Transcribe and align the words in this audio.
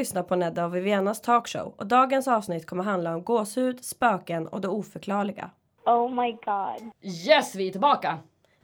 lyssnar 0.00 0.22
på 0.22 0.36
Nedda 0.36 0.64
och 0.64 0.74
Vivianas 0.74 1.20
talkshow 1.20 1.74
och 1.76 1.86
dagens 1.86 2.28
avsnitt 2.28 2.66
kommer 2.66 2.84
handla 2.84 3.14
om 3.14 3.24
gåshud, 3.24 3.84
spöken 3.84 4.48
och 4.48 4.60
det 4.60 4.68
oförklarliga. 4.68 5.50
Oh 5.86 6.14
my 6.14 6.32
god. 6.32 6.90
Yes, 7.02 7.54
vi 7.54 7.68
är 7.68 7.72
tillbaka! 7.72 8.18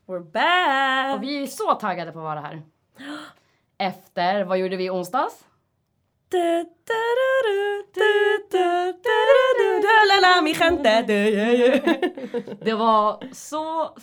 We're 0.06 0.30
back! 0.32 1.16
Och 1.16 1.22
vi 1.22 1.42
är 1.42 1.46
så 1.46 1.74
taggade 1.74 2.12
på 2.12 2.18
att 2.18 2.24
vara 2.24 2.40
här. 2.40 2.62
Efter, 3.78 4.44
vad 4.44 4.58
gjorde 4.58 4.76
vi 4.76 4.84
i 4.84 4.90
onsdags? 4.90 5.44
Det 12.64 12.74
var 12.74 13.34
så 13.34 13.94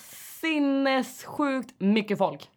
sinnessjukt 0.42 1.74
mycket 1.78 2.18
folk. 2.18 2.50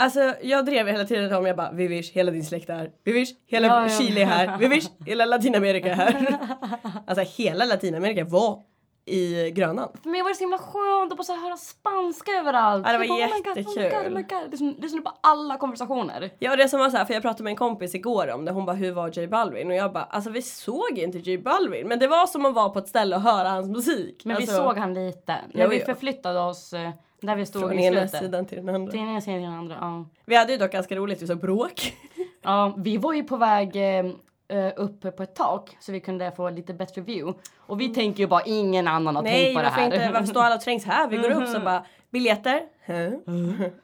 Alltså 0.00 0.34
jag 0.42 0.66
drev 0.66 0.86
hela 0.86 1.04
tiden 1.04 1.34
om 1.34 1.46
jag 1.46 1.56
bara 1.56 1.72
Vivish, 1.72 2.12
hela 2.12 2.30
din 2.30 2.44
släkt 2.44 2.70
är 2.70 2.74
här. 2.74 2.90
Vivish, 3.04 3.28
hela 3.46 3.66
Ja. 3.66 3.88
Chile 3.88 4.20
är 4.20 4.26
här. 4.26 4.58
Vivish, 4.58 4.90
hela 5.06 5.24
Latinamerika 5.24 5.88
är 5.90 5.94
här. 5.94 6.38
Alltså 7.06 7.42
hela 7.42 7.64
Latinamerika 7.64 8.24
var 8.24 8.62
i 9.06 9.50
Grönan. 9.50 9.88
För 10.02 10.10
mig 10.10 10.22
var 10.22 10.28
det 10.28 10.34
så 10.34 10.40
himla 10.40 10.58
skönt 10.58 11.12
att 11.12 11.18
bara 11.18 11.24
så 11.24 11.36
höra 11.36 11.56
spanska 11.56 12.32
överallt. 12.32 12.86
Ja, 12.86 12.92
det 12.92 12.98
var 12.98 13.08
bara, 13.08 13.26
oh 13.26 13.36
God, 13.36 13.48
oh 13.48 13.54
my 13.56 13.62
God, 13.62 13.76
jättekul. 13.76 14.12
oh 14.12 14.14
my 14.16 14.22
God. 14.22 14.50
Lyssna, 14.50 14.74
lyssna 14.78 15.00
på 15.00 15.12
alla 15.20 15.56
konversationer. 15.56 16.30
Ja 16.38 16.50
och 16.50 16.56
det 16.56 16.68
som 16.68 16.80
var 16.80 16.90
så 16.90 16.96
här, 16.96 17.04
för 17.04 17.14
jag 17.14 17.22
pratade 17.22 17.42
med 17.42 17.50
en 17.50 17.56
kompis 17.56 17.94
igår 17.94 18.30
om 18.30 18.44
det, 18.44 18.52
hon 18.52 18.66
bara 18.66 18.76
hur 18.76 18.92
var 18.92 19.18
J 19.18 19.26
Balvin? 19.26 19.68
Och 19.70 19.74
jag 19.76 19.92
bara 19.92 20.04
alltså 20.04 20.30
vi 20.30 20.42
såg 20.42 20.98
inte 20.98 21.18
J 21.18 21.38
Balvin 21.38 21.88
men 21.88 21.98
det 21.98 22.06
var 22.08 22.26
som 22.26 22.46
att 22.46 22.54
vara 22.54 22.68
på 22.68 22.78
ett 22.78 22.88
ställe 22.88 23.16
och 23.16 23.22
höra 23.22 23.48
hans 23.48 23.68
musik. 23.68 24.24
Men 24.24 24.36
alltså, 24.36 24.52
vi 24.52 24.56
såg 24.56 24.76
han 24.76 24.94
lite. 24.94 25.36
När 25.52 25.68
vi 25.68 25.80
förflyttade 25.80 26.40
oss 26.40 26.72
eh, 26.72 26.90
där 27.20 27.36
vi 27.36 27.46
stod 27.46 27.62
från 27.62 27.78
i 27.78 27.84
ena 27.84 28.00
slutet. 28.08 28.20
sidan 28.20 28.46
till 28.46 28.66
den 28.66 28.74
andra. 28.74 28.90
Till 28.90 29.00
ena 29.00 29.20
sidan 29.20 29.38
till 29.38 29.44
den 29.44 29.58
andra. 29.58 29.78
Ja. 29.80 30.04
Vi 30.24 30.36
hade 30.36 30.52
ju 30.52 30.58
dock 30.58 30.72
ganska 30.72 30.96
roligt, 30.96 31.22
vi 31.22 31.26
såg 31.26 31.40
bråk. 31.40 31.94
Ja, 32.42 32.74
vi 32.78 32.96
var 32.96 33.12
ju 33.12 33.24
på 33.24 33.36
väg 33.36 33.76
eh, 33.76 34.06
eh, 34.58 34.72
upp 34.76 35.16
på 35.16 35.22
ett 35.22 35.34
tak 35.34 35.76
så 35.80 35.92
vi 35.92 36.00
kunde 36.00 36.32
få 36.32 36.50
lite 36.50 36.74
bättre 36.74 37.00
view. 37.00 37.40
Och 37.58 37.80
vi 37.80 37.88
tänker 37.94 38.20
ju 38.20 38.26
bara 38.26 38.42
ingen 38.42 38.88
annan 38.88 39.16
har 39.16 39.22
Nej 39.22 39.44
tänkt 39.44 39.56
på 39.56 39.62
det 39.62 39.64
varför 39.64 39.80
här. 39.80 39.84
inte, 39.84 40.10
varför 40.12 40.26
står 40.26 40.42
alla 40.42 40.54
och 40.54 40.60
trängs 40.60 40.84
här? 40.84 41.08
Vi 41.08 41.16
går 41.16 41.30
upp 41.30 41.48
så 41.48 41.60
bara 41.60 41.84
biljetter. 42.10 42.62
Huh? 42.86 43.12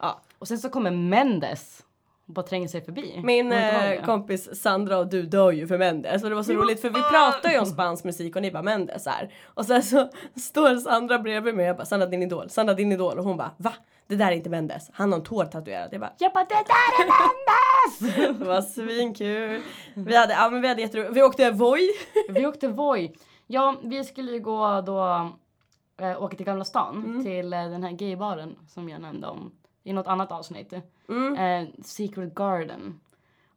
Ja. 0.00 0.20
Och 0.38 0.48
sen 0.48 0.58
så 0.58 0.68
kommer 0.68 0.90
Mendes 0.90 1.82
bara 2.26 2.46
tränger 2.46 2.68
sig 2.68 2.84
förbi. 2.84 3.20
Min 3.24 3.52
eh, 3.52 4.04
kompis 4.04 4.60
Sandra 4.62 4.98
och 4.98 5.06
du 5.06 5.22
dör 5.22 5.50
ju 5.52 5.66
för 5.66 5.78
Mendes 5.78 6.22
och 6.22 6.28
det 6.28 6.34
var 6.36 6.42
så 6.42 6.52
roligt 6.52 6.80
för 6.80 6.88
vi 6.90 7.02
pratar 7.02 7.50
ju 7.50 7.58
om 7.58 7.66
spansk 7.66 8.04
musik 8.04 8.36
och 8.36 8.42
ni 8.42 8.50
bara 8.50 8.62
Mendes 8.62 9.06
här. 9.06 9.34
Och 9.44 9.64
sen 9.66 9.82
så 9.82 10.08
står 10.40 10.76
Sandra 10.76 11.18
bredvid 11.18 11.54
mig 11.54 11.62
och 11.64 11.68
jag 11.68 11.76
bara 11.76 11.84
Sandra 11.86 12.06
din 12.06 12.22
idol, 12.22 12.50
Sandra 12.50 12.74
din 12.74 12.92
idol 12.92 13.18
och 13.18 13.24
hon 13.24 13.36
bara 13.36 13.50
va? 13.56 13.72
Det 14.08 14.16
där 14.16 14.26
är 14.26 14.32
inte 14.32 14.50
Mendes, 14.50 14.90
han 14.92 15.12
har 15.12 15.18
en 15.18 15.24
tår 15.24 15.44
tatuerad. 15.44 15.88
Jag 15.92 16.00
bara 16.00 16.12
Jag 16.18 16.32
bara 16.32 16.44
det 16.44 16.54
där 16.54 17.04
är 17.04 17.06
Mendes! 17.06 18.38
det 18.38 18.44
var 18.44 18.62
svinkul. 18.62 19.62
Vi 19.94 20.16
hade, 20.16 20.32
ja 20.32 20.50
men 20.50 20.60
vi 20.62 20.68
hade 20.68 20.80
jätteroligt. 20.82 21.16
Vi 21.16 21.22
åkte 21.22 21.50
Voi. 21.50 21.90
vi 22.28 22.46
åkte 22.46 22.68
Voi. 22.68 23.12
Ja, 23.46 23.76
vi 23.82 24.04
skulle 24.04 24.32
ju 24.32 24.40
gå 24.40 24.80
då 24.80 25.30
eh, 26.00 26.22
åka 26.22 26.36
till 26.36 26.46
Gamla 26.46 26.64
stan 26.64 27.04
Mm. 27.06 27.24
till 27.24 27.52
eh, 27.52 27.58
den 27.64 27.82
här 27.84 27.92
gaybaren 27.92 28.56
som 28.68 28.88
jag 28.88 29.00
nämnde 29.00 29.26
om 29.26 29.52
i 29.86 29.92
något 29.92 30.06
annat 30.06 30.32
avsnitt. 30.32 30.72
Mm. 31.08 31.34
Eh, 31.34 31.68
Secret 31.84 32.34
Garden. 32.34 33.00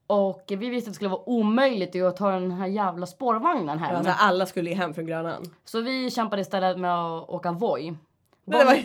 Och 0.07 0.43
vi 0.47 0.69
visste 0.69 0.89
att 0.89 0.93
det 0.93 0.95
skulle 0.95 1.09
vara 1.09 1.29
omöjligt 1.29 1.95
att 1.95 2.17
ta 2.17 2.31
den 2.31 2.51
här 2.51 2.67
jävla 2.67 3.05
spårvagnen 3.05 3.79
hem. 3.79 3.95
Alltså, 3.95 4.13
alla 4.17 4.45
skulle 4.45 4.69
ju 4.69 4.75
hem 4.75 4.93
från 4.93 5.05
Grönan. 5.05 5.43
Så 5.65 5.81
vi 5.81 6.11
kämpade 6.11 6.41
istället 6.41 6.79
med 6.79 6.95
att 6.95 7.29
åka 7.29 7.51
Voi. 7.51 7.93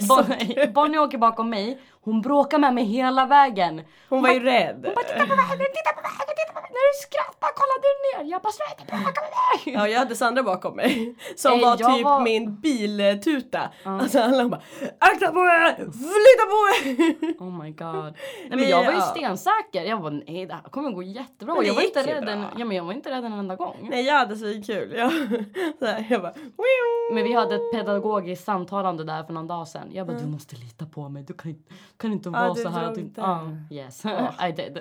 så 0.00 0.22
Bonnie, 0.22 0.66
Bonnie 0.74 0.98
åker 0.98 1.18
bakom 1.18 1.50
mig. 1.50 1.80
Hon 2.04 2.20
bråkar 2.22 2.58
med 2.58 2.74
mig 2.74 2.84
hela 2.84 3.26
vägen. 3.26 3.82
Hon 4.08 4.22
var 4.22 4.30
ju 4.30 4.40
rädd. 4.40 4.82
Titta 4.82 5.26
på 5.26 5.34
vägen, 5.34 5.66
titta 5.76 5.92
på 5.94 6.02
vägen, 6.02 6.34
titta 6.36 6.52
på 6.54 6.60
vägen. 6.60 6.70
När 6.74 6.92
du 6.92 6.98
skrattar 7.06 7.48
kollar 7.60 7.78
du 7.84 8.24
ner. 8.24 8.30
Jag 8.32 8.42
bara 8.42 8.52
sluta 8.52 8.84
bråka 8.96 9.20
med 9.20 9.30
mig. 9.64 9.74
Ja, 9.74 9.88
jag 9.88 9.98
hade 9.98 10.16
Sandra 10.16 10.42
bakom 10.42 10.76
mig 10.76 11.14
som 11.36 11.52
Nej, 11.52 11.60
var 11.64 11.76
typ 11.76 12.04
var- 12.04 12.20
min 12.20 12.60
biltuta. 12.60 13.60
Alltså 13.84 14.20
alla 14.20 14.48
bara 14.48 14.60
akta 14.98 15.32
på 15.32 15.38
er, 15.40 15.74
flytta 15.74 16.44
på 16.52 16.60
er. 16.74 17.34
Oh 17.38 17.62
my 17.62 17.70
god. 17.70 18.14
Nej, 18.48 18.58
Men 18.58 18.68
jag 18.68 18.84
var 18.84 18.92
ju 18.92 19.00
stensäker. 19.00 19.82
Jag 19.84 20.00
var 20.00 20.10
nej 20.10 20.46
det 20.46 20.54
här 20.54 20.62
kommer 20.62 20.90
gå 20.90 21.02
jättebra. 21.02 21.54
Men 21.54 21.66
Jag 21.66 21.74
var, 21.74 21.82
inte 21.82 22.02
rädd 22.06 22.28
en, 22.28 22.44
ja, 22.58 22.64
men 22.64 22.76
jag 22.76 22.84
var 22.84 22.92
inte 22.92 23.10
rädd 23.10 23.24
en 23.24 23.32
enda 23.32 23.56
gång. 23.56 23.88
Nej 23.90 24.04
jag 24.06 24.14
hade 24.14 24.36
så 24.36 24.44
kul. 24.66 24.92
Jag, 24.96 25.10
så 25.78 25.86
här, 25.86 26.06
jag 26.10 26.22
bara 26.22 26.32
"Wiu." 26.32 27.14
Men 27.14 27.24
vi 27.24 27.32
hade 27.32 27.54
ett 27.54 27.72
pedagogiskt 27.74 28.44
samtalande 28.44 29.04
där 29.04 29.22
för 29.24 29.32
någon 29.32 29.46
dag 29.46 29.68
sedan. 29.68 29.88
Jag 29.92 30.06
bara 30.06 30.16
du 30.18 30.26
måste 30.26 30.56
lita 30.56 30.86
på 30.86 31.08
mig. 31.08 31.22
Du 31.22 31.32
kan, 31.34 31.50
inte- 31.50 31.74
kan 31.96 32.12
inte 32.12 32.30
vara 32.30 32.52
du 32.54 32.62
så 32.62 32.68
här. 32.68 32.84
att. 32.88 32.94
Du, 32.94 33.10
ja, 33.16 33.50
yes, 33.70 34.04
I 34.48 34.52
did. 34.56 34.78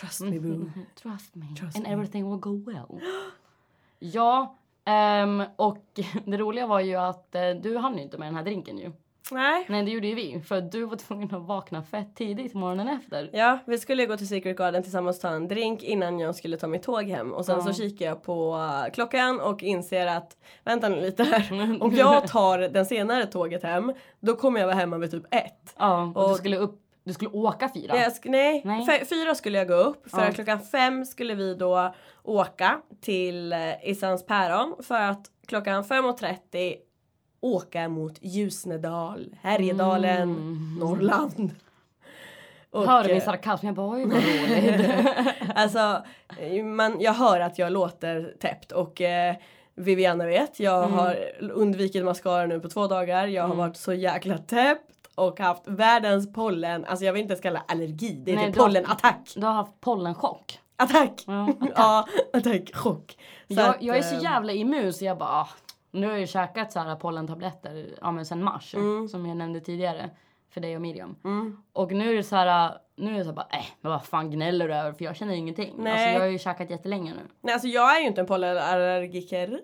Trust 0.00 0.20
me 0.20 0.40
boo. 0.40 0.70
Trust 1.02 1.34
me 1.34 1.46
Trust 1.58 1.76
and 1.76 1.86
me. 1.86 1.92
everything 1.92 2.30
will 2.30 2.40
go 2.40 2.70
well. 2.70 3.00
ja, 3.98 4.56
ehm, 4.84 5.42
och 5.56 6.00
det 6.24 6.36
roliga 6.36 6.66
var 6.66 6.80
ju 6.80 6.94
att 6.94 7.34
eh, 7.34 7.50
du 7.50 7.78
hann 7.78 7.96
ju 7.96 8.02
inte 8.02 8.18
med 8.18 8.28
den 8.28 8.36
här 8.36 8.44
drinken 8.44 8.78
ju. 8.78 8.92
Nej. 9.30 9.64
Nej, 9.68 9.82
det 9.84 9.90
gjorde 9.90 10.06
ju 10.06 10.14
vi. 10.14 10.40
För 10.40 10.60
du 10.60 10.84
var 10.84 10.96
tvungen 10.96 11.34
att 11.34 11.42
vakna 11.46 11.82
fett 11.82 12.14
tidigt 12.16 12.54
morgonen 12.54 12.88
efter. 12.88 13.30
Ja, 13.32 13.58
vi 13.66 13.78
skulle 13.78 14.06
gå 14.06 14.16
till 14.16 14.28
Secret 14.28 14.56
Garden 14.56 14.82
tillsammans 14.82 15.16
och 15.16 15.22
ta 15.22 15.28
en 15.28 15.48
drink 15.48 15.82
innan 15.82 16.18
jag 16.18 16.34
skulle 16.36 16.56
ta 16.56 16.66
mitt 16.66 16.82
tåg 16.82 17.04
hem. 17.04 17.32
Och 17.32 17.46
sen 17.46 17.56
Ja. 17.56 17.62
så 17.62 17.72
kikar 17.72 18.06
jag 18.06 18.22
på 18.22 18.54
uh, 18.56 18.92
klockan 18.92 19.40
och 19.40 19.62
inser 19.62 20.06
att 20.06 20.36
vänta 20.64 20.88
nu 20.88 21.00
lite 21.00 21.22
här. 21.24 21.48
Om 21.82 21.94
jag 21.94 22.26
tar 22.28 22.58
den 22.58 22.86
senare 22.86 23.26
tåget 23.26 23.62
hem, 23.62 23.92
då 24.20 24.36
kommer 24.36 24.60
jag 24.60 24.66
vara 24.66 24.76
hemma 24.76 24.98
vid 24.98 25.10
typ 25.10 25.34
ett. 25.34 25.74
Ja, 25.78 26.12
och, 26.14 26.24
Och- 26.24 26.30
du 26.30 26.34
skulle 26.36 26.56
upp, 26.56 26.80
du 27.04 27.12
skulle 27.12 27.30
åka 27.30 27.70
fyra. 27.74 27.94
Nej, 28.24 28.62
Nej. 28.64 29.04
Fyra 29.04 29.34
skulle 29.34 29.58
jag 29.58 29.68
gå 29.68 29.74
upp 29.74 30.10
för 30.10 30.18
Ja. 30.20 30.28
att 30.28 30.34
klockan 30.34 30.60
fem 30.60 31.04
skulle 31.04 31.34
vi 31.34 31.54
då 31.54 31.94
åka 32.22 32.80
till 33.00 33.52
eh, 33.52 33.58
Isans 33.90 34.26
päron 34.26 34.74
för 34.82 35.00
att 35.00 35.26
klockan 35.46 35.84
5.30 35.84 36.74
åka 37.44 37.88
mot 37.88 38.18
Ljusnedal, 38.20 39.34
Härjedalen, 39.42 40.22
Mm. 40.22 40.76
Norrland. 40.80 41.50
Och, 42.70 42.86
Hörde 42.86 43.08
min 43.08 43.16
eh, 43.16 43.24
sarkasm, 43.24 43.66
jag 43.66 43.74
bara 43.74 43.88
oj 43.96 44.04
vad 44.04 44.12
roligt. 44.22 44.90
Alltså, 45.54 46.02
man, 46.64 47.00
jag 47.00 47.12
hör 47.14 47.40
att 47.40 47.58
jag 47.58 47.72
låter 47.72 48.34
täppt 48.40 48.72
och 48.72 49.00
eh, 49.00 49.34
Viviana 49.74 50.26
vet, 50.26 50.60
jag 50.60 50.84
Mm. 50.84 50.98
har 50.98 51.16
undvikit 51.40 52.04
mascara 52.04 52.46
nu 52.46 52.60
på 52.60 52.68
två 52.68 52.86
dagar. 52.86 53.26
Jag 53.26 53.48
har 53.48 53.54
varit 53.54 53.76
så 53.76 53.92
jäkla 53.92 54.38
täppt 54.38 54.90
och 55.14 55.40
haft 55.40 55.62
världens 55.66 56.32
pollen, 56.32 56.84
alltså 56.84 57.04
jag 57.04 57.12
vill 57.12 57.22
inte 57.22 57.32
ens 57.32 57.42
kalla 57.42 57.62
allergi, 57.68 58.22
det 58.24 58.32
är 58.32 58.36
Nej, 58.36 58.46
typ 58.46 58.54
du 58.54 58.60
har- 58.60 58.66
pollenattack. 58.66 59.32
du 59.36 59.46
har 59.46 59.52
haft 59.52 59.80
pollenchock. 59.80 60.58
Attack! 60.76 61.24
Ja, 61.26 61.48
Ja, 61.76 62.06
attack, 62.32 62.74
chock. 62.74 63.16
Så 63.48 63.54
jag, 63.54 63.68
att, 63.68 63.82
jag 63.82 63.96
är 63.96 64.02
så 64.02 64.14
eh, 64.14 64.22
jävla 64.22 64.52
immun 64.52 64.92
så 64.92 65.04
jag 65.04 65.18
bara 65.18 65.28
ah, 65.30 65.48
nu 65.94 66.06
har 66.06 66.12
jag 66.12 66.20
ju 66.20 66.26
käkat 66.26 66.72
så 66.72 66.78
här 66.80 66.96
pollentabletter 66.96 67.86
ja, 68.00 68.10
men 68.12 68.26
sen 68.26 68.44
mars 68.44 68.74
Mm. 68.74 69.08
som 69.08 69.26
jag 69.26 69.36
nämnde 69.36 69.60
tidigare 69.60 70.10
för 70.50 70.60
dig 70.60 70.76
och 70.76 70.82
Miriam. 70.82 71.16
Och 71.72 71.92
nu 71.92 72.10
är 72.12 72.14
det 72.16 72.22
så 72.22 72.36
här 72.36 72.78
nu 72.96 73.14
är 73.14 73.18
det 73.18 73.24
så 73.24 73.30
här 73.30 73.36
bara 73.36 73.48
äh, 73.52 73.64
men 73.80 73.92
vad 73.92 74.04
fan 74.04 74.30
gnäller 74.30 74.68
du 74.68 74.74
över 74.74 74.92
för 74.92 75.04
jag 75.04 75.16
känner 75.16 75.34
ingenting. 75.34 75.68
Alltså 75.70 75.82
Nej. 75.82 76.12
jag 76.12 76.20
har 76.20 76.26
ju 76.26 76.38
käkat 76.38 76.70
jättelänge 76.70 77.14
nu. 77.14 77.20
Nej 77.40 77.52
alltså 77.52 77.68
jag 77.68 77.96
är 77.96 78.00
ju 78.00 78.06
inte 78.06 78.20
en 78.20 78.26
pollenallergiker. 78.26 79.60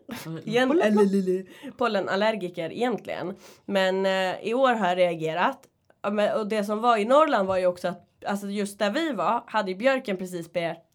Pollenallergiker 1.76 2.72
egentligen. 2.72 3.36
Men 3.64 4.06
eh, 4.06 4.40
i 4.42 4.54
år 4.54 4.74
har 4.74 4.88
jag 4.88 4.98
reagerat. 4.98 5.58
Och 6.36 6.46
det 6.46 6.64
som 6.64 6.80
var 6.80 6.96
i 6.96 7.04
Norrland 7.04 7.48
var 7.48 7.56
ju 7.58 7.66
också 7.66 7.88
att 7.88 8.06
alltså 8.26 8.46
just 8.46 8.78
där 8.78 8.90
vi 8.90 9.12
var 9.12 9.42
hade 9.46 9.70
ju 9.70 9.76
björken 9.76 10.16
precis 10.16 10.52
börjat 10.52 10.86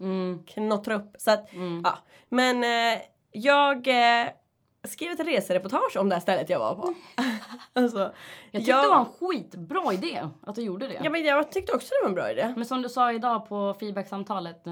Mm. 0.00 0.42
knottra 0.46 0.94
upp. 0.94 1.14
Så 1.18 1.30
att, 1.30 1.52
Mm. 1.52 1.82
ja. 1.84 1.98
Men 2.28 2.64
eh, 2.64 3.00
jag 3.32 3.88
eh, 3.88 4.28
skrev 4.84 5.12
ett 5.12 5.26
resereportage 5.26 5.96
om 5.96 6.08
det 6.08 6.14
här 6.14 6.20
stället 6.20 6.50
jag 6.50 6.58
var 6.58 6.74
på. 6.74 6.94
alltså, 7.72 7.98
Jag 8.50 8.60
tyckte 8.60 8.70
jag, 8.70 8.84
det 8.84 8.88
var 8.88 8.98
en 9.00 9.06
skitbra 9.30 9.92
idé 9.92 10.28
att 10.46 10.54
du 10.54 10.62
gjorde 10.62 10.88
det. 10.88 11.00
Ja 11.04 11.10
men 11.10 11.24
jag 11.24 11.52
tyckte 11.52 11.72
också 11.72 11.88
det 11.88 12.02
var 12.02 12.08
en 12.08 12.14
bra 12.14 12.30
idé. 12.30 12.52
Men 12.56 12.64
som 12.66 12.82
du 12.82 12.88
sa 12.88 13.12
idag 13.12 13.48
på 13.48 13.74
feedbacksamtalet. 13.80 14.66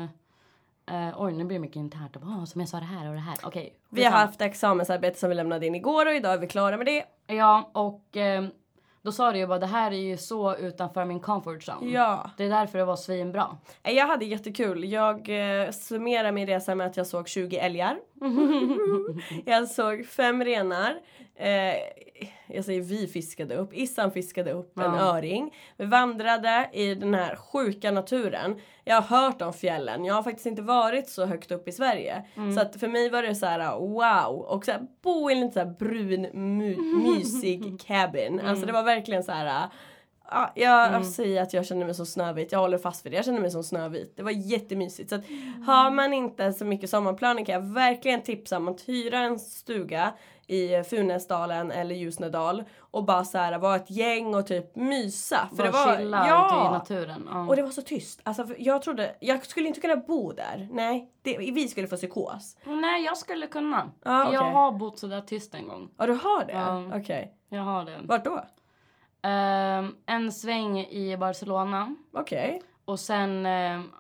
Eh, 0.91 1.21
oj 1.23 1.33
nu 1.33 1.45
blir 1.45 1.57
det 1.57 1.61
mycket 1.61 1.77
internt. 1.77 2.17
"Ah, 2.17 2.47
som 2.47 2.61
jag 2.61 2.69
sa 2.69 2.77
det 2.79 2.85
här 2.85 3.09
och 3.09 3.15
det 3.15 3.21
här. 3.21 3.37
Okej. 3.43 3.75
Vi 3.89 4.05
har 4.05 4.11
haft 4.11 4.41
examensarbete 4.41 5.19
som 5.19 5.29
vi 5.29 5.35
lämnade 5.35 5.67
in 5.67 5.75
igår 5.75 6.07
och 6.07 6.13
idag 6.13 6.33
är 6.33 6.39
vi 6.39 6.47
klara 6.47 6.77
med 6.77 6.87
det. 6.87 7.05
Ja 7.27 7.71
och 7.73 8.17
eh, 8.17 8.45
då 9.03 9.13
sa 9.13 9.33
du 9.33 9.39
ju 9.39 9.47
bara 9.47 9.59
det 9.59 9.67
här 9.67 9.91
är 9.91 9.97
ju 9.97 10.17
så 10.17 10.57
utanför 10.57 11.05
min 11.05 11.21
comfort 11.21 11.69
zone. 11.69 11.91
Ja. 11.91 12.31
Det 12.37 12.45
är 12.45 12.49
därför 12.49 12.79
det 12.79 12.85
var 12.85 12.97
svinbra. 12.97 13.57
Jag 13.83 14.07
hade 14.07 14.25
jättekul. 14.25 14.85
Jag 14.85 15.29
eh, 15.29 15.71
summerar 15.71 16.33
min 16.33 16.47
resa 16.47 16.75
med 16.75 16.87
att 16.87 16.97
jag 16.97 17.07
såg 17.07 17.29
20 17.29 17.59
älgar. 17.59 17.99
jag 19.45 19.69
såg 19.69 20.07
fem 20.07 20.45
renar. 20.45 21.01
Eh, 21.41 21.75
jag 22.47 22.65
säger 22.65 22.81
vi 22.81 23.07
fiskade 23.07 23.55
upp. 23.57 23.75
Issan 23.75 24.11
fiskade 24.13 24.53
upp 24.53 24.79
en 24.79 24.85
Ja. 24.95 25.01
öring. 25.01 25.55
Vi 25.77 25.85
vandrade 25.87 26.69
i 26.73 26.95
den 26.95 27.15
här 27.15 27.37
sjuka 27.37 27.91
naturen. 27.91 28.61
Jag 28.85 29.01
har 29.01 29.21
hört 29.23 29.43
om 29.43 29.53
fjällen. 29.53 30.05
Jag 30.05 30.15
har 30.15 30.23
faktiskt 30.23 30.47
inte 30.47 30.63
varit 30.63 31.09
så 31.09 31.25
högt 31.27 31.51
upp 31.51 31.69
i 31.69 31.73
Sverige. 31.73 32.23
Så 32.55 32.61
att 32.61 32.77
för 32.81 32.89
mig 32.89 33.11
var 33.11 33.23
det 33.23 33.35
så 33.35 33.47
här 33.47 33.79
wow. 33.79 34.41
Och 34.41 34.65
så 34.65 34.73
här, 34.73 34.81
bo 35.03 35.31
i 35.31 35.35
en 35.35 35.41
lite 35.41 35.53
så 35.53 35.59
här 35.61 35.75
brun 35.79 36.27
my- 36.59 36.77
mysig 37.03 37.81
cabin. 37.87 38.41
Alltså 38.41 38.67
det 38.67 38.73
var 38.73 38.83
verkligen 38.83 39.23
så 39.25 39.33
här 39.33 39.69
Ja, 40.31 40.53
jag 40.55 41.07
säger 41.07 41.43
att 41.43 41.53
jag 41.53 41.67
känner 41.67 41.85
mig 41.87 41.95
som 41.95 42.07
Snövit. 42.07 42.53
Jag 42.53 42.59
håller 42.59 42.79
fast 42.79 43.07
vid 43.07 43.13
det. 43.13 43.17
Jag 43.17 43.25
känner 43.25 43.41
mig 43.41 43.51
som 43.51 43.63
Snövit. 43.65 44.13
Det 44.17 44.23
var 44.23 44.31
jättemysigt. 44.31 45.09
Så 45.11 45.15
att, 45.17 45.23
har 45.67 45.91
man 45.91 46.13
inte 46.13 46.53
så 46.53 46.65
mycket 46.65 46.91
sommarplaner 46.91 47.45
kan 47.45 47.53
jag 47.53 47.75
verkligen 47.75 48.23
tipsa 48.23 48.57
om 48.57 48.69
att 48.69 48.89
hyra 48.89 49.19
en 49.19 49.39
stuga 49.39 50.13
i 50.49 50.85
Funäsdalen 50.85 51.71
eller 51.71 51.95
Ljusnedal 51.95 52.65
och 52.81 53.05
bara 53.05 53.25
så 53.25 53.39
här 53.39 53.59
vara 53.59 53.77
ett 53.77 53.91
gäng 53.91 54.35
och 54.35 54.47
typ 54.47 54.77
mysa. 54.77 55.49
För 55.57 55.63
det 55.63 55.71
var, 55.71 55.97
chilla 55.97 56.25
ute 56.25 56.55
i 56.55 56.71
naturen. 56.71 57.29
Ja. 57.33 57.47
Och 57.49 57.57
det 57.57 57.63
var 57.63 57.71
så 57.71 57.83
tyst. 57.83 58.21
Alltså, 58.23 58.47
jag 58.59 58.83
trodde, 58.83 59.17
jag 59.21 59.47
skulle 59.47 59.69
inte 59.69 59.81
kunna 59.81 59.97
bo 59.97 60.33
där. 60.33 60.69
Nej, 60.71 61.13
det, 61.23 61.39
vi 61.39 61.69
skulle 61.69 61.89
få 61.89 61.97
psykos. 61.97 62.57
Nej, 62.65 63.05
jag 63.05 63.19
skulle 63.19 63.47
kunna. 63.47 63.91
Ja, 64.05 64.25
För 64.27 64.35
Jag 64.35 64.51
har 64.51 64.73
bott 64.73 64.99
sådär 64.99 65.21
tyst 65.21 65.55
en 65.55 65.69
gång. 65.69 65.89
Ja, 65.97 66.07
du 66.07 66.13
har 66.13 66.45
det? 66.45 66.53
Ja. 66.53 66.99
Okej. 66.99 67.35
Jag 67.49 67.63
har 67.63 67.85
det. 67.85 67.99
Vart 68.03 68.25
då? 68.25 68.45
Ehm, 69.23 69.95
en 70.07 70.33
sväng 70.33 70.79
i 70.79 71.17
Barcelona. 71.17 71.95
Okej. 72.13 72.63
Och 72.85 73.01
sen 73.01 73.47
ehm, 73.47 73.91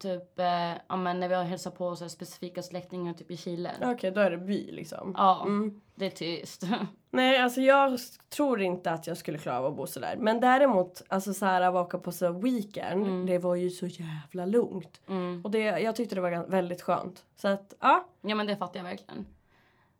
typ, 0.00 0.38
eh, 0.38 0.72
ja 0.88 0.96
men 0.96 1.20
när 1.20 1.28
vi 1.28 1.34
har 1.34 1.44
hälsat 1.44 1.78
på 1.78 1.96
så 1.96 2.08
specifika 2.08 2.62
släktingar 2.62 3.12
typ 3.14 3.30
i 3.30 3.36
Chile. 3.36 3.70
Okej, 3.82 4.10
då 4.10 4.20
är 4.20 4.30
det 4.30 4.38
by 4.38 4.70
liksom. 4.72 5.14
Ja, 5.16 5.42
Mm. 5.46 5.80
det 5.94 6.06
är 6.06 6.10
tyst. 6.10 6.62
Nej, 7.10 7.38
alltså 7.38 7.60
jag 7.60 7.98
tror 8.28 8.60
inte 8.62 8.90
att 8.90 9.06
jag 9.06 9.16
skulle 9.16 9.38
klara 9.38 9.58
av 9.58 9.66
att 9.66 9.76
bo 9.76 9.86
sådär. 9.86 10.16
Men 10.18 10.40
däremot, 10.40 11.02
alltså 11.08 11.34
så 11.34 11.46
här 11.46 11.60
att 11.60 11.74
åka 11.74 11.98
på 11.98 12.12
så 12.12 12.32
weekend, 12.32 13.26
det 13.26 13.38
var 13.38 13.54
ju 13.54 13.70
så 13.70 13.86
jävla 13.86 14.46
lugnt. 14.46 15.00
Mm. 15.08 15.40
Och 15.44 15.50
det, 15.50 15.58
jag 15.58 15.96
tyckte 15.96 16.14
det 16.14 16.20
var 16.20 16.46
väldigt 16.46 16.82
skönt. 16.82 17.24
Så 17.36 17.48
att, 17.48 17.74
ja. 17.80 18.04
Ja 18.20 18.34
men 18.34 18.46
det 18.46 18.56
fattar 18.56 18.80
jag 18.80 18.84
verkligen. 18.84 19.26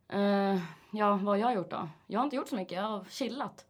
Eh, 0.09 0.61
ja, 0.91 1.09
vad 1.09 1.21
har 1.21 1.35
jag 1.35 1.53
gjort 1.53 1.69
då? 1.71 1.89
Jag 2.07 2.19
har 2.19 2.23
inte 2.23 2.35
gjort 2.35 2.47
så 2.49 2.55
mycket, 2.55 2.77
jag 2.77 2.83
har 2.83 3.05
chillat. 3.09 3.65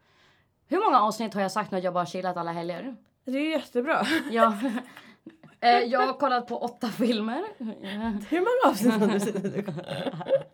Hur 0.68 0.80
många 0.86 1.02
avsnitt 1.02 1.34
har 1.34 1.42
jag 1.42 1.52
sagt 1.52 1.72
nu 1.72 1.78
att 1.78 1.84
jag 1.84 1.94
bara 1.94 2.06
chillat 2.06 2.38
alla 2.38 2.52
helger? 2.52 2.96
Det 3.26 3.38
är 3.38 3.50
jättebra. 3.52 4.06
Ja. 4.32 4.54
Eh, 5.62 5.80
jag 5.80 6.00
har 6.00 6.14
kollat 6.14 6.48
på 6.48 6.58
åtta 6.58 6.88
filmer. 6.88 7.44
Hur 8.30 8.40
många 8.40 8.72
avsnitt 8.72 8.94
har 8.94 9.08
du 9.08 9.20
sett? 9.20 9.66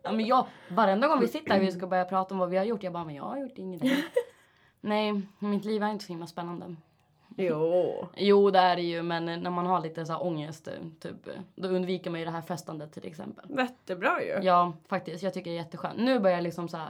Ja, 0.04 0.12
men 0.12 0.26
jag, 0.26 0.48
varenda 0.70 1.08
gång 1.08 1.20
vi 1.20 1.28
sitter 1.28 1.52
här 1.54 1.68
och 1.68 1.74
ska 1.74 1.88
börja 1.88 2.06
prata 2.06 2.34
om 2.34 2.40
vad 2.40 2.50
vi 2.50 2.58
har 2.58 2.66
gjort, 2.66 2.84
jag 2.84 2.94
bara, 2.94 3.06
men 3.06 3.16
jag 3.16 3.24
har 3.24 3.38
gjort 3.38 3.58
ingenting. 3.58 3.92
Nej, 4.82 5.22
mitt 5.40 5.66
liv 5.66 5.84
är 5.84 5.88
inte 5.92 6.06
så 6.06 6.14
himla 6.14 6.28
spännande. 6.28 6.76
Jo. 7.38 8.08
Jo, 8.16 8.52
det 8.52 8.60
är 8.60 8.76
det 8.76 8.82
ju, 8.82 9.02
men 9.02 9.26
när 9.26 9.50
man 9.50 9.66
har 9.66 9.82
lite 9.82 10.06
så 10.06 10.14
här 10.14 10.24
ångest, 10.24 10.70
typ, 11.00 11.30
då 11.56 11.68
undviker 11.68 12.10
man 12.10 12.20
ju 12.20 12.26
det 12.26 12.32
här 12.32 12.42
festandet 12.42 12.94
till 12.94 13.08
exempel. 13.08 13.46
Jättebra 13.58 14.22
ju. 14.22 14.40
Ja, 14.44 14.74
faktiskt. 14.88 15.24
Jag 15.24 15.34
tycker 15.34 15.52
det 15.52 15.58
är 15.58 15.62
jätteskönt. 15.62 16.00
Nu 16.00 16.20
börjar 16.20 16.38
jag 16.38 16.44
liksom 16.44 16.70
så 16.70 16.78
här, 16.78 16.90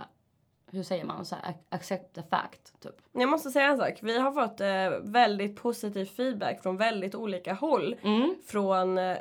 hur 0.72 0.84
säger 0.84 1.06
man, 1.06 1.26
så 1.26 1.36
här, 1.36 1.52
ac- 1.54 1.66
accept 1.76 2.16
the 2.16 2.24
fact, 2.24 2.80
typ. 2.82 2.96
Jag 3.12 3.30
måste 3.30 3.50
säga 3.52 3.66
en 3.68 3.78
sak. 3.78 4.00
Vi 4.02 4.20
har 4.20 4.32
fått 4.32 4.62
eh, 4.62 5.12
väldigt 5.12 5.62
positiv 5.62 6.06
feedback 6.06 6.62
från 6.64 6.78
väldigt 6.78 7.16
olika 7.16 7.54
håll. 7.54 7.96
Mm. 8.02 8.36
Från, 8.48 8.98
eh, 8.98 9.18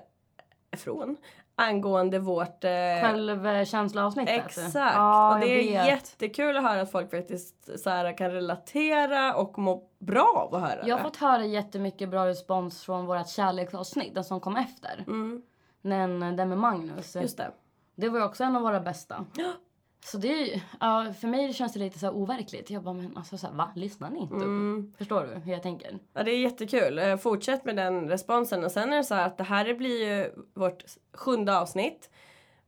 från 0.76 1.16
angående 1.58 2.18
vårt... 2.18 2.64
Eh, 2.64 2.70
Självkänsla-avsnittet. 3.02 4.46
Exakt! 4.46 4.74
Ja, 4.74 5.34
och 5.34 5.40
det 5.40 5.46
är 5.46 5.78
vet. 5.78 5.86
jättekul 5.86 6.56
att 6.56 6.62
höra 6.62 6.80
att 6.80 6.90
folk 6.92 7.10
faktiskt 7.10 7.80
så 7.80 7.90
här, 7.90 8.16
kan 8.18 8.30
relatera 8.30 9.34
och 9.34 9.58
må 9.58 9.88
bra 9.98 10.48
av 10.50 10.54
att 10.54 10.60
höra 10.70 10.86
Jag 10.88 10.94
har 10.94 10.98
det. 10.98 11.02
fått 11.08 11.16
höra 11.16 11.44
jättemycket 11.44 12.08
bra 12.08 12.26
respons 12.26 12.82
från 12.82 13.06
vårt 13.06 13.28
kärleksavsnitt, 13.28 14.14
den 14.14 14.24
som 14.24 14.40
kom 14.40 14.56
efter. 14.56 15.04
Mm, 15.06 15.42
Den, 15.82 16.20
den 16.36 16.48
med 16.48 16.58
Magnus. 16.58 17.16
just 17.16 17.36
det. 17.36 17.50
Det 17.94 18.08
var 18.08 18.18
ju 18.18 18.24
också 18.24 18.44
en 18.44 18.56
av 18.56 18.62
våra 18.62 18.80
bästa. 18.80 19.24
Så 20.04 20.18
det 20.18 20.28
är 20.28 20.46
ju, 20.46 20.60
ja, 20.80 21.12
för 21.20 21.28
mig 21.28 21.52
känns 21.52 21.72
det 21.72 21.78
lite 21.78 21.98
så 21.98 22.10
overkligt. 22.10 22.70
Jag 22.70 22.82
bara, 22.82 22.94
men 22.94 23.16
alltså 23.16 23.38
så 23.38 23.46
här, 23.46 23.54
va? 23.54 23.70
Lyssnar 23.74 24.10
ni 24.10 24.20
inte? 24.20 24.34
Mm. 24.34 24.92
Förstår 24.98 25.22
du 25.22 25.40
hur 25.40 25.52
jag 25.52 25.62
tänker? 25.62 25.98
Ja, 26.12 26.22
det 26.22 26.30
är 26.30 26.38
jättekul. 26.38 26.98
Eh, 26.98 27.16
Fortsätt 27.16 27.64
med 27.64 27.76
den 27.76 28.08
responsen. 28.08 28.64
Och 28.64 28.72
sen 28.72 28.92
är 28.92 28.96
det 28.96 29.04
så 29.04 29.14
här 29.14 29.26
att 29.26 29.38
det 29.38 29.44
här 29.44 29.74
blir 29.74 30.08
ju 30.08 30.32
vårt 30.54 30.84
sjunde 31.14 31.58
avsnitt. 31.58 32.10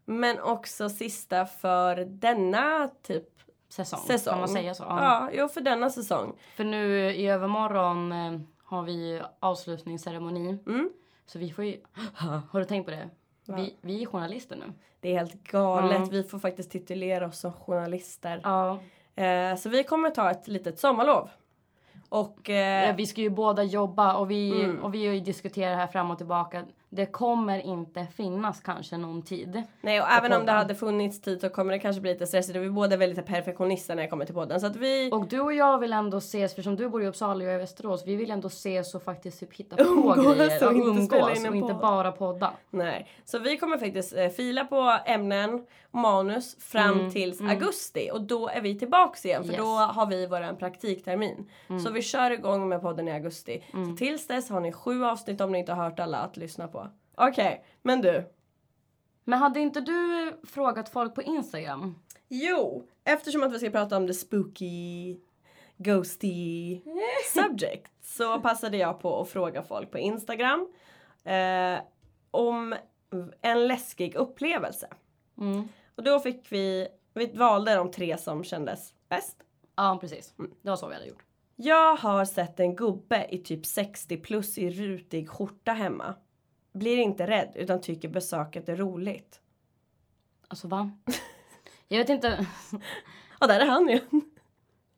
Men 0.04 0.40
också 0.40 0.88
sista 0.88 1.46
för 1.46 1.96
denna 1.96 2.88
typ 3.02 3.24
Säsong, 3.68 4.00
säsong. 4.00 4.32
kan 4.32 4.40
man 4.40 4.48
säga 4.48 4.74
så? 4.74 4.82
Ja. 4.82 5.04
Ja, 5.04 5.30
jo 5.34 5.48
för 5.48 5.60
denna 5.60 5.90
säsong. 5.90 6.38
För 6.56 6.64
nu 6.64 7.10
i 7.10 7.28
övermorgon 7.28 8.12
eh, 8.12 8.40
har 8.64 8.82
vi 8.82 9.22
avslutningsceremoni. 9.40 10.58
Mm. 10.66 10.90
Så 11.26 11.38
vi 11.38 11.50
får 11.50 11.64
ju... 11.64 11.76
Har 12.50 12.60
du 12.60 12.64
tänkt 12.64 12.84
på 12.84 12.90
det? 12.90 13.10
Vi, 13.56 13.74
vi 13.80 14.02
är 14.02 14.06
journalister 14.06 14.56
nu. 14.56 14.72
Det 15.00 15.08
är 15.08 15.18
helt 15.18 15.42
galet. 15.42 15.98
Ja. 16.00 16.06
Vi 16.10 16.22
får 16.22 16.38
faktiskt 16.38 16.70
titulera 16.70 17.26
oss 17.26 17.38
som 17.38 17.52
journalister. 17.52 18.40
Ja. 18.44 18.78
Eh, 19.24 19.56
så 19.56 19.68
vi 19.68 19.84
kommer 19.84 20.10
ta 20.10 20.30
ett 20.30 20.48
litet 20.48 20.78
sommarlov. 20.78 21.28
Och... 22.08 22.50
Eh, 22.50 22.96
Vi 22.96 23.06
ska 23.06 23.20
ju 23.20 23.30
båda 23.30 23.62
jobba 23.62 24.14
och 24.16 24.30
vi, 24.30 24.64
Mm. 24.64 24.84
och 24.84 24.94
vi 24.94 25.06
har 25.06 25.14
ju 25.14 25.20
diskuterat 25.20 25.76
här 25.78 25.86
fram 25.86 26.10
och 26.10 26.18
tillbaka. 26.18 26.64
Det 26.90 27.06
kommer 27.06 27.58
inte 27.66 28.06
finnas 28.16 28.60
kanske 28.60 28.96
någon 28.96 29.22
tid. 29.22 29.62
Nej, 29.80 30.00
och 30.00 30.08
även 30.08 30.32
om 30.32 30.46
det 30.46 30.52
hade 30.52 30.74
funnits 30.74 31.20
tid 31.20 31.40
så 31.40 31.48
kommer 31.48 31.72
det 31.72 31.78
kanske 31.78 32.00
bli 32.02 32.12
lite 32.12 32.26
stressigt. 32.26 32.56
Och 32.58 32.62
vi 32.64 32.70
båda 32.70 32.94
är 32.94 32.98
väldigt 32.98 33.26
perfektionister 33.26 33.94
när 33.94 34.02
det 34.02 34.08
kommer 34.08 34.24
till 34.24 34.34
podden. 34.34 34.60
Så 34.60 34.66
att 34.66 34.76
vi... 34.76 35.10
Och 35.12 35.26
du 35.28 35.40
och 35.40 35.54
jag 35.54 35.78
vill 35.78 35.92
ändå 35.92 36.16
ses, 36.18 36.54
för 36.54 36.62
som 36.62 36.76
du 36.76 36.88
bor 36.88 37.02
i 37.02 37.06
Uppsala 37.06 37.34
och 37.34 37.42
jag 37.50 37.54
i 37.54 37.58
Västerås, 37.58 38.06
vi 38.06 38.16
vill 38.16 38.30
ändå 38.30 38.46
ses 38.48 38.94
och 38.94 39.02
faktiskt 39.02 39.40
typ 39.40 39.54
hitta 39.54 39.76
på 39.76 39.82
Umgås 39.82 40.16
grejer. 40.36 40.66
och 40.68 40.72
inte 40.74 41.02
spela 41.06 41.34
in 41.34 41.48
och 41.48 41.56
inte 41.56 41.74
bara 41.74 42.12
podda. 42.12 42.50
Nej. 42.70 43.08
Så 43.24 43.38
vi 43.38 43.56
kommer 43.56 43.78
faktiskt 43.78 44.16
eh, 44.16 44.28
fila 44.28 44.64
på 44.64 44.98
ämnen 45.06 45.66
och 45.90 45.98
manus 45.98 46.56
fram 46.60 47.10
tills 47.10 47.40
augusti. 47.40 48.10
Och 48.12 48.20
då 48.22 48.48
är 48.48 48.60
vi 48.60 48.78
tillbaks 48.78 49.24
igen. 49.26 49.44
För 49.44 49.48
Mm, 49.54 49.60
Yes. 49.60 49.64
då 49.66 49.76
har 50.00 50.06
vi 50.06 50.26
våran 50.26 50.56
praktiktermin. 50.56 51.50
Mm. 51.68 51.80
Så 51.80 51.90
vi 51.90 52.02
kör 52.02 52.30
igång 52.30 52.68
med 52.68 52.80
podden 52.82 53.08
i 53.08 53.12
augusti. 53.12 53.62
Så 53.72 53.96
tills 53.96 54.26
dess 54.26 54.50
har 54.50 54.60
ni 54.60 54.72
sju 54.72 55.04
avsnitt 55.04 55.40
om 55.40 55.52
ni 55.52 55.58
inte 55.58 55.72
har 55.72 55.84
hört 55.84 56.00
alla 56.00 56.18
att 56.18 56.36
lyssna 56.36 56.68
på. 56.68 56.77
Okej, 57.20 57.64
men 57.82 58.00
du. 58.00 58.32
Men 59.24 59.38
hade 59.38 59.60
inte 59.60 59.80
du 59.80 60.32
frågat 60.44 60.88
folk 60.88 61.14
på 61.14 61.22
Instagram? 61.22 61.94
Jo, 62.28 62.86
eftersom 63.04 63.42
att 63.42 63.52
vi 63.52 63.58
ska 63.58 63.70
prata 63.70 63.96
om 63.96 64.06
the 64.06 64.14
spooky, 64.14 65.16
ghosty 65.76 66.80
subject 67.34 67.92
så 68.02 68.40
passade 68.40 68.76
jag 68.76 69.00
på 69.00 69.20
att 69.20 69.28
fråga 69.28 69.62
folk 69.62 69.90
på 69.90 69.98
Instagram 69.98 70.68
eh, 71.24 71.78
om 72.30 72.74
en 73.42 73.66
läskig 73.66 74.14
upplevelse. 74.14 74.88
Mm. 75.38 75.68
Och 75.96 76.02
då 76.02 76.20
fick 76.20 76.52
vi, 76.52 76.88
vi 77.14 77.26
valde 77.26 77.74
de 77.74 77.90
tre 77.90 78.18
som 78.18 78.44
kändes 78.44 78.94
bäst. 79.08 79.36
Ja, 79.76 79.98
precis. 80.00 80.34
Det 80.62 80.70
var 80.70 80.76
så 80.76 80.88
vi 80.88 80.94
hade 80.94 81.06
gjort. 81.06 81.24
Jag 81.56 81.96
har 81.96 82.24
sett 82.24 82.60
en 82.60 82.76
gubbe 82.76 83.26
i 83.30 83.38
typ 83.38 83.66
60 83.66 84.16
plus 84.16 84.58
i 84.58 84.70
rutig 84.70 85.28
skjorta 85.28 85.72
hemma. 85.72 86.14
Blir 86.78 86.96
inte 86.96 87.26
rädd 87.26 87.52
utan 87.54 87.80
tycker 87.80 88.08
besöket 88.08 88.68
är 88.68 88.76
roligt. 88.76 89.40
Alltså 90.48 90.68
va? 90.68 90.90
Jag 91.88 91.98
vet 91.98 92.08
inte. 92.08 92.46
Ja, 93.40 93.46
där 93.46 93.60
är 93.60 93.66
han 93.66 93.88
igen. 93.88 94.20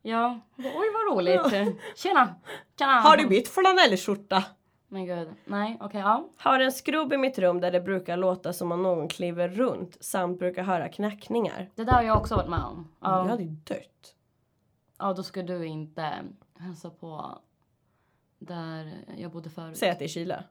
Ja, 0.03 0.41
oj 0.57 0.91
vad 0.95 1.17
roligt. 1.17 1.75
Tjena! 1.97 2.35
Tjena! 2.79 2.93
Har 2.93 3.17
du 3.17 3.27
bytt 3.29 3.49
flanellskjorta? 3.49 4.45
Men 4.89 5.07
gud. 5.07 5.29
Nej, 5.45 5.77
okej, 5.81 6.01
ja. 6.01 6.29
Har 6.37 6.61
en 6.61 6.73
skrubb 6.73 7.13
i 7.13 7.17
mitt 7.17 7.39
rum 7.39 7.61
där 7.61 7.71
det 7.71 7.81
brukar 7.81 8.17
låta 8.17 8.53
som 8.53 8.73
om 8.73 8.83
någon 8.83 9.09
kliver 9.09 9.49
runt 9.49 9.97
samt 10.05 10.39
brukar 10.39 10.63
höra 10.63 10.89
knackningar. 10.89 11.71
Det 11.75 11.85
där 11.85 11.93
har 11.93 12.03
jag 12.03 12.17
också 12.19 12.37
varit 12.37 12.51
med 12.51 12.63
om. 12.65 12.89
Jag 13.01 13.11
Ja, 13.11 13.29
hade 13.29 13.43
ju 13.43 13.49
dött. 13.49 14.15
ja 14.99 15.13
då 15.13 15.23
ska 15.23 15.43
du 15.43 15.67
inte 15.67 16.11
hälsa 16.59 16.91
på 16.91 17.39
där 18.39 18.93
jag 19.17 19.31
bodde 19.33 19.51
förut. 19.51 19.77
Säg 19.77 19.91
att 19.91 19.99
det 19.99 20.05
är 20.05 20.09
Chile. 20.09 20.45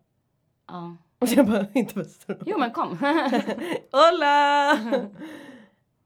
Ja. 0.69 0.95
Och 1.19 1.27
jag 1.27 1.45
bara, 1.45 1.65
inte 1.73 1.99
Västerås. 1.99 2.43
Jo 2.45 2.57
men 2.57 2.71
kom. 2.71 2.97
Hola! 3.91 4.77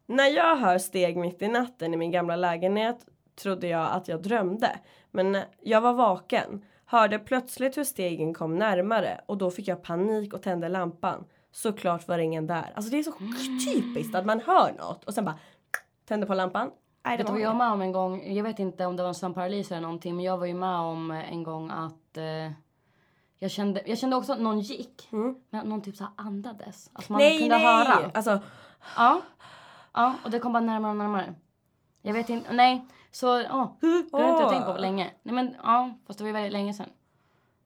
När 0.05 0.27
jag 0.27 0.55
hör 0.55 0.77
steg 0.77 1.17
mitt 1.17 1.41
i 1.41 1.48
natten 1.48 1.93
i 1.93 1.98
min 1.98 2.12
gamla 2.12 2.36
lägenhet 2.36 3.05
trodde 3.36 3.67
jag 3.67 3.91
att 3.91 4.08
jag 4.08 4.22
drömde. 4.22 4.79
Men 5.12 5.38
jag 5.62 5.82
var 5.82 5.93
vaken. 5.93 6.65
Hörde 6.86 7.20
plötsligt 7.20 7.77
hur 7.77 7.84
stegen 7.84 8.34
kom 8.34 8.58
närmare 8.60 9.22
och 9.25 9.38
då 9.38 9.51
fick 9.51 9.67
jag 9.67 9.84
panik 9.84 10.34
och 10.34 10.41
tände 10.41 10.70
lampan. 10.70 11.25
Såklart 11.51 12.08
var 12.08 12.17
det 12.17 12.24
ingen 12.24 12.48
där. 12.48 12.72
Alltså 12.75 12.91
det 12.91 13.00
är 13.00 13.03
så 13.03 13.13
typiskt 13.74 14.15
att 14.15 14.25
man 14.25 14.39
hör 14.39 14.74
något 14.77 15.03
och 15.03 15.13
sen 15.13 15.25
bara 15.25 15.39
tänder 16.05 16.27
på 16.27 16.34
lampan. 16.34 16.72
Nej, 17.05 17.17
det 17.17 17.24
var 17.24 17.38
jag 17.38 17.55
med 17.55 17.72
om 17.72 17.82
en 17.82 17.91
gång? 17.91 18.34
Jag 18.34 18.43
vet 18.43 18.60
inte 18.60 18.86
om 18.86 18.96
det 18.96 19.03
var 19.03 19.10
en 19.10 19.15
sömnparalys 19.15 19.72
eller 19.72 19.82
någonting 19.82 20.15
men 20.15 20.25
jag 20.25 20.38
var 20.38 20.46
ju 20.46 20.53
med 20.53 20.79
om 20.79 21.12
en 21.12 21.43
gång 21.43 21.72
att 21.72 22.17
eh, 22.17 22.51
jag, 23.43 23.51
kände, 23.51 23.81
jag 23.85 23.97
kände 23.97 24.15
också 24.15 24.33
att 24.33 24.39
någon 24.39 24.59
gick. 24.59 25.09
Mm. 25.12 25.35
Men 25.50 25.67
någon 25.69 25.81
typ 25.81 25.95
så 25.95 26.05
andades. 26.15 26.89
Alltså 26.93 27.12
man 27.12 27.21
Nej, 27.21 27.39
kunde 27.39 27.57
nej! 27.57 27.65
höra. 27.65 28.12
Alltså, 28.13 28.39
Ja. 28.97 29.21
Ja, 29.93 30.15
och 30.23 30.31
det 30.31 30.39
kom 30.39 30.53
bara 30.53 30.63
närmare 30.63 30.91
och 30.91 30.97
närmare. 30.97 31.33
Jag 32.01 32.13
vet 32.13 32.29
inte, 32.29 32.53
nej. 32.53 32.85
Så, 33.12 33.25
ja. 33.27 33.77
Det 33.81 33.88
har 34.12 34.19
jag 34.19 34.29
inte 34.29 34.43
Åh. 34.43 34.50
tänkt 34.51 34.65
på 34.65 34.73
länge. 34.77 35.12
Nej 35.23 35.35
men, 35.35 35.55
ja. 35.63 35.93
Fast 36.07 36.19
det 36.19 36.23
var 36.23 36.29
ju 36.29 36.33
väldigt 36.33 36.53
länge 36.53 36.73
sedan. 36.73 36.89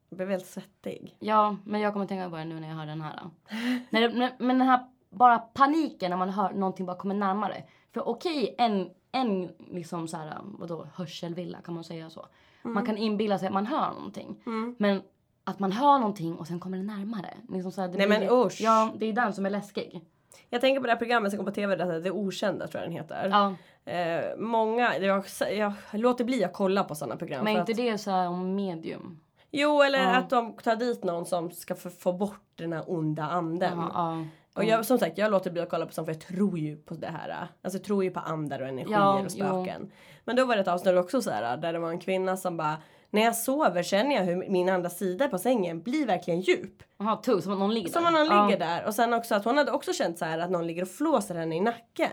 jag 0.10 0.17
blev 0.17 0.27
väldigt 0.29 0.48
svettig. 0.48 1.15
Ja, 1.19 1.55
men 1.65 1.81
jag 1.81 1.93
kommer 1.93 2.05
tänka 2.05 2.29
på 2.29 2.36
det 2.36 2.46
nu 2.46 2.60
när 2.60 2.67
jag 2.67 2.75
hör 2.75 2.86
den 2.86 3.01
här. 3.01 3.19
när 3.89 4.01
det, 4.01 4.31
men 4.39 4.57
den 4.60 4.67
här 4.67 4.88
bara 5.10 5.38
paniken 5.38 6.10
när 6.10 6.17
man 6.17 6.29
hör 6.29 6.51
någonting 6.53 6.86
bara 6.86 6.98
kommer 6.98 7.15
närmare. 7.15 7.63
För 7.93 8.07
okej, 8.07 8.55
en, 8.57 8.89
en 9.12 9.50
liksom 9.72 10.07
så 10.07 10.17
här, 10.17 10.38
vadå, 10.43 10.88
hörselvilla 10.93 11.62
kan 11.62 11.74
man 11.74 11.84
säga 11.84 12.10
så. 12.10 12.25
Mm. 12.63 12.74
Man 12.74 12.86
kan 12.86 12.98
inbilla 12.98 13.39
sig 13.39 13.48
att 13.48 13.53
man 13.53 13.65
hör 13.65 13.93
någonting. 13.93 14.41
Men 14.77 15.01
att 15.48 15.60
man 15.60 15.72
hör 15.72 15.98
någonting 16.00 16.36
och 16.36 16.48
sen 16.48 16.60
kommer 16.60 16.77
det 16.77 16.84
närmare. 16.84 17.34
Liksom 17.50 17.72
så 17.72 17.82
här, 17.82 17.88
det 17.88 17.98
Nej, 17.98 18.08
blir- 18.08 18.20
men 18.20 18.30
usch. 18.46 18.58
Ja, 18.62 18.94
det 18.98 19.06
är 19.06 19.13
den 19.13 19.34
som 19.34 19.46
är 19.46 19.50
läskig. 19.50 20.01
Jag 20.50 20.62
tänker 20.62 20.82
på 20.82 20.88
det 20.88 20.92
här 20.94 21.00
programmet 21.00 21.32
som 21.32 21.38
går 21.38 21.46
på 21.46 21.51
tv, 21.51 21.75
det, 21.75 22.00
det 22.00 22.12
okända 22.12 22.68
tror 22.68 22.82
jag 22.84 22.89
den 22.92 22.98
heter. 22.98 23.30
Ja, 23.32 23.56
Eh, 23.92 24.38
många, 24.38 24.98
jag, 24.98 25.24
jag 25.58 25.74
låter 25.94 26.24
bli 26.25 26.44
att 26.44 26.54
kolla 26.54 26.84
på 26.84 26.96
sådana 26.96 27.16
program. 27.16 27.44
men 27.44 27.58
inte 27.58 27.72
att, 27.72 27.77
det 27.77 27.98
så 27.98 28.12
här 28.12 28.27
om 28.27 28.56
medium? 28.56 29.20
Jo, 29.51 29.82
eller 29.82 30.00
Ja. 30.00 30.16
att 30.16 30.30
de 30.30 30.54
tar 30.54 30.75
dit 30.75 31.04
någon 31.04 31.25
som 31.25 31.51
ska 31.51 31.75
få, 31.75 31.89
bort 32.13 32.42
den 32.56 32.74
här 32.74 32.84
onda 32.92 33.24
anden. 33.24 33.77
Ja, 33.77 33.89
ja. 33.94 34.25
Och 34.56 34.63
jag, 34.63 34.86
som 34.86 34.98
sagt, 34.98 35.18
jag 35.18 35.32
låter 35.32 35.51
bli 35.51 35.62
att 35.62 35.70
kolla 35.70 35.86
på 35.86 35.94
sånt 35.94 36.06
för 36.06 36.13
jag 36.13 36.22
tror 36.22 36.60
ju 36.60 36.75
på 36.75 36.94
det 36.94 37.08
här. 37.08 37.48
Alltså 37.62 37.77
jag 37.77 37.84
tror 37.86 38.04
ju 38.04 38.12
på 38.12 38.20
andar 38.20 38.62
och 38.62 38.68
energier 38.68 39.25
och 39.25 39.32
spöken. 39.32 39.92
Men 40.25 40.36
då 40.36 40.46
var 40.46 40.56
det 40.56 40.62
ett 40.62 40.68
avsnitt 40.68 40.96
också 40.96 41.22
så 41.22 41.32
här 41.32 41.58
där 41.58 41.74
det 41.74 41.80
var 41.80 41.89
en 41.89 42.00
kvinna 42.00 42.38
som 42.38 42.58
bara 42.58 42.77
när 43.10 43.22
jag 43.22 43.36
sover 43.36 43.84
känner 43.84 44.16
jag 44.16 44.24
hur 44.24 44.50
min 44.50 44.70
andra 44.70 44.90
sida 44.90 45.28
på 45.28 45.38
sängen 45.38 45.82
blir 45.82 46.06
verkligen 46.06 46.42
djup. 46.42 46.84
Jaha, 46.98 47.16
tugg, 47.16 47.44
som 47.44 47.54
att 47.54 47.60
någon 47.60 47.74
ligger 47.74 47.90
Som 47.90 48.04
där. 48.04 48.08
om 48.10 48.14
någon 48.14 48.38
ja. 48.38 48.46
ligger 48.46 48.60
där. 48.60 48.86
Och 48.86 48.96
sen 48.96 49.14
också 49.14 49.36
att 49.36 49.46
hon 49.46 49.58
hade 49.58 49.72
också 49.72 49.94
känt 49.94 50.18
så 50.18 50.26
här 50.26 50.40
att 50.40 50.52
någon 50.52 50.68
ligger 50.68 50.82
och 50.82 50.90
flåsar 50.90 51.36
henne 51.36 51.56
i 51.56 51.60
nacken. 51.60 52.12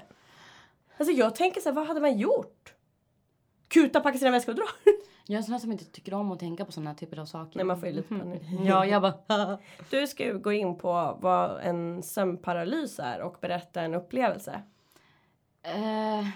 Alltså 0.99 1.13
jag 1.15 1.35
tänker 1.35 1.61
så 1.61 1.69
här, 1.69 1.77
vad 1.77 1.87
hade 1.87 2.01
man 2.01 2.19
gjort? 2.19 2.75
Kuta, 3.69 4.01
packa 4.01 4.19
sina 4.19 4.31
väskor 4.31 4.53
och 4.53 4.57
dra? 4.57 4.67
Jag 5.27 5.35
är 5.35 5.39
en 5.39 5.45
sån 5.45 5.53
här 5.53 5.59
som 5.61 5.73
inte 5.73 5.85
tycker 5.85 6.15
om 6.15 6.33
att 6.33 6.39
tänka 6.39 6.65
på 6.65 6.73
såna 6.73 6.91
här 6.91 6.97
typer 6.97 7.19
av 7.19 7.27
saker. 7.27 7.57
Nej 7.57 7.65
man 7.65 7.81
får 7.81 7.89
ju 7.89 7.95
lite 7.95 8.15
panik. 8.15 8.43
Ja, 8.65 8.87
jag 8.87 9.03
bara... 9.03 9.59
Du 9.91 10.07
ska 10.07 10.25
ju 10.25 10.39
gå 10.39 10.53
in 10.53 10.79
på 10.79 11.19
vad 11.21 11.61
en 11.61 12.03
sömnparalys 12.03 12.99
är 12.99 13.21
och 13.21 13.37
berätta 13.41 13.83
en 13.83 13.95
upplevelse. 13.95 14.63
Eh, 15.63 16.27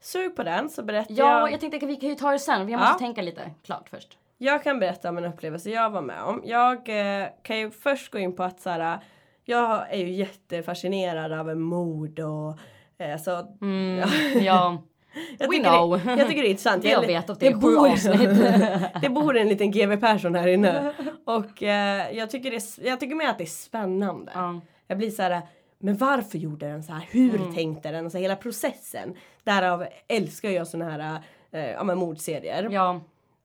Sug 0.00 0.36
på 0.36 0.42
den 0.42 0.70
så 0.70 0.82
berättar 0.82 1.14
ja, 1.14 1.40
jag. 1.40 1.52
jag 1.52 1.60
tänkte 1.60 1.76
att 1.76 1.82
vi 1.90 1.96
kan 1.96 2.08
ju 2.08 2.14
ta 2.14 2.30
det 2.32 2.38
sen. 2.38 2.68
Jag 2.68 2.78
måste 2.80 2.92
Ja. 2.94 2.98
tänka 2.98 3.22
lite 3.22 3.50
klart 3.64 3.88
först. 3.88 4.18
Jag 4.38 4.62
kan 4.64 4.78
berätta 4.80 5.08
om 5.08 5.18
en 5.18 5.24
upplevelse 5.24 5.70
jag 5.70 5.90
var 5.90 6.02
med 6.02 6.22
om. 6.22 6.42
Jag 6.44 6.88
eh, 7.20 7.26
kan 7.42 7.58
ju 7.58 7.70
först 7.70 8.12
gå 8.12 8.18
in 8.18 8.36
på 8.36 8.42
att 8.42 8.60
så 8.60 8.70
här, 8.70 8.98
jag 9.44 9.92
är 9.92 9.96
ju 9.98 10.10
jättefascinerad 10.12 11.32
av 11.32 11.56
mord 11.56 12.18
och 12.20 12.58
eh, 13.04 13.18
så. 13.18 13.56
Mm, 13.60 14.08
ja. 14.44 14.82
Jag 15.38 15.48
We 15.48 15.56
tycker. 15.56 16.04
Det, 16.04 16.20
jag 16.20 16.28
tycker 16.28 16.42
det 16.42 16.48
är 16.48 16.50
intressant. 16.50 16.82
Det 16.82 16.88
jag 16.88 17.02
Jag- 17.02 17.06
vet 17.06 17.30
och 17.30 17.36
det 17.38 17.46
är 17.46 17.52
sju 17.52 17.60
bor, 17.60 19.00
det 19.00 19.08
bor 19.08 19.36
en 19.36 19.48
liten 19.48 19.70
GW 19.70 19.96
Persson 20.00 20.34
här 20.34 20.46
inne. 20.48 20.92
Och 21.24 21.62
eh, 21.62 22.10
jag, 22.12 22.30
tycker 22.30 22.50
det, 22.50 22.56
är- 22.56 22.86
jag 22.88 23.00
tycker 23.00 23.14
mer 23.14 23.28
att 23.28 23.38
det 23.38 23.44
är 23.44 23.46
spännande. 23.46 24.32
Ja. 24.34 24.60
Jag 24.86 24.98
blir 24.98 25.10
så 25.10 25.22
här, 25.22 25.40
men 25.78 25.96
varför 25.96 26.38
gjorde 26.38 26.68
den 26.68 26.82
så 26.82 26.92
här? 26.92 27.06
Hur 27.10 27.34
Mm. 27.40 27.54
tänkte 27.54 27.90
den? 27.90 28.04
Alltså 28.04 28.18
hela 28.18 28.36
processen. 28.36 29.14
Därav 29.44 29.86
älskar 30.08 30.50
jag 30.50 30.68
såna 30.68 30.90
här 30.90 31.20
eh, 31.50 31.70
ja, 31.70 31.84
men 31.84 31.98
mordserier. 31.98 32.68
ja. 32.70 33.00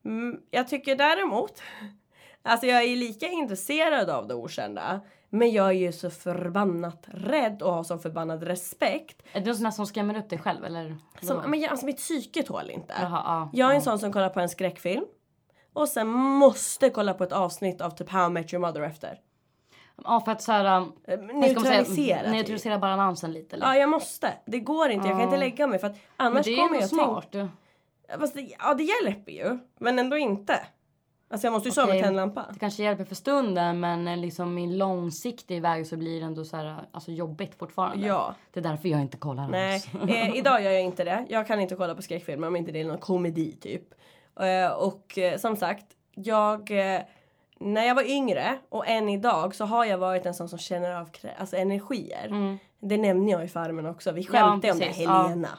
Mm, 0.06 0.40
jag 0.52 0.68
tycker 0.68 0.96
däremot, 0.96 1.62
alltså 2.42 2.68
jag 2.68 2.84
är 2.84 2.96
lika 2.96 3.28
intresserad 3.28 4.10
av 4.10 4.28
det 4.28 4.34
okända. 4.36 5.00
Men 5.30 5.52
jag 5.52 5.68
är 5.68 5.72
ju 5.72 5.92
så 5.92 6.10
förbannat 6.10 7.06
rädd 7.08 7.62
och 7.62 7.74
har 7.74 7.84
så 7.84 7.98
förbannad 7.98 8.44
respekt. 8.44 9.22
Är 9.34 9.40
det 9.42 9.46
någon 9.46 9.56
sån 9.56 9.72
som 9.72 9.86
skrämmer 9.86 10.18
upp 10.18 10.30
dig 10.30 10.40
själv 10.40 10.66
eller? 10.66 10.98
Som, 11.22 11.42
men 11.48 11.60
jag, 11.60 11.70
alltså 11.72 11.86
mitt 11.86 11.98
psyke 11.98 12.44
tål 12.44 12.70
inte. 12.70 12.94
Jaha, 13.02 13.22
ja. 13.26 13.50
Jag 13.54 13.72
är 13.72 13.76
en 13.76 13.82
sån 13.82 14.00
som 14.00 14.14
kollar 14.14 14.30
på 14.30 14.40
en 14.40 14.50
skräckfilm. 14.50 15.06
Och 15.74 15.90
sen 15.90 16.08
måste 16.08 16.90
kolla 16.90 17.14
på 17.14 17.24
ett 17.24 17.32
avsnitt 17.32 17.82
av 17.82 17.90
typ 17.90 18.10
How 18.10 18.28
I 18.28 18.30
Met 18.30 18.54
Your 18.54 18.62
Mother 18.68 18.82
efter. 18.82 19.20
Ja, 20.04 20.22
för 20.22 20.32
att 20.32 20.42
så 20.42 20.52
här... 20.52 20.78
um, 20.82 20.94
Eh, 21.08 21.20
man 21.20 21.28
säga? 21.30 21.40
Neutralisera. 21.40 22.20
typ. 22.22 22.32
Neutralisera 22.32 22.78
balansen 22.80 23.34
lite. 23.34 23.56
Eller? 23.56 23.66
Ja, 23.66 23.76
jag 23.76 23.90
måste. 23.90 24.34
Det 24.46 24.60
går 24.60 24.90
inte. 24.90 25.08
Jag 25.08 25.18
kan 25.18 25.24
inte 25.26 25.38
lägga 25.38 25.68
mig 25.68 25.80
för 25.80 25.88
att 25.88 25.94
Men 26.18 26.28
annars 26.28 26.46
det 26.46 26.54
är 26.54 26.58
kommer 26.68 26.82
ju 26.82 26.88
smart. 26.88 27.32
tänka... 27.32 27.50
Fast 28.20 28.34
det, 28.34 28.56
ja, 28.60 28.74
det 28.74 28.84
hjälper 28.84 29.32
ju. 29.32 29.60
Men 29.80 30.00
ändå 30.00 30.18
inte. 30.18 30.60
Alltså 31.30 31.48
jag 31.48 31.52
måste 31.54 31.70
ju 31.70 31.74
sova 31.74 31.88
med 31.88 32.04
tänd 32.04 32.16
lampa. 32.16 32.46
Det 32.54 32.60
kanske 32.60 32.84
hjälper 32.84 33.06
för 33.06 33.16
stunden 33.16 33.80
men 33.80 34.08
eh, 34.08 34.18
liksom 34.18 34.58
i 34.58 34.68
långsiktig 34.76 35.62
väg 35.62 35.88
så 35.88 35.98
blir 35.98 36.20
det 36.20 36.26
ändå 36.26 36.46
så 36.46 36.58
här, 36.58 36.86
alltså 36.92 37.12
jobbigt 37.12 37.56
fortfarande. 37.60 38.08
Ja. 38.08 38.36
Det 38.54 38.60
är 38.60 38.64
därför 38.64 38.90
jag 38.90 39.02
inte 39.02 39.18
kollar 39.18 39.48
Nej, 39.48 39.82
eh, 40.08 40.36
idag 40.38 40.64
gör 40.64 40.72
jag 40.72 40.82
inte 40.82 41.04
det. 41.04 41.26
Jag 41.30 41.48
kan 41.48 41.60
inte 41.62 41.76
kolla 41.76 41.96
på 41.96 42.02
skräckfilmer 42.02 42.48
om 42.48 42.56
inte 42.56 42.72
det 42.72 42.82
är 42.82 42.86
någon 42.86 42.98
komedi 42.98 43.52
typ. 43.62 43.84
Eh, 44.40 44.72
och 44.72 45.18
eh, 45.18 45.38
som 45.38 45.56
sagt, 45.56 45.86
jag... 46.16 46.72
När 47.64 47.84
jag 47.84 47.96
var 47.96 48.10
yngre 48.12 48.58
och 48.70 48.88
än 48.88 49.10
idag 49.10 49.56
så 49.56 49.66
har 49.66 49.86
jag 49.86 49.98
varit 49.98 50.26
en 50.26 50.34
sån 50.34 50.50
som 50.50 50.60
känner 50.60 50.96
av 50.96 51.10
alltså 51.38 51.56
energier. 51.56 52.26
Mm. 52.28 52.58
Det 52.80 52.98
nämner 52.98 53.32
jag 53.32 53.44
i 53.44 53.48
Farmen 53.48 53.86
också. 53.86 54.12
Vi 54.12 54.24
skämtade 54.26 54.72
om 54.74 54.80
det, 54.80 54.86
precis, 54.86 55.04
ja. 55.04 55.22
Helena. 55.24 55.50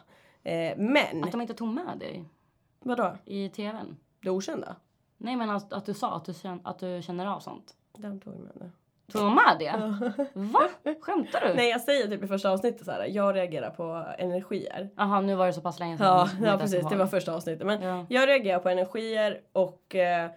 Eh, 0.42 0.76
men, 0.76 1.24
Att 1.24 1.32
de 1.32 1.40
inte 1.40 1.54
tog 1.54 1.68
med 1.68 1.98
dig 1.98 2.24
vadå? 2.80 3.16
i 3.24 3.48
tvn. 3.48 3.96
Det 4.22 4.30
okända? 4.30 4.76
Nej 5.16 5.36
men 5.36 5.50
att, 5.50 5.72
att 5.72 5.86
du 5.86 5.94
sa 5.94 6.16
att 6.16 6.24
du, 6.24 6.34
känner, 6.34 6.60
att 6.64 6.78
du 6.78 7.02
känner 7.02 7.26
av 7.26 7.40
sånt. 7.40 7.74
Den 7.98 8.20
tog 8.20 8.34
med 8.34 8.52
det. 8.54 8.70
Tog 9.12 9.22
de 9.22 9.34
med 9.34 9.56
det? 9.58 9.98
Va? 10.34 10.60
Skämtar 11.00 11.40
du? 11.48 11.54
Nej 11.54 11.70
jag 11.70 11.80
säger 11.80 12.08
typ 12.08 12.22
i 12.22 12.26
första 12.26 12.50
avsnittet 12.50 12.84
så 12.84 12.90
här. 12.90 13.06
jag 13.06 13.34
reagerar 13.36 13.70
på 13.70 14.06
energier. 14.18 14.90
Jaha 14.96 15.20
nu 15.20 15.34
var 15.34 15.46
det 15.46 15.52
så 15.52 15.60
pass 15.60 15.78
länge 15.78 15.98
sedan. 15.98 16.06
Ja, 16.06 16.28
ja 16.46 16.58
precis, 16.58 16.88
det 16.90 16.96
var 16.96 17.06
första 17.06 17.34
avsnittet. 17.34 17.66
Men 17.66 17.82
Ja. 17.82 18.06
jag 18.08 18.28
reagerar 18.28 18.58
på 18.58 18.68
energier 18.68 19.40
och 19.52 19.94
eh, 19.94 20.30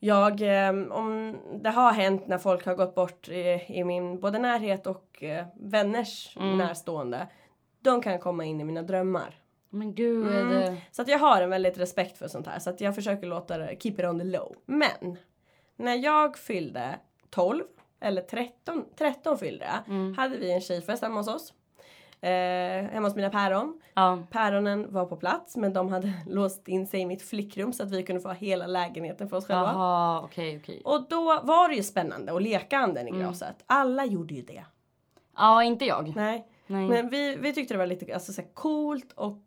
jag, 0.00 0.42
eh, 0.42 0.68
om 0.90 1.38
det 1.62 1.70
har 1.70 1.92
hänt 1.92 2.26
när 2.26 2.38
folk 2.38 2.66
har 2.66 2.74
gått 2.74 2.94
bort 2.94 3.28
i, 3.28 3.64
i 3.68 3.84
min 3.84 4.20
både 4.20 4.38
närhet 4.38 4.86
och 4.86 5.22
eh, 5.22 5.46
vänners 5.56 6.36
Mm. 6.36 6.58
närstående. 6.58 7.26
De 7.80 8.02
kan 8.02 8.18
komma 8.18 8.44
in 8.44 8.60
i 8.60 8.64
mina 8.64 8.82
drömmar. 8.82 9.34
Men 9.70 9.94
gud. 9.94 10.36
Mm. 10.36 10.76
Så 10.90 11.02
att 11.02 11.08
jag 11.08 11.18
har 11.18 11.42
en 11.42 11.50
väldigt 11.50 11.78
respekt 11.78 12.18
för 12.18 12.28
sånt 12.28 12.46
här. 12.46 12.58
Så 12.58 12.70
att 12.70 12.80
jag 12.80 12.94
försöker 12.94 13.26
låta 13.26 13.58
det, 13.58 13.76
keep 13.80 13.92
it 13.98 14.04
on 14.04 14.18
the 14.18 14.24
low. 14.24 14.56
Men 14.66 15.16
när 15.76 15.94
jag 15.94 16.38
fyllde 16.38 16.98
12 17.30 17.64
eller 18.00 18.22
13, 18.22 18.84
13 18.98 19.38
fyllde 19.38 19.64
jag. 19.64 19.94
Mm. 19.94 20.14
Hade 20.18 20.36
vi 20.36 20.52
en 20.52 20.60
tjejfest 20.60 21.02
hemma 21.02 21.16
hos 21.20 21.28
oss. 21.28 21.52
Eh, 22.22 22.30
hemma 22.90 23.06
hos 23.08 23.16
mina 23.16 23.30
päron. 23.30 23.80
Ja. 23.94 24.18
Päronen 24.30 24.92
var 24.92 25.04
på 25.06 25.16
plats 25.16 25.56
men 25.56 25.72
de 25.72 25.88
hade 25.88 26.12
låst 26.26 26.68
in 26.68 26.86
sig 26.86 27.00
i 27.00 27.06
mitt 27.06 27.22
flickrum 27.22 27.72
så 27.72 27.82
att 27.82 27.90
vi 27.90 28.02
kunde 28.02 28.20
få 28.22 28.28
ha 28.28 28.34
hela 28.34 28.66
lägenheten 28.66 29.28
för 29.28 29.36
oss 29.36 29.46
själva. 29.46 29.62
Jaha 29.72 30.20
okej 30.24 30.56
okej. 30.62 30.82
Och 30.84 31.06
då 31.08 31.40
var 31.42 31.68
det 31.68 31.74
ju 31.74 31.82
spännande 31.82 32.32
att 32.36 32.42
leka 32.42 32.78
anden 32.78 33.06
Mm. 33.08 33.14
i 33.20 33.22
glaset. 33.22 33.56
Alla 33.66 34.04
gjorde 34.04 34.34
ju 34.34 34.42
det. 34.42 34.64
Ja 35.36 35.62
inte 35.64 35.84
jag. 35.84 36.12
Nej. 36.16 36.46
Nej. 36.66 36.88
Men 36.88 37.08
vi, 37.08 37.36
vi 37.36 37.52
tyckte 37.54 37.74
det 37.74 37.78
var 37.78 37.86
lite 37.86 38.14
alltså, 38.14 38.32
så 38.32 38.42
coolt 38.54 39.12
och 39.12 39.42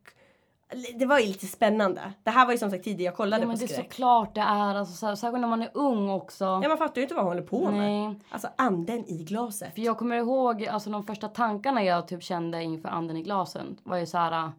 det 1.00 1.05
var 1.05 1.20
ju 1.20 1.25
lite 1.27 1.48
spännande. 1.48 2.13
Det 2.24 2.29
här 2.29 2.46
var 2.46 2.51
ju 2.51 2.58
som 2.58 2.72
sagt 2.72 2.84
tidigare 2.84 3.10
jag 3.12 3.15
kollade 3.17 3.41
Ja, 3.41 3.46
på 3.46 3.48
men 3.48 3.58
det 3.58 3.65
är 3.65 3.67
skräck. 3.67 3.91
såklart 3.93 4.36
det 4.36 4.41
är. 4.41 4.75
Alltså, 4.75 4.93
så 4.93 5.05
här, 5.05 5.15
särskilt 5.15 5.41
när 5.41 5.48
man 5.48 5.62
är 5.62 5.70
ung 5.74 6.10
också. 6.10 6.46
Ja 6.46 6.67
man 6.70 6.77
fattar 6.77 6.96
ju 6.96 7.01
inte 7.01 7.15
vad 7.15 7.24
hon 7.24 7.32
håller 7.32 7.48
på 7.48 7.72
med. 7.72 7.74
Nej. 7.74 8.20
Alltså 8.29 8.48
anden 8.55 9.05
i 9.05 9.24
glaset. 9.24 9.74
För 9.75 9.82
jag 9.82 9.98
kommer 9.98 10.15
ihåg 10.15 10.65
alltså 10.65 10.89
de 10.89 11.03
första 11.03 11.27
tankarna 11.27 11.84
jag 11.84 12.08
typ 12.08 12.24
kände 12.24 12.63
inför 12.63 12.89
anden 12.89 13.17
i 13.17 13.22
glasen 13.24 13.77
var 13.84 13.98
ju 13.98 14.05
så 14.05 14.17
här. 14.17 14.51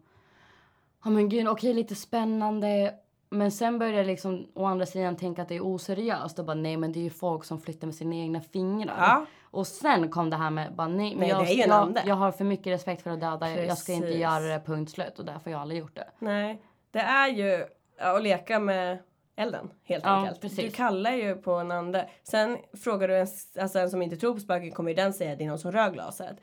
Ja 1.03 1.09
men 1.09 1.29
gud 1.29 1.47
okej 1.47 1.73
lite 1.73 1.95
spännande. 1.95 2.93
Men 3.29 3.51
sen 3.51 3.79
började 3.79 3.97
jag 3.97 4.07
liksom 4.07 4.45
å 4.53 4.65
andra 4.65 4.85
sidan 4.85 5.15
tänka 5.15 5.41
att 5.41 5.47
det 5.49 5.55
är 5.55 5.65
oseriöst 5.65 6.39
och 6.39 6.45
bara 6.45 6.53
nej 6.55 6.77
men 6.77 6.91
det 6.91 6.99
är 6.99 7.03
ju 7.03 7.09
folk 7.09 7.43
som 7.43 7.61
flyttar 7.61 7.87
med 7.87 7.95
sina 7.95 8.15
egna 8.15 8.41
fingrar. 8.41 8.95
Ja. 8.97 9.25
Och 9.55 9.67
sen 9.67 10.09
kom 10.09 10.29
det 10.29 10.35
här 10.37 10.49
med 10.49 10.73
bara 10.75 10.87
nej 10.87 11.15
men 11.15 11.19
Nej, 11.19 11.57
jag, 11.59 11.67
jag, 11.67 11.97
jag 12.05 12.15
har 12.15 12.31
för 12.31 12.43
mycket 12.45 12.73
respekt 12.73 13.01
för 13.01 13.11
att 13.11 13.21
döda. 13.21 13.49
Jag 13.63 13.77
ska 13.77 13.91
inte 13.93 14.05
Precis. 14.07 14.21
göra 14.21 14.39
det 14.39 14.59
punkt 14.65 14.91
slut 14.91 15.19
och 15.19 15.25
därför 15.25 15.43
har 15.45 15.51
jag 15.51 15.61
aldrig 15.61 15.79
gjort 15.79 15.95
det. 15.95 16.07
Nej. 16.19 16.61
Det 16.91 16.99
är 16.99 17.27
ju 17.27 17.65
ja, 17.99 18.15
att 18.17 18.23
leka 18.23 18.59
med 18.59 18.97
elden 19.35 19.69
helt 19.83 20.03
Ja, 20.03 20.09
enkelt. 20.09 20.41
precis. 20.41 20.65
Du 20.65 20.71
kallar 20.71 21.11
ju 21.11 21.35
på 21.35 21.51
en 21.51 21.71
ande. 21.71 22.09
Sen 22.23 22.57
frågar 22.83 23.07
du 23.07 23.17
en, 23.17 23.27
alltså 23.61 23.79
en 23.79 23.89
som 23.89 24.01
inte 24.01 24.17
tror 24.17 24.33
på 24.33 24.39
spöken 24.39 24.71
kommer 24.71 24.89
ju 24.89 24.95
den 24.95 25.13
säga 25.13 25.31
att 25.31 25.37
det 25.37 25.43
är 25.43 25.47
någon 25.47 25.59
som 25.59 25.71
rör 25.71 25.89
glaset. 25.91 26.37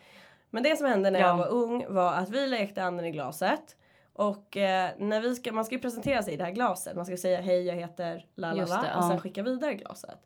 Men 0.51 0.63
det 0.63 0.77
som 0.77 0.87
hände 0.87 1.11
när 1.11 1.21
Ja. 1.21 1.27
jag 1.27 1.37
var 1.37 1.49
ung 1.49 1.85
var 1.89 2.13
att 2.15 2.31
vi 2.31 2.47
lekte 2.47 2.83
anden 2.85 3.05
i 3.07 3.11
glaset. 3.11 3.77
Och 4.15 4.57
eh, 4.57 4.91
när 4.99 5.21
vi 5.21 5.35
ska, 5.35 5.53
man 5.53 5.65
ska 5.65 5.75
ju 5.75 5.81
presentera 5.81 6.23
sig 6.23 6.35
i 6.35 6.37
det 6.37 6.45
här 6.45 6.53
glaset. 6.53 6.97
Man 6.97 7.07
ska 7.07 7.17
säga 7.17 7.41
hej 7.41 7.63
jag 7.67 7.75
heter 7.75 8.27
la 8.35 8.53
la 8.53 8.65
la 8.65 8.79
och 8.81 8.87
ja. 8.95 9.09
sen 9.11 9.21
skicka 9.21 9.43
vidare 9.43 9.75
glaset. 9.75 10.19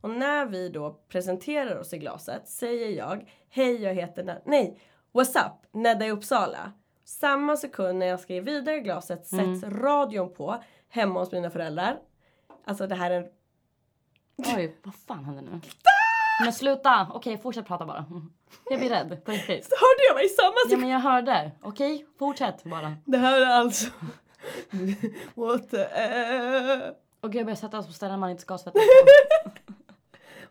Och 0.00 0.10
när 0.10 0.46
vi 0.46 0.68
då 0.68 0.90
presenterar 1.08 1.78
oss 1.78 1.92
i 1.92 1.98
glaset 1.98 2.48
säger 2.48 2.88
jag 2.98 3.30
hej 3.50 3.82
jag 3.82 3.94
heter 3.94 4.22
Na- 4.24 4.42
nej 4.44 4.80
what's 5.12 5.46
up 5.46 5.52
Nedda 5.72 6.06
i 6.06 6.10
Uppsala. 6.10 6.72
Samma 7.04 7.56
sekund 7.56 7.98
när 7.98 8.06
jag 8.06 8.20
ska 8.20 8.32
ge 8.34 8.40
vidare 8.40 8.80
glaset 8.80 9.26
sätts 9.26 9.62
Mm. 9.64 9.80
radion 9.82 10.34
på 10.34 10.62
hemma 10.88 11.20
hos 11.20 11.32
mina 11.32 11.50
föräldrar. 11.50 11.98
Alltså 12.64 12.86
det 12.86 12.94
här 12.94 13.10
är 13.10 13.16
en 13.20 13.26
Oj 14.56 14.76
vad 14.84 14.94
fan 14.94 15.24
hände 15.24 15.42
nu? 15.42 15.60
Men 16.44 16.52
sluta! 16.52 17.06
Okej 17.14 17.38
fortsätt 17.38 17.66
prata 17.66 17.86
bara. 17.86 18.04
Jag 18.70 18.78
blir 18.80 18.88
rädd 18.90 19.24
på 19.24 19.30
riktigt. 19.30 19.68
Hörde 19.80 20.02
jag 20.08 20.14
mig 20.16 20.24
i 20.26 20.28
samma 20.28 20.52
Ja 20.56 20.68
sekund? 20.68 20.80
men 20.80 20.90
jag 20.90 21.00
hörde. 21.00 21.50
Okej 21.62 22.06
fortsätt 22.18 22.64
bara. 22.64 22.96
Det 23.04 23.18
här 23.18 23.40
är 23.40 23.46
alltså 23.46 23.90
What 25.34 25.70
the. 25.70 25.84
Och 27.20 27.32
gud 27.32 27.40
jag 27.40 27.46
börjar 27.46 27.56
sätta 27.56 27.78
oss 27.78 27.86
på 27.86 27.92
ställen 27.92 28.20
man 28.20 28.30
inte 28.30 28.42
ska 28.42 28.58
sätta 28.58 28.70
sig 28.78 28.88
på. 29.44 29.50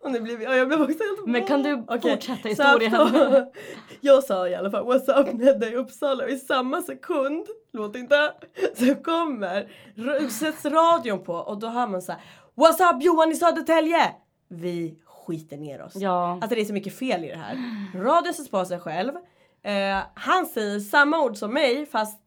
Och 0.02 0.12
nu 0.12 0.20
blir, 0.22 0.42
ja, 0.42 0.56
jag 0.56 0.68
blev 0.68 0.82
också 0.82 0.98
helt 1.04 1.26
Men 1.28 1.46
kan 1.46 1.64
du 1.64 1.84
Okej, 1.88 2.12
fortsätta 2.12 2.42
så 2.42 2.48
historien? 2.48 2.96
att- 2.96 3.54
jag 4.02 4.24
sa 4.24 4.48
i 4.48 4.56
alla 4.56 4.72
fall 4.72 4.84
what's 4.86 5.20
up 5.22 5.34
Nedda 5.34 5.70
i 5.70 5.76
Uppsala 5.76 6.24
och 6.24 6.30
i 6.30 6.38
samma 6.38 6.82
sekund, 6.82 7.46
låt 7.74 7.96
inte, 7.96 8.34
så 8.76 8.96
kommer, 8.96 9.70
sätts 10.30 10.66
radion 10.66 11.24
på 11.24 11.34
och 11.34 11.60
då 11.60 11.68
hör 11.68 11.88
man 11.88 12.02
så 12.02 12.12
här 12.12 12.22
What's 12.56 12.96
up 12.96 13.04
Johan 13.04 13.32
i 13.32 13.36
Södertälje? 13.36 14.12
Vi 14.48 15.00
skiter 15.06 15.58
ner 15.58 15.82
oss. 15.82 15.96
Ja. 15.96 16.32
Alltså 16.32 16.56
det 16.56 16.62
är 16.62 16.66
så 16.66 16.74
mycket 16.74 17.00
fel 17.00 17.24
i 17.24 17.28
det 17.28 17.38
här. 17.38 17.58
Radion 17.96 18.34
sätts 18.34 18.50
på 18.52 18.66
sig 18.66 18.80
själv. 18.80 19.12
Eh, 19.64 19.98
han 20.14 20.46
säger 20.46 20.80
samma 20.80 21.22
ord 21.22 21.38
som 21.38 21.54
mig 21.54 21.86
fast 21.86 22.20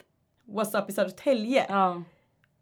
What's 0.47 0.83
up 0.83 0.91
i 0.91 0.93
Södertälje. 0.93 1.67
ja. 1.69 2.03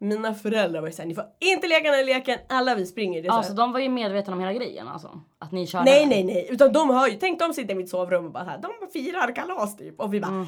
Mina 0.01 0.33
föräldrar 0.33 0.81
var 0.81 0.87
ju 0.87 0.93
såhär, 0.93 1.07
ni 1.07 1.15
får 1.15 1.25
inte 1.39 1.67
leka 1.67 1.83
den 1.83 1.93
här 1.93 2.03
leken, 2.05 2.39
alla 2.49 2.75
vi 2.75 2.85
springer. 2.85 3.21
Det 3.21 3.27
är 3.27 3.31
så 3.31 3.37
Alltså 3.37 3.53
de 3.53 3.71
var 3.71 3.79
ju 3.79 3.89
medvetna 3.89 4.33
om 4.33 4.39
hela 4.39 4.53
grejen 4.53 4.87
alltså. 4.87 5.21
Att 5.39 5.51
ni 5.51 5.67
körde. 5.67 5.85
Nej 5.85 6.05
nej 6.05 6.23
nej, 6.23 6.47
utan 6.49 6.73
de 6.73 6.89
har 6.89 7.07
ju, 7.07 7.15
tänk 7.15 7.39
de 7.39 7.53
sitter 7.53 7.73
i 7.73 7.77
mitt 7.77 7.89
sovrum 7.89 8.25
och 8.25 8.31
bara 8.31 8.43
här, 8.43 8.57
de 8.57 8.71
firar 8.93 9.35
kalas 9.35 9.77
typ 9.77 9.99
och 9.99 10.13
vi 10.13 10.19
bara 10.21 10.31
Mm. 10.31 10.47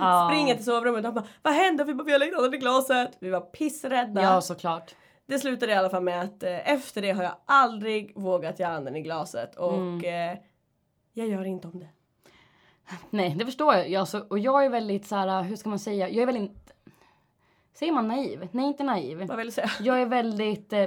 ah! 0.00 0.28
Springer 0.28 0.54
till 0.54 0.64
sovrummet 0.64 0.98
och 0.98 1.02
de 1.02 1.14
bara 1.14 1.26
vad 1.42 1.54
händer? 1.54 1.84
Vi 1.84 1.94
bara 1.94 2.04
vi 2.04 2.12
har 2.12 2.18
lagt 2.18 2.54
i 2.54 2.58
glaset. 2.58 3.16
Vi 3.20 3.30
var 3.30 3.40
pissrädda. 3.40 4.22
Ja 4.22 4.40
såklart. 4.40 4.94
Det 5.26 5.38
slutade 5.38 5.72
i 5.72 5.74
alla 5.74 5.90
fall 5.90 6.02
med 6.02 6.20
att 6.22 6.42
eh, 6.42 6.72
efter 6.72 7.02
det 7.02 7.10
har 7.12 7.22
jag 7.22 7.32
aldrig 7.46 8.12
vågat 8.16 8.58
göra 8.58 8.72
anden 8.76 8.96
i 8.96 9.00
glaset 9.02 9.56
och 9.56 9.74
Mm. 9.74 10.04
eh, 10.32 10.38
jag 11.12 11.28
gör 11.28 11.44
inte 11.44 11.68
om 11.68 11.78
det. 11.78 11.88
Nej 13.10 13.34
det 13.38 13.44
förstår 13.44 13.74
jag. 13.74 13.88
jag 13.90 14.08
så, 14.08 14.20
och 14.20 14.38
jag 14.38 14.64
är 14.64 14.68
väldigt 14.68 15.06
så 15.06 15.16
här, 15.16 15.42
hur 15.42 15.56
ska 15.56 15.68
man 15.68 15.78
säga? 15.78 16.08
Jag 16.08 16.22
är 16.22 16.26
väldigt... 16.26 16.67
Säger 17.74 17.92
man 17.92 18.08
naiv? 18.08 18.48
Nej 18.52 18.66
inte 18.66 18.82
naiv. 18.84 19.26
Vad 19.26 19.36
vill 19.36 19.46
du 19.46 19.52
säga? 19.52 19.70
Jag 19.80 20.00
är 20.02 20.06
väldigt 20.06 20.72
eh, 20.72 20.86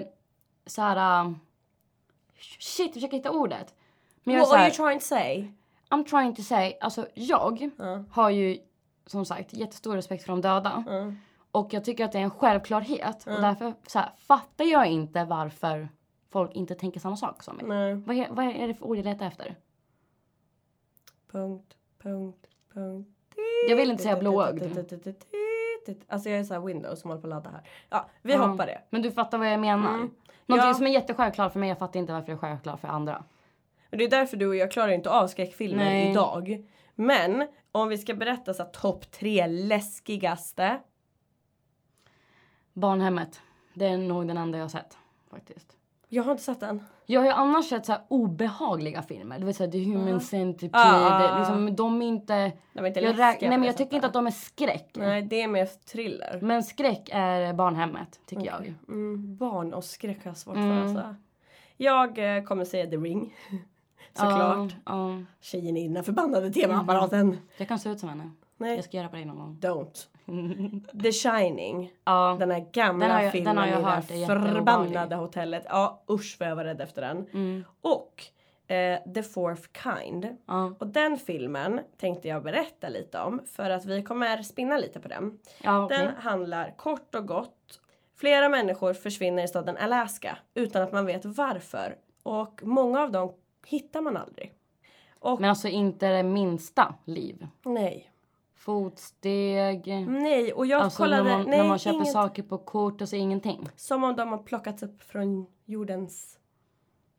så 0.66 0.82
här. 0.82 1.26
eh, 1.26 1.32
shit 2.60 2.86
jag 2.88 2.94
försöker 2.94 3.18
hitta 3.18 3.32
ordet. 3.32 3.74
Men 4.24 4.36
jag 4.36 4.42
är 4.42 4.46
What 4.46 4.50
så 4.50 4.56
are 4.84 4.90
you 4.92 5.00
trying 5.00 5.00
to 5.00 5.06
say? 5.06 5.52
I'm 5.90 6.06
trying 6.10 6.36
to 6.36 6.42
say, 6.42 6.78
alltså 6.82 7.08
jag 7.14 7.70
Ja. 7.78 8.04
har 8.12 8.30
ju 8.30 8.58
som 9.06 9.26
sagt 9.26 9.54
jättestor 9.54 9.96
respekt 9.96 10.24
för 10.24 10.34
de 10.34 10.42
döda. 10.42 10.84
Ja. 10.88 11.14
Och 11.52 11.74
jag 11.74 11.86
tycker 11.86 12.06
att 12.06 12.12
det 12.12 12.18
är 12.20 12.24
en 12.24 12.30
självklarhet. 12.32 13.28
Och 13.28 13.42
därför 13.42 13.74
så 13.88 14.00
här, 14.00 14.12
fattar 14.18 14.66
jag 14.66 14.88
inte 14.88 15.26
varför 15.26 15.90
folk 16.30 16.52
inte 16.56 16.76
tänker 16.76 17.00
samma 17.00 17.18
sak 17.18 17.44
som 17.44 17.56
mig. 17.56 17.66
Nej. 17.68 17.96
Vad 17.96 18.16
är, 18.16 18.28
vad 18.30 18.46
är 18.46 18.68
det 18.68 18.74
för 18.74 18.86
ord 18.86 18.98
jag 18.98 19.06
letar 19.06 19.26
efter? 19.26 19.56
Punkt, 21.32 21.74
punkt, 22.04 22.48
punkt. 22.74 23.10
Jag 23.70 23.76
vill 23.76 23.92
inte 23.92 24.04
säga 24.04 24.18
blåögd. 24.18 24.64
Alltså 26.08 26.30
jag 26.30 26.40
är 26.40 26.44
såhär 26.44 26.62
Windows 26.62 27.02
som 27.02 27.10
håller 27.10 27.22
på 27.22 27.28
att 27.28 27.34
ladda 27.34 27.50
här. 27.50 27.62
Ja, 27.90 28.10
vi 28.22 28.34
Ja. 28.34 28.46
hoppar 28.46 28.66
det. 28.66 28.82
Men 28.90 29.02
du 29.02 29.12
fattar 29.12 29.38
vad 29.38 29.52
jag 29.52 29.60
menar. 29.60 29.94
Mm. 29.94 30.12
Någonting 30.46 30.68
Ja. 30.70 30.74
som 30.74 30.88
är 30.88 30.92
jättesjälvklart 30.92 31.52
för 31.54 31.60
mig, 31.60 31.70
jag 31.70 31.78
fattar 31.80 32.00
inte 32.00 32.14
varför 32.14 32.28
det 32.28 32.34
är 32.34 32.38
självklart 32.38 32.80
för 32.80 32.88
andra. 32.88 33.24
Och 33.92 33.98
det 33.98 34.04
är 34.04 34.10
därför 34.10 34.38
du 34.38 34.48
och 34.48 34.56
jag 34.56 34.72
klarar 34.72 34.92
inte 34.92 35.10
av 35.10 35.28
skräckfilmer 35.28 35.84
Nej. 35.86 36.12
idag. 36.12 36.66
Men 36.96 37.48
om 37.72 37.90
vi 37.90 37.98
ska 37.98 38.14
berätta 38.14 38.54
så 38.54 38.64
här 38.64 38.70
topp 38.70 39.12
tre 39.12 39.48
läskigaste. 39.48 40.80
Barnhemmet. 42.74 43.42
Det 43.74 43.86
är 43.86 43.98
nog 43.98 44.28
den 44.28 44.38
enda 44.38 44.58
jag 44.58 44.64
har 44.66 44.70
sett. 44.70 44.98
Faktiskt. 45.30 45.78
Jag 46.13 46.24
har 46.24 46.32
inte 46.32 46.44
sett 46.44 46.60
den. 46.60 46.84
Jag 47.06 47.22
har 47.22 47.25
ju 47.27 47.34
annars 47.34 47.65
sett 47.70 47.86
så 47.86 47.96
obehagliga 48.08 49.01
filmer. 49.01 49.39
Du 49.39 49.46
vet 49.46 49.56
såhär 49.56 49.72
The 49.72 49.84
Human 49.84 50.22
Centipede. 50.22 50.84
Ah. 50.84 51.38
Liksom, 51.38 51.75
de 51.75 52.01
är 52.01 52.06
inte... 52.06 52.51
De 52.74 52.80
är 52.80 52.88
inte 52.88 53.00
Jag 53.00 53.15
läskiga 53.18 53.50
nej 53.50 53.58
men 53.58 53.68
jag 53.68 53.77
tycker 53.77 53.96
inte 53.96 54.08
att 54.08 54.13
de 54.13 54.27
är 54.27 54.32
skräck. 54.32 54.91
Nej, 54.94 55.22
det 55.22 55.41
är 55.41 55.48
mer 55.48 55.65
thriller. 55.65 56.39
Men 56.41 56.63
skräck 56.63 57.10
är 57.13 57.53
barnhemmet, 57.53 58.20
tycker 58.25 58.46
jag. 58.46 58.74
Mm, 58.88 59.38
barn 59.38 59.74
och 59.74 59.84
skräck 59.84 60.24
har 60.24 60.30
jag 60.32 60.38
svårt 60.38 60.56
Mm. 60.56 60.70
för 60.94 61.00
alltså. 61.00 61.15
Jag 61.77 62.38
eh, 62.38 62.44
kommer 62.44 62.65
säga 62.65 62.86
The 62.89 62.98
Ring. 62.98 63.34
Såklart. 64.13 64.75
Ja, 64.86 65.10
ja. 65.10 65.24
Tjejen 65.41 65.77
i 65.77 65.88
den 65.88 66.03
förbannade 66.03 66.51
tv-apparaten. 66.51 67.38
Jag 67.58 67.68
kan 67.68 67.80
se 67.80 67.89
ut 67.89 68.00
som 68.00 68.10
henne. 68.10 68.32
Nej, 68.58 68.75
Jag 68.75 68.84
ska 68.86 68.98
göra 68.98 69.10
på 69.10 69.15
dig 69.15 69.25
någon 69.25 69.38
gång. 69.38 69.58
don't. 69.62 70.08
The 71.04 71.12
Shining. 71.12 71.94
Ja. 72.04 72.36
Den 72.40 72.52
här 72.52 72.66
gamla 72.72 73.08
Den 73.08 73.24
jag- 73.24 73.32
filmen 73.32 73.55
den 73.55 73.64
har 73.64 73.68
jag 73.68 74.03
i 74.03 74.20
det 74.20 74.25
här 74.25 74.53
förbannade 74.53 75.16
hotellet. 75.16 75.66
Ja 75.70 76.03
usch 76.10 76.38
vad 76.40 76.50
jag 76.50 76.55
var 76.55 76.64
rädd 76.66 76.82
efter 76.82 77.01
den. 77.01 77.18
Mm. 77.34 77.64
Och 77.82 78.24
eh, 78.74 79.00
The 79.14 79.24
Fourth 79.24 79.62
Kind. 79.84 80.27
Ja. 80.46 80.74
Och 80.79 80.88
den 80.88 81.18
filmen 81.18 81.79
tänkte 81.98 82.27
jag 82.27 82.44
berätta 82.44 82.90
lite 82.90 83.20
om 83.20 83.42
för 83.46 83.70
att 83.70 83.86
vi 83.86 84.03
kommer 84.03 84.42
spinna 84.44 84.77
lite 84.77 85.00
på 85.00 85.08
den. 85.08 85.40
Ja, 85.64 85.86
okej. 85.86 85.98
Den 85.98 86.16
handlar 86.16 86.77
kort 86.77 87.16
och 87.16 87.27
gott. 87.27 87.79
Flera 88.18 88.50
människor 88.50 88.94
försvinner 88.94 89.44
i 89.44 89.48
staden 89.48 89.77
Alaska 89.77 90.38
utan 90.53 90.82
att 90.82 90.92
man 90.92 91.05
vet 91.05 91.25
varför. 91.25 91.96
Och 92.24 92.62
många 92.64 93.01
av 93.01 93.12
dem 93.12 93.34
hittar 93.66 94.01
man 94.01 94.18
aldrig. 94.18 94.53
Och 95.20 95.42
Men 95.42 95.50
alltså 95.50 95.68
inte 95.68 96.10
det 96.10 96.24
minsta 96.24 96.96
liv. 97.05 97.48
nej. 97.66 98.11
Fotsteg. 98.66 100.06
Nej, 100.08 100.54
och 100.54 100.66
jag 100.66 100.82
Alltså 100.82 101.04
kollade. 101.04 101.24
när 101.24 101.38
man, 101.38 101.50
nej, 101.50 101.58
när 101.60 101.68
man 101.68 101.80
köper 101.80 101.96
inget, 101.96 102.12
saker 102.12 102.44
på 102.44 102.58
kort 102.58 103.02
och 103.02 103.10
så 103.10 103.16
ingenting. 103.16 103.70
Som 103.76 104.04
om 104.04 104.16
de 104.16 104.30
har 104.30 104.38
plockats 104.38 104.84
upp 104.84 105.04
från 105.04 105.46
jordens... 105.66 106.38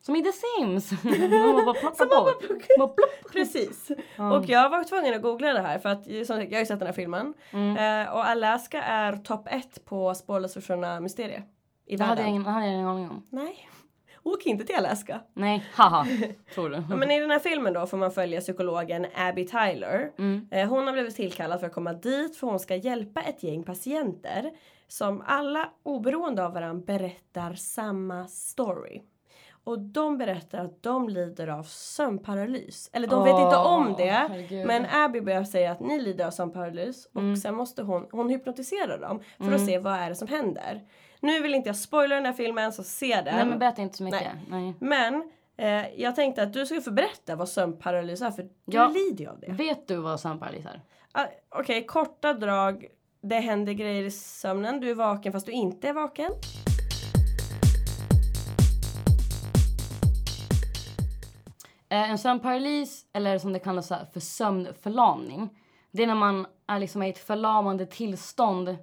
Som 0.00 0.16
i 0.16 0.22
The 0.22 0.32
Sims. 0.32 0.90
bara 1.02 1.74
plockar 1.74 1.98
man 1.98 2.08
bort. 2.08 2.08
bara 2.08 2.48
plockar- 2.48 2.76
plopp. 2.76 3.00
Precis. 3.32 3.90
Ja. 4.16 4.36
Och 4.38 4.44
jag 4.48 4.70
var 4.70 4.84
tvungen 4.84 5.14
att 5.14 5.22
googla 5.22 5.52
det 5.52 5.60
här 5.60 5.78
för 5.78 5.88
att 5.88 6.04
som 6.04 6.24
sagt, 6.24 6.50
jag 6.50 6.56
har 6.56 6.60
ju 6.60 6.66
sett 6.66 6.78
den 6.78 6.86
här 6.86 6.92
filmen. 6.94 7.34
Mm. 7.50 8.06
Eh, 8.06 8.12
och 8.14 8.26
Alaska 8.28 8.82
är 8.82 9.16
topp 9.16 9.46
ett 9.50 9.84
på 9.84 10.14
spårlöst 10.14 10.54
försvunna 10.54 11.00
mysterier. 11.00 11.44
I 11.86 11.96
Det 11.96 12.04
hade 12.04 12.10
jag 12.20 12.24
världen. 12.26 12.30
ingen, 12.34 12.46
hade 12.46 12.66
jag 12.66 12.74
ingen 12.74 12.86
aning 12.88 13.10
om. 13.10 13.26
Nej. 13.30 13.68
Åk 14.24 14.46
inte 14.46 14.64
till 14.64 14.76
Alaska. 14.76 15.20
Nej, 15.34 15.64
haha. 15.74 16.06
Tror 16.54 16.70
du? 16.70 16.76
Ja, 16.90 16.96
Men 16.96 17.10
i 17.10 17.20
den 17.20 17.30
här 17.30 17.38
filmen 17.38 17.72
då 17.72 17.86
får 17.86 17.96
man 17.96 18.10
följa 18.12 18.40
psykologen 18.40 19.06
Abby 19.14 19.46
Tyler. 19.46 20.10
Mm. 20.18 20.48
Eh, 20.50 20.68
Hon 20.68 20.86
har 20.86 20.92
blivit 20.92 21.16
tillkallad 21.16 21.60
för 21.60 21.66
att 21.66 21.72
komma 21.72 21.92
dit 21.92 22.36
för 22.36 22.46
hon 22.46 22.60
ska 22.60 22.76
hjälpa 22.76 23.20
ett 23.22 23.42
gäng 23.42 23.62
patienter 23.64 24.50
som 24.88 25.22
alla 25.26 25.68
oberoende 25.82 26.44
av 26.44 26.52
varandra 26.52 26.84
berättar 26.86 27.54
samma 27.54 28.26
story. 28.28 29.02
Och 29.64 29.78
de 29.78 30.18
berättar 30.18 30.58
att 30.58 30.82
de 30.82 31.08
lider 31.08 31.48
av 31.48 31.62
sömnparalys. 31.62 32.90
Eller 32.92 33.08
de 33.08 33.24
vet 33.24 33.40
inte 33.40 33.56
om 33.56 33.94
det. 33.98 34.04
Herregud. 34.10 34.66
Men 34.66 34.86
Abby 34.92 35.20
börjar 35.20 35.44
säga 35.44 35.72
att 35.72 35.80
ni 35.80 36.00
lider 36.00 36.26
av 36.26 36.30
sömnparalys. 36.30 37.06
Och 37.06 37.20
Mm. 37.20 37.36
sen 37.36 37.54
måste 37.54 37.82
hon, 37.82 38.06
hon 38.12 38.28
hypnotisera 38.28 38.98
dem 38.98 39.20
för 39.38 39.52
att 39.52 39.66
se 39.66 39.78
vad 39.78 39.92
är 39.94 40.08
det 40.08 40.14
som 40.14 40.28
händer. 40.28 40.80
Nu 41.22 41.42
vill 41.42 41.54
inte 41.54 41.68
jag 41.68 41.76
spoila 41.76 42.14
den 42.14 42.26
här 42.26 42.32
filmen 42.32 42.72
så 42.72 42.82
se 42.84 43.14
den. 43.24 43.34
Nej 43.36 43.44
men 43.46 43.58
berätta 43.58 43.82
inte 43.82 43.96
så 43.96 44.04
mycket. 44.04 44.32
Nej. 44.48 44.74
Men 44.80 45.30
eh, 45.56 46.00
jag 46.00 46.14
tänkte 46.16 46.42
att 46.42 46.52
du 46.52 46.66
skulle 46.66 46.80
få 46.80 46.90
berätta 46.90 47.36
vad 47.36 47.48
sömnparalys 47.48 48.22
är 48.22 48.30
för 48.30 48.48
Ja. 48.64 48.86
du 48.88 48.94
lider 48.94 49.24
ju 49.24 49.30
av 49.30 49.40
det. 49.40 49.52
Vet 49.52 49.88
du 49.88 49.96
vad 49.96 50.20
sömnparalys 50.20 50.66
är? 50.66 50.80
Ah, 51.12 51.26
Okej, 51.48 51.86
korta 51.86 52.32
drag. 52.34 52.86
Det 53.22 53.38
händer 53.40 53.72
grejer 53.72 54.02
i 54.04 54.10
sömnen. 54.10 54.80
Du 54.80 54.90
är 54.90 54.94
vaken 54.94 55.32
fast 55.32 55.46
du 55.46 55.52
inte 55.52 55.88
är 55.88 55.92
vaken. 55.92 56.30
Eh, 61.88 62.10
en 62.10 62.18
sömnparalys, 62.18 63.04
eller 63.12 63.38
som 63.38 63.52
det 63.52 63.58
kallas 63.58 63.88
för 64.12 64.20
sömnförlamning. 64.20 65.48
Det 65.90 66.02
är 66.02 66.06
när 66.06 66.14
man 66.14 66.46
är 66.66 66.78
liksom 66.78 67.02
i 67.02 67.10
ett 67.10 67.18
förlamande 67.18 67.86
tillstånd 67.86 68.76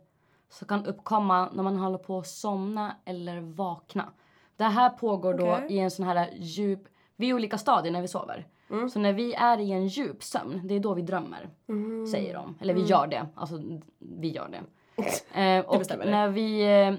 som 0.50 0.68
kan 0.68 0.86
uppkomma 0.86 1.50
när 1.54 1.64
man 1.64 1.76
håller 1.78 1.98
på 1.98 2.20
att 2.20 2.28
somna 2.28 2.96
eller 3.06 3.40
vakna. 3.42 4.10
Det 4.56 4.64
här 4.64 4.90
pågår 4.90 5.34
då 5.34 5.60
i 5.70 5.80
en 5.80 5.92
sån 5.92 6.06
här 6.06 6.30
djup... 6.36 6.88
Vi 7.16 7.26
är 7.26 7.30
i 7.30 7.34
olika 7.34 7.58
stadier 7.58 7.94
när 7.94 8.02
vi 8.02 8.08
sover. 8.08 8.48
Så 8.90 9.00
när 9.00 9.14
vi 9.14 9.34
är 9.34 9.60
i 9.60 9.72
en 9.72 9.88
djup 9.88 10.24
sömn, 10.24 10.62
det 10.68 10.74
är 10.76 10.80
då 10.80 10.94
vi 10.94 11.02
drömmer. 11.02 11.50
Säger 12.12 12.34
de. 12.34 12.58
Eller 12.62 12.74
vi 12.74 12.82
gör 12.82 13.08
det. 13.08 13.28
Alltså, 13.36 13.62
vi 14.00 14.32
gör 14.32 14.50
det. 14.50 14.62
Eh, 15.40 15.66
och 15.66 15.82
när 16.06 16.28
vi... 16.28 16.62
Eh, 16.62 16.94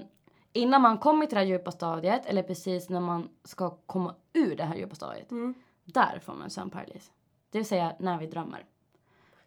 innan 0.53 0.81
man 0.81 0.97
kommer 0.97 1.25
till 1.25 1.35
det 1.35 1.39
här 1.41 1.47
djupa 1.47 1.71
stadiet, 1.71 2.25
eller 2.25 2.43
precis 2.43 2.89
när 2.89 2.99
man 2.99 3.29
ska 3.43 3.69
komma 3.85 4.15
ur 4.33 4.55
det 4.55 4.63
här 4.63 4.75
djupa 4.75 4.95
stadiet. 4.95 5.29
Där 5.83 6.19
får 6.19 6.33
man 6.33 6.49
sömnparalys. 6.49 7.11
Det 7.51 7.57
vill 7.57 7.67
säga 7.67 7.93
när 7.99 8.17
vi 8.17 8.27
drömmer. 8.27 8.65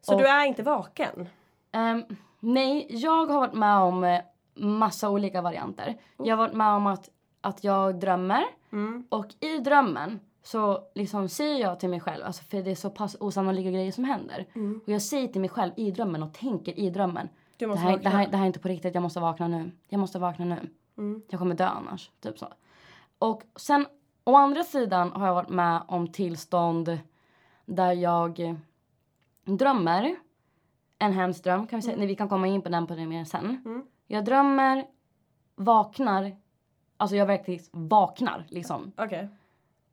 Så 0.00 0.14
Och- 0.14 0.20
du 0.20 0.26
är 0.26 0.44
inte 0.46 0.62
vaken? 0.62 1.28
Ehm, 1.74 2.02
nej, 2.40 2.86
jag 2.90 3.26
har 3.26 3.40
varit 3.40 3.54
med 3.54 3.76
om 3.78 4.04
eh, 4.04 4.20
massa 4.54 5.10
olika 5.10 5.42
varianter. 5.42 5.96
Jag 6.16 6.36
har 6.36 6.46
varit 6.46 6.54
med 6.56 6.68
om 6.68 6.86
att, 6.86 7.08
att 7.40 7.64
jag 7.64 8.00
drömmer 8.00 8.44
Mm. 8.72 9.06
och 9.08 9.26
i 9.40 9.58
drömmen 9.58 10.20
så 10.42 10.80
liksom 10.94 11.28
säger 11.28 11.60
jag 11.60 11.80
till 11.80 11.88
mig 11.88 12.00
själv, 12.00 12.24
alltså 12.24 12.44
för 12.44 12.62
det 12.62 12.70
är 12.70 12.74
så 12.74 12.90
pass 12.90 13.16
osannolika 13.20 13.70
grejer 13.70 13.92
som 13.92 14.04
händer. 14.04 14.46
Och 14.82 14.88
jag 14.92 15.02
säger 15.02 15.28
till 15.28 15.40
mig 15.40 15.50
själv 15.50 15.72
i 15.76 15.90
drömmen 15.90 16.22
och 16.22 16.32
tänker 16.34 16.78
i 16.78 16.90
drömmen. 16.90 17.28
Det 17.74 17.78
här, 17.78 17.98
det, 17.98 18.08
här, 18.08 18.28
det 18.28 18.36
här 18.36 18.42
är 18.44 18.46
inte 18.46 18.58
på 18.58 18.68
riktigt, 18.68 18.94
jag 18.94 19.02
måste 19.02 19.20
vakna 19.20 19.48
nu. 19.48 19.70
Jag 19.88 20.00
måste 20.00 20.18
vakna 20.18 20.44
nu. 20.44 20.58
Mm. 20.98 21.22
Jag 21.28 21.40
kommer 21.40 21.54
dö 21.54 21.66
annars. 21.66 22.10
Typ 22.20 22.38
så. 22.38 22.48
Och 23.18 23.42
sen 23.56 23.86
å 24.24 24.36
andra 24.36 24.64
sidan 24.64 25.12
har 25.12 25.26
jag 25.26 25.34
varit 25.34 25.48
med 25.48 25.82
om 25.88 26.08
tillstånd 26.12 26.98
där 27.66 27.92
jag 27.92 28.56
drömmer. 29.44 30.16
En 31.04 31.12
hemsk 31.12 31.44
dröm 31.44 31.66
kan 31.66 31.78
vi 31.78 31.82
säga. 31.82 31.96
Nej, 31.96 32.06
Vi 32.06 32.14
kan 32.16 32.28
komma 32.28 32.46
in 32.46 32.62
på 32.62 32.68
den 32.68 32.86
på 32.86 32.94
det 32.94 33.06
mer 33.06 33.24
sen. 33.24 33.62
Mm. 33.64 33.86
Jag 34.06 34.24
drömmer, 34.24 34.86
vaknar. 35.54 36.36
Alltså 36.96 37.16
jag 37.16 37.26
verkligen 37.26 37.64
vaknar 37.72 38.44
liksom. 38.48 38.92
Okej. 38.96 39.28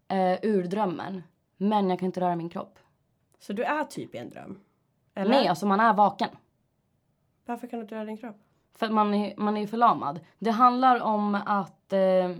eh, 0.07 0.39
ur 0.41 0.63
drömmen. 0.63 1.23
Men 1.57 1.89
jag 1.89 1.99
kan 1.99 2.05
inte 2.05 2.21
röra 2.21 2.35
min 2.35 2.49
kropp. 2.49 2.79
Så 3.39 3.53
du 3.53 3.63
är 3.63 3.83
typ 3.83 4.15
i 4.15 4.17
en 4.17 4.29
dröm? 4.29 4.59
Eller? 5.15 5.31
Nej, 5.31 5.47
alltså 5.47 5.65
man 5.65 5.79
är 5.79 5.93
vaken. 5.93 6.29
Varför 7.45 7.67
kan 7.67 7.79
du 7.79 7.83
inte 7.83 7.95
röra 7.95 8.05
din 8.05 8.17
kropp? 8.17 8.37
För 8.75 8.85
att 8.85 8.91
man 8.91 9.13
är, 9.13 9.33
man 9.37 9.57
är 9.57 9.67
förlamad. 9.67 10.19
Det 10.39 10.51
handlar 10.51 11.01
om 11.01 11.35
att 11.45 11.93
eh, 11.93 12.31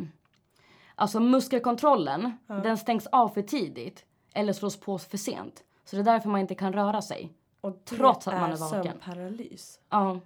alltså 0.95 1.19
muskelkontrollen, 1.19 2.37
den 2.47 2.77
stängs 2.77 3.07
av 3.07 3.29
för 3.29 3.41
tidigt 3.41 4.05
eller 4.33 4.53
slås 4.53 4.79
på 4.79 4.97
för 4.97 5.17
sent. 5.17 5.63
Så 5.83 5.95
det 5.95 6.01
är 6.01 6.03
därför 6.03 6.29
man 6.29 6.41
inte 6.41 6.55
kan 6.55 6.73
röra 6.73 7.01
sig. 7.01 7.29
Och 7.61 7.71
det 7.71 7.77
Trots 7.95 8.27
att 8.27 8.33
man 8.41 8.51
är 8.51 8.57
vaken. 8.57 8.83
sömnparalys. 8.83 9.79
Ja. 9.89 10.19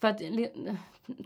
För 0.00 0.08
att, 0.08 0.20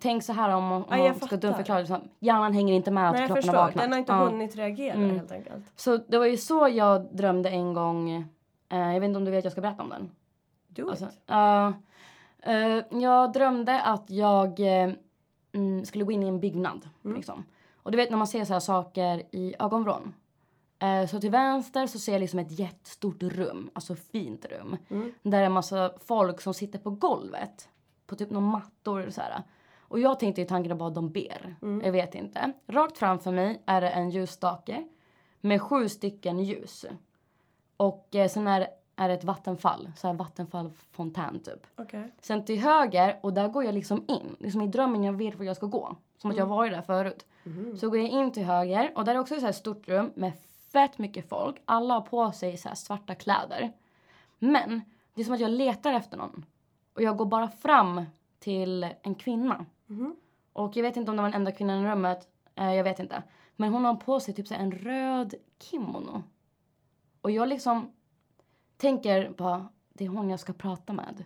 tänk 0.00 0.22
så 0.24 0.32
här 0.32 0.48
om, 0.48 0.72
om 0.72 0.84
Ja, 0.90 0.96
man 0.96 1.14
ska 1.14 1.36
dumförklara 1.36 1.82
det. 1.82 1.88
här, 1.88 2.02
Hjärnan 2.18 2.52
hänger 2.52 2.74
inte 2.74 2.90
med 2.90 3.08
att 3.10 3.16
Nej 3.16 3.26
kroppen 3.26 3.48
har 3.48 3.54
vaknat. 3.56 3.82
den 3.84 3.92
har 3.92 3.98
inte 3.98 4.12
Ja. 4.12 4.18
hunnit 4.24 4.56
reagera 4.56 4.96
helt 4.98 5.32
enkelt. 5.32 5.64
Så 5.76 5.96
det 5.96 6.18
var 6.18 6.26
ju 6.26 6.36
så 6.36 6.68
jag 6.68 7.16
drömde 7.16 7.48
en 7.50 7.74
gång. 7.74 8.10
Eh, 8.68 8.78
jag 8.78 9.00
vet 9.00 9.04
inte 9.08 9.16
om 9.16 9.24
du 9.24 9.30
vet, 9.30 9.44
jag 9.44 9.52
ska 9.52 9.60
berätta 9.60 9.82
om 9.82 9.88
den. 9.88 10.10
Do 10.68 10.90
Alltså, 10.90 11.04
it. 11.04 11.20
ja, 11.26 11.72
eh, 12.42 12.82
jag 13.00 13.32
drömde 13.32 13.80
att 13.82 14.10
jag 14.10 14.60
mm, 15.52 15.84
skulle 15.84 16.04
gå 16.04 16.12
in 16.12 16.22
i 16.22 16.28
en 16.28 16.40
byggnad. 16.40 16.88
Liksom. 17.02 17.44
Och 17.76 17.90
du 17.90 17.96
vet 17.96 18.10
när 18.10 18.16
man 18.18 18.26
ser 18.26 18.44
så 18.44 18.52
här 18.52 18.60
saker 18.60 19.22
i 19.30 19.54
ögonvrån. 19.58 20.14
Eh, 20.84 21.06
så 21.06 21.20
till 21.20 21.30
vänster 21.30 21.86
så 21.86 21.98
ser 21.98 22.12
jag 22.12 22.20
liksom 22.20 22.38
ett 22.38 22.58
jättestort 22.58 23.22
rum, 23.22 23.70
alltså 23.72 23.94
fint 23.94 24.44
rum. 24.44 24.76
Där 25.22 25.30
det 25.30 25.36
är 25.36 25.42
en 25.42 25.52
massa 25.52 25.92
folk 26.04 26.40
som 26.40 26.54
sitter 26.54 26.78
på 26.78 26.90
golvet. 26.90 27.68
På 28.06 28.16
typ 28.16 28.30
några 28.30 28.46
mattor 28.46 29.10
så 29.10 29.20
här. 29.20 29.42
Och 29.78 30.00
jag 30.00 30.20
tänkte 30.20 30.42
i 30.42 30.44
tanken 30.44 30.78
bara 30.78 30.90
de 30.90 31.10
ber. 31.12 31.56
Jag 31.82 31.92
vet 31.92 32.14
inte. 32.14 32.52
Rakt 32.66 32.98
framför 32.98 33.32
mig 33.32 33.62
är 33.66 33.80
det 33.80 33.88
en 33.88 34.10
ljusstake 34.10 34.88
med 35.40 35.62
sju 35.62 35.88
stycken 35.88 36.40
ljus. 36.40 36.86
Och 37.76 38.14
eh, 38.14 38.28
sen 38.28 38.46
är, 38.46 38.68
är 38.96 39.08
det 39.08 39.14
ett 39.14 39.24
vattenfall, 39.24 39.92
så 39.96 40.06
här 40.06 40.14
vattenfallfontän 40.14 41.40
typ. 41.40 41.66
Okej. 41.76 42.12
Sen 42.20 42.44
till 42.44 42.60
höger 42.60 43.18
och 43.22 43.32
där 43.32 43.48
går 43.48 43.64
jag 43.64 43.74
liksom 43.74 44.04
in. 44.08 44.36
Liksom 44.38 44.60
i 44.60 44.66
drömmen 44.66 45.04
jag 45.04 45.12
vet 45.12 45.34
var 45.34 45.44
jag 45.44 45.56
ska 45.56 45.66
gå. 45.66 45.96
Som 46.18 46.30
att 46.30 46.36
jag 46.36 46.46
varit 46.46 46.72
där 46.72 46.82
förut. 46.82 47.26
Så 47.80 47.90
går 47.90 47.98
jag 47.98 48.08
in 48.08 48.32
till 48.32 48.44
höger 48.44 48.92
och 48.94 49.04
där 49.04 49.14
är 49.14 49.18
också 49.18 49.34
ett 49.34 49.40
så 49.40 49.46
här 49.46 49.52
stort 49.52 49.88
rum 49.88 50.12
med 50.14 50.32
fett 50.74 50.98
mycket 50.98 51.28
folk. 51.28 51.56
Alla 51.64 51.94
har 51.94 52.00
på 52.00 52.32
sig 52.32 52.56
så 52.56 52.68
svarta 52.74 53.14
kläder. 53.14 53.72
Men 54.38 54.82
det 55.14 55.20
är 55.20 55.24
som 55.24 55.34
att 55.34 55.40
jag 55.40 55.50
letar 55.50 55.92
efter 55.92 56.16
någon. 56.16 56.44
Och 56.94 57.02
jag 57.02 57.16
går 57.16 57.26
bara 57.26 57.48
fram 57.48 58.04
till 58.38 58.88
en 59.02 59.14
kvinna. 59.14 59.66
Och 60.52 60.76
jag 60.76 60.82
vet 60.82 60.96
inte 60.96 61.10
om 61.10 61.16
det 61.16 61.22
var 61.22 61.28
den 61.30 61.40
enda 61.40 61.52
kvinnan 61.52 61.84
i 61.84 61.90
rummet. 61.90 62.28
Eh, 62.54 62.74
jag 62.74 62.84
vet 62.84 62.98
inte. 62.98 63.22
Men 63.56 63.72
hon 63.72 63.84
har 63.84 63.94
på 63.94 64.20
sig 64.20 64.34
typ 64.34 64.48
så 64.48 64.54
en 64.54 64.72
röd 64.72 65.34
kimono. 65.60 66.22
Och 67.20 67.30
jag 67.30 67.48
liksom 67.48 67.92
tänker 68.76 69.30
bara, 69.30 69.68
det 69.92 70.04
är 70.04 70.08
hon 70.08 70.30
jag 70.30 70.40
ska 70.40 70.52
prata 70.52 70.92
med. 70.92 71.24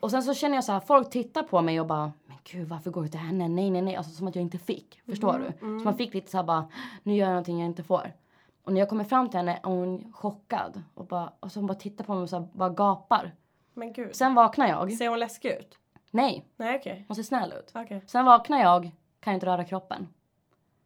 Och 0.00 0.10
sen 0.10 0.22
så 0.22 0.34
känner 0.34 0.54
jag 0.54 0.64
så 0.64 0.72
här, 0.72 0.80
folk 0.80 1.10
tittar 1.10 1.42
på 1.42 1.62
mig 1.62 1.80
och 1.80 1.86
bara, 1.86 2.12
men 2.26 2.36
gud 2.44 2.68
varför 2.68 2.90
går 2.90 3.02
du 3.02 3.08
till 3.08 3.20
henne? 3.20 3.48
Nej, 3.48 3.70
nej, 3.70 3.82
nej. 3.82 3.96
Alltså 3.96 4.12
som 4.12 4.26
att 4.28 4.34
jag 4.34 4.42
inte 4.42 4.58
fick. 4.58 5.00
Förstår 5.06 5.38
du? 5.38 5.58
Så 5.78 5.84
man 5.84 5.96
fick 5.96 6.14
lite 6.14 6.30
så 6.30 6.36
här 6.36 6.44
bara, 6.44 6.68
nu 7.02 7.14
gör 7.14 7.26
jag 7.26 7.30
någonting 7.30 7.58
jag 7.60 7.66
inte 7.66 7.82
får. 7.82 8.12
Och 8.66 8.72
när 8.72 8.80
jag 8.80 8.88
kommer 8.88 9.04
fram 9.04 9.28
till 9.30 9.38
henne 9.38 9.52
är 9.62 9.68
hon 9.68 10.12
chockad. 10.12 10.82
Och, 10.94 11.06
bara, 11.06 11.32
och 11.40 11.52
så 11.52 11.58
hon 11.60 11.66
bara 11.66 11.74
tittar 11.74 12.04
på 12.04 12.14
mig 12.14 12.22
och 12.22 12.28
så 12.30 12.38
här, 12.38 12.48
bara 12.52 12.68
gapar. 12.70 13.34
Men 13.74 13.92
gud. 13.92 14.14
Sen 14.16 14.34
vaknar 14.34 14.68
jag. 14.68 14.92
Ser 14.92 15.08
hon 15.08 15.18
läskig 15.18 15.48
ut? 15.50 15.78
Nej, 16.10 16.44
Nej 16.56 16.76
okej. 16.76 17.04
hon 17.08 17.14
ser 17.16 17.22
snäll 17.22 17.52
ut. 17.52 17.72
Okej. 17.74 18.02
Sen 18.06 18.24
vaknar 18.24 18.60
jag, 18.60 18.90
kan 19.20 19.34
inte 19.34 19.46
röra 19.46 19.64
kroppen. 19.64 20.08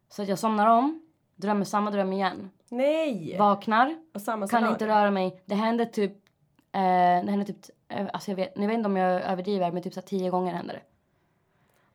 Så 0.08 0.22
att 0.22 0.28
jag 0.28 0.38
somnar 0.38 0.66
om, 0.66 1.02
drömmer 1.36 1.64
samma 1.64 1.90
dröm 1.90 2.12
igen. 2.12 2.50
Nej! 2.68 3.36
Vaknar, 3.38 3.96
Och 4.14 4.20
samma 4.22 4.40
kan 4.40 4.48
scenario. 4.48 4.72
inte 4.72 4.86
röra 4.86 5.10
mig. 5.10 5.42
Det 5.46 5.54
hände 5.54 5.86
typ, 5.86 6.12
eh, 6.72 6.80
det 7.24 7.30
hände 7.30 7.44
typ, 7.44 7.56
eh, 7.88 8.06
alltså 8.12 8.30
jag 8.30 8.36
vet, 8.36 8.52
jag 8.56 8.66
vet 8.66 8.74
inte 8.74 8.86
om 8.88 8.96
jag 8.96 9.22
överdriver 9.22 9.72
men 9.72 9.82
typ 9.82 9.94
så 9.94 10.00
här 10.00 10.06
tio 10.06 10.30
gånger 10.30 10.54
hände 10.54 10.72
det. 10.72 10.82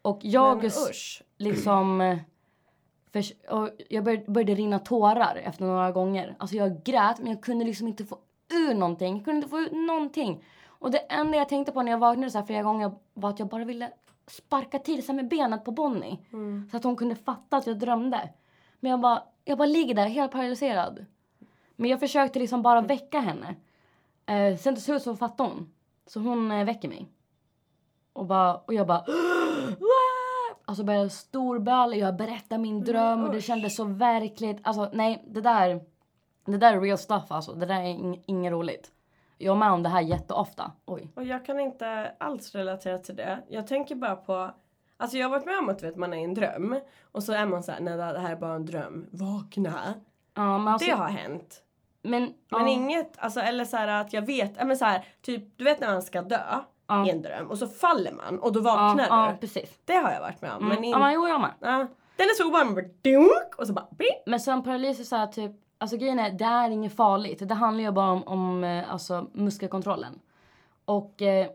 Och 0.02 0.20
jag 0.22 0.58
Men 0.58 0.66
s- 0.66 0.88
usch. 0.90 1.24
liksom, 1.38 2.02
eh, 2.02 2.18
och 3.50 3.70
jag 3.90 4.04
började, 4.04 4.32
började 4.32 4.56
rinna 4.56 4.80
tårar 4.80 5.36
efter 5.36 5.66
några 5.66 5.92
gånger. 5.92 6.36
Alltså 6.40 6.56
jag 6.56 6.84
grät 6.84 7.20
men 7.20 7.32
jag 7.32 7.42
kunde 7.42 7.66
liksom 7.66 7.88
inte 7.88 8.06
få 8.06 8.18
ur 8.54 8.74
någonting. 8.74 9.16
Jag 9.16 9.26
kunde 9.26 9.38
inte 9.38 9.50
få 9.50 9.60
ut 9.60 9.72
någonting. 9.72 10.44
Och 10.66 10.92
det 10.92 10.98
enda 10.98 11.38
jag 11.38 11.50
tänkte 11.50 11.72
på 11.72 11.82
när 11.82 11.92
jag 11.92 12.00
vaknade 12.00 12.32
så 12.32 12.38
här 12.38 12.46
flera 12.46 12.64
gånger 12.64 12.92
var 13.14 13.30
att 13.30 13.40
jag 13.40 13.48
bara 13.48 13.66
ville 13.66 13.92
sparka 14.28 14.80
till 14.80 15.06
så 15.06 15.14
med 15.14 15.28
benet 15.28 15.66
på 15.66 15.72
Bonnie. 15.72 16.18
Så 16.72 16.78
att 16.78 16.84
hon 16.84 16.96
kunde 16.96 17.16
fatta 17.16 17.58
att 17.58 17.68
jag 17.68 17.80
drömde. 17.80 18.30
Men 18.80 18.92
jag 18.92 19.00
bara, 19.00 19.24
jag 19.46 19.58
bara 19.58 19.66
ligger 19.66 19.96
där 19.96 20.08
helt 20.08 20.32
paralyserad. 20.32 21.06
Men 21.76 21.90
jag 21.90 22.00
försökte 22.00 22.40
liksom 22.40 22.62
bara 22.62 22.82
väcka 22.82 23.20
henne. 23.20 23.56
Eh, 24.26 24.58
sen 24.58 24.76
till 24.76 24.84
slut 24.84 25.04
så 25.04 25.16
fattade 25.16 25.50
hon. 25.50 25.72
Så 26.08 26.20
hon 26.20 26.52
eh, 26.52 26.66
väcker 26.66 26.88
mig. 26.88 27.08
Och, 28.14 28.26
bara, 28.26 28.56
och 28.58 28.74
jag 28.74 28.88
bara... 28.88 29.06
Alltså 30.66 30.84
började 30.84 31.10
storböla, 31.10 31.96
jag 31.96 32.16
berättade 32.16 32.62
min 32.62 32.84
dröm 32.84 33.24
och 33.24 33.32
det 33.32 33.42
kändes 33.42 33.76
så 33.76 33.84
verkligt. 33.84 34.58
Alltså 34.64 34.90
nej, 34.94 35.24
det 35.28 35.42
där... 35.42 35.82
Det 36.46 36.58
där 36.58 36.74
är 36.74 36.82
real 36.82 36.98
stuff 36.98 37.24
alltså. 37.32 37.54
Det 37.54 37.66
där 37.66 37.82
är 37.82 37.86
ing, 37.86 38.24
inget 38.26 38.52
roligt. 38.52 38.92
Jag 39.38 39.56
är 39.56 39.60
med 39.60 39.72
om 39.72 39.84
det 39.84 39.90
här 39.90 40.02
jätteofta. 40.02 40.72
Oj. 40.86 41.12
Och 41.16 41.24
jag 41.24 41.46
kan 41.46 41.60
inte 41.60 42.12
alls 42.18 42.56
relatera 42.56 42.98
till 42.98 43.16
det. 43.16 43.44
Jag 43.50 43.68
tänker 43.68 43.96
bara 43.96 44.16
på 44.16 44.52
Alltså 44.98 45.18
jag 45.18 45.26
har 45.26 45.32
varit 45.32 45.46
med 45.46 45.58
om 45.58 45.70
att 45.70 45.84
vet, 45.84 45.96
man 45.96 46.14
är 46.14 46.18
i 46.18 46.24
en 46.24 46.34
dröm 46.34 46.80
och 47.12 47.24
så 47.24 47.34
är 47.34 47.46
man 47.46 47.64
så 47.64 47.72
här, 47.72 47.80
nej 47.80 47.98
det 47.98 48.20
här 48.20 48.32
är 48.32 48.36
bara 48.36 48.54
en 48.54 48.66
dröm. 48.66 49.08
Vakna. 49.12 49.94
Ja, 50.34 50.58
men 50.58 50.68
alltså, 50.68 50.90
det 50.90 50.96
har 50.96 51.10
hänt. 51.10 51.62
Men, 52.02 52.22
Men 52.22 52.34
ja, 52.50 52.68
inget, 52.68 53.18
alltså 53.18 53.40
eller 53.40 53.66
så 53.66 53.78
här 53.78 53.88
att 53.88 54.14
jag 54.14 54.22
vet, 54.22 54.68
men 54.68 54.78
så 54.78 54.86
här, 54.86 55.06
typ 55.22 55.58
du 55.58 55.64
vet 55.64 55.80
när 55.80 55.88
man 55.88 56.02
ska 56.02 56.22
dö 56.22 56.60
Ja. 56.88 57.08
i 57.08 57.10
en 57.10 57.22
dröm 57.22 57.48
och 57.52 57.58
så 57.58 57.68
faller 57.68 58.12
man 58.12 58.40
och 58.40 58.54
då 58.54 58.60
ja, 58.60 58.64
vaknar 58.64 59.08
ja, 59.10 59.32
du. 59.32 59.38
precis. 59.38 59.80
Det 59.86 59.96
har 59.96 60.12
jag 60.12 60.22
varit 60.22 60.42
med 60.42 60.52
om. 60.52 60.68
Men, 60.68 60.84
in, 60.84 60.92
Ja, 60.92 61.00
men 61.00 61.14
jo, 61.14 61.28
jag 61.28 61.42
med. 61.42 61.52
ja, 61.60 61.88
den 62.18 62.26
är 62.26 62.34
så 62.34 62.48
ovanlig, 62.48 62.66
man 62.66 62.76
bara 62.76 63.12
dunk, 63.12 63.56
och 63.58 63.68
så 63.68 63.74
bara 63.74 63.88
bip. 63.92 64.24
Men 64.26 64.40
sömnparalys 64.40 65.00
är 65.00 65.04
så 65.04 65.16
här 65.16 65.28
typ, 65.28 65.52
alltså 65.78 65.98
grejen 65.98 66.20
är, 66.20 66.32
det 66.32 66.46
är 66.46 66.70
inget 66.70 66.96
farligt. 66.96 67.50
Det 67.50 67.56
handlar 67.56 67.84
ju 67.84 67.92
bara 67.92 68.12
om, 68.12 68.24
om 68.24 68.64
eh, 68.64 68.94
alltså, 68.94 69.28
muskelkontrollen. 69.34 70.20
Och, 70.86 71.22
eh, 71.22 71.48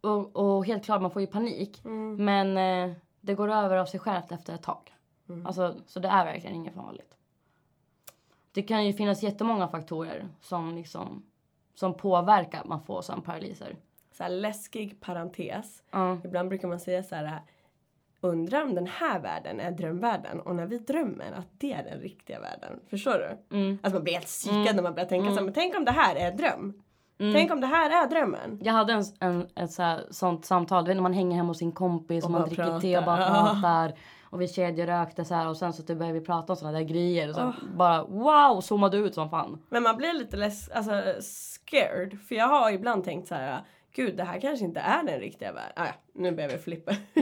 och, 0.00 0.36
och 0.36 0.66
helt 0.66 0.84
klart, 0.84 1.02
man 1.02 1.10
får 1.10 1.22
ju 1.22 1.26
panik. 1.26 1.80
Men 2.18 2.56
eh, 2.56 2.96
det 3.20 3.34
går 3.34 3.50
över 3.52 3.76
av 3.76 3.86
sig 3.86 4.00
självt 4.00 4.32
efter 4.32 4.54
ett 4.54 4.62
tag. 4.62 4.94
Alltså, 5.44 5.74
så 5.86 6.00
det 6.00 6.08
är 6.08 6.24
verkligen 6.24 6.56
inget 6.56 6.74
farligt. 6.74 7.16
Det 8.52 8.62
kan 8.62 8.86
ju 8.86 8.92
finnas 8.92 9.22
jättemånga 9.22 9.68
faktorer 9.68 10.28
som 10.40 10.74
liksom 10.74 11.22
som 11.74 11.94
påverkar 11.94 12.60
att 12.60 12.66
man 12.66 12.82
får 12.82 13.02
sömnparalyser. 13.02 13.76
Så 14.16 14.22
här 14.22 14.30
läskig 14.30 15.00
parentes. 15.00 15.82
Ja. 15.90 16.18
Ibland 16.24 16.48
brukar 16.48 16.68
man 16.68 16.80
säga 16.80 17.02
så 17.02 17.14
här. 17.14 17.40
Undrar 18.20 18.62
om 18.62 18.74
den 18.74 18.86
här 18.86 19.20
världen 19.20 19.60
är 19.60 19.70
drömvärlden 19.70 20.40
och 20.40 20.56
när 20.56 20.66
vi 20.66 20.78
drömmer 20.78 21.32
att 21.32 21.46
det 21.58 21.72
är 21.72 21.84
den 21.84 22.00
riktiga 22.00 22.40
världen. 22.40 22.80
Förstår 22.90 23.12
du? 23.12 23.56
Mm. 23.56 23.78
Alltså 23.82 23.96
man 23.96 24.04
blir 24.04 24.14
helt 24.14 24.26
psykad 24.26 24.76
när 24.76 24.82
man 24.82 24.94
börjar 24.94 25.08
tänka 25.08 25.28
så 25.28 25.34
här, 25.34 25.42
men 25.42 25.54
tänk 25.54 25.76
om 25.76 25.84
det 25.84 25.92
här 25.92 26.16
är 26.16 26.30
en 26.30 26.36
dröm. 26.36 26.82
Tänk 27.18 27.52
om 27.52 27.60
det 27.60 27.66
här 27.66 28.04
är 28.04 28.10
drömmen. 28.10 28.58
Jag 28.62 28.72
hade 28.72 28.92
en, 28.92 29.04
en, 29.20 29.46
ett 29.54 29.70
så 29.70 29.82
här, 29.82 30.00
sånt 30.10 30.44
samtal, 30.44 30.84
du 30.84 30.88
vet 30.88 30.96
när 30.96 31.02
man 31.02 31.12
hänger 31.12 31.36
hemma 31.36 31.48
hos 31.48 31.58
sin 31.58 31.72
kompis 31.72 32.24
och, 32.24 32.30
man 32.30 32.40
bara 32.40 32.46
dricker 32.46 32.80
te 32.80 32.98
och 32.98 33.04
bara 33.04 33.16
pratar. 33.16 33.54
pratar. 33.54 33.92
Och 34.22 34.40
vi 34.40 34.48
kedjerökte 34.48 35.24
så 35.24 35.34
här 35.34 35.48
och 35.48 35.56
sen 35.56 35.72
så 35.72 35.82
typ 35.82 35.98
började 35.98 36.18
vi 36.18 36.24
prata 36.24 36.52
om 36.52 36.56
såna 36.56 36.72
där 36.72 36.82
grejer. 36.82 37.28
Och 37.28 37.34
så 37.34 37.52
bara 37.76 38.04
wow, 38.04 38.60
zoomade 38.60 38.96
ut 38.96 39.14
som 39.14 39.30
fan. 39.30 39.62
Men 39.68 39.82
man 39.82 39.96
blir 39.96 40.12
lite 40.12 40.36
less, 40.36 40.68
alltså, 40.68 40.92
scared. 41.20 42.18
För 42.28 42.34
jag 42.34 42.48
har 42.48 42.70
ibland 42.70 43.04
tänkt 43.04 43.28
så 43.28 43.34
här. 43.34 43.60
Gud 43.96 44.16
det 44.16 44.24
här 44.24 44.40
kanske 44.40 44.64
inte 44.64 44.80
är 44.80 45.02
den 45.02 45.20
riktiga 45.20 45.52
världen. 45.52 45.72
Ah, 45.76 45.86
ja, 45.86 45.92
nu 46.14 46.32
börjar 46.32 46.50
vi 46.50 46.58
flippa. 46.58 46.92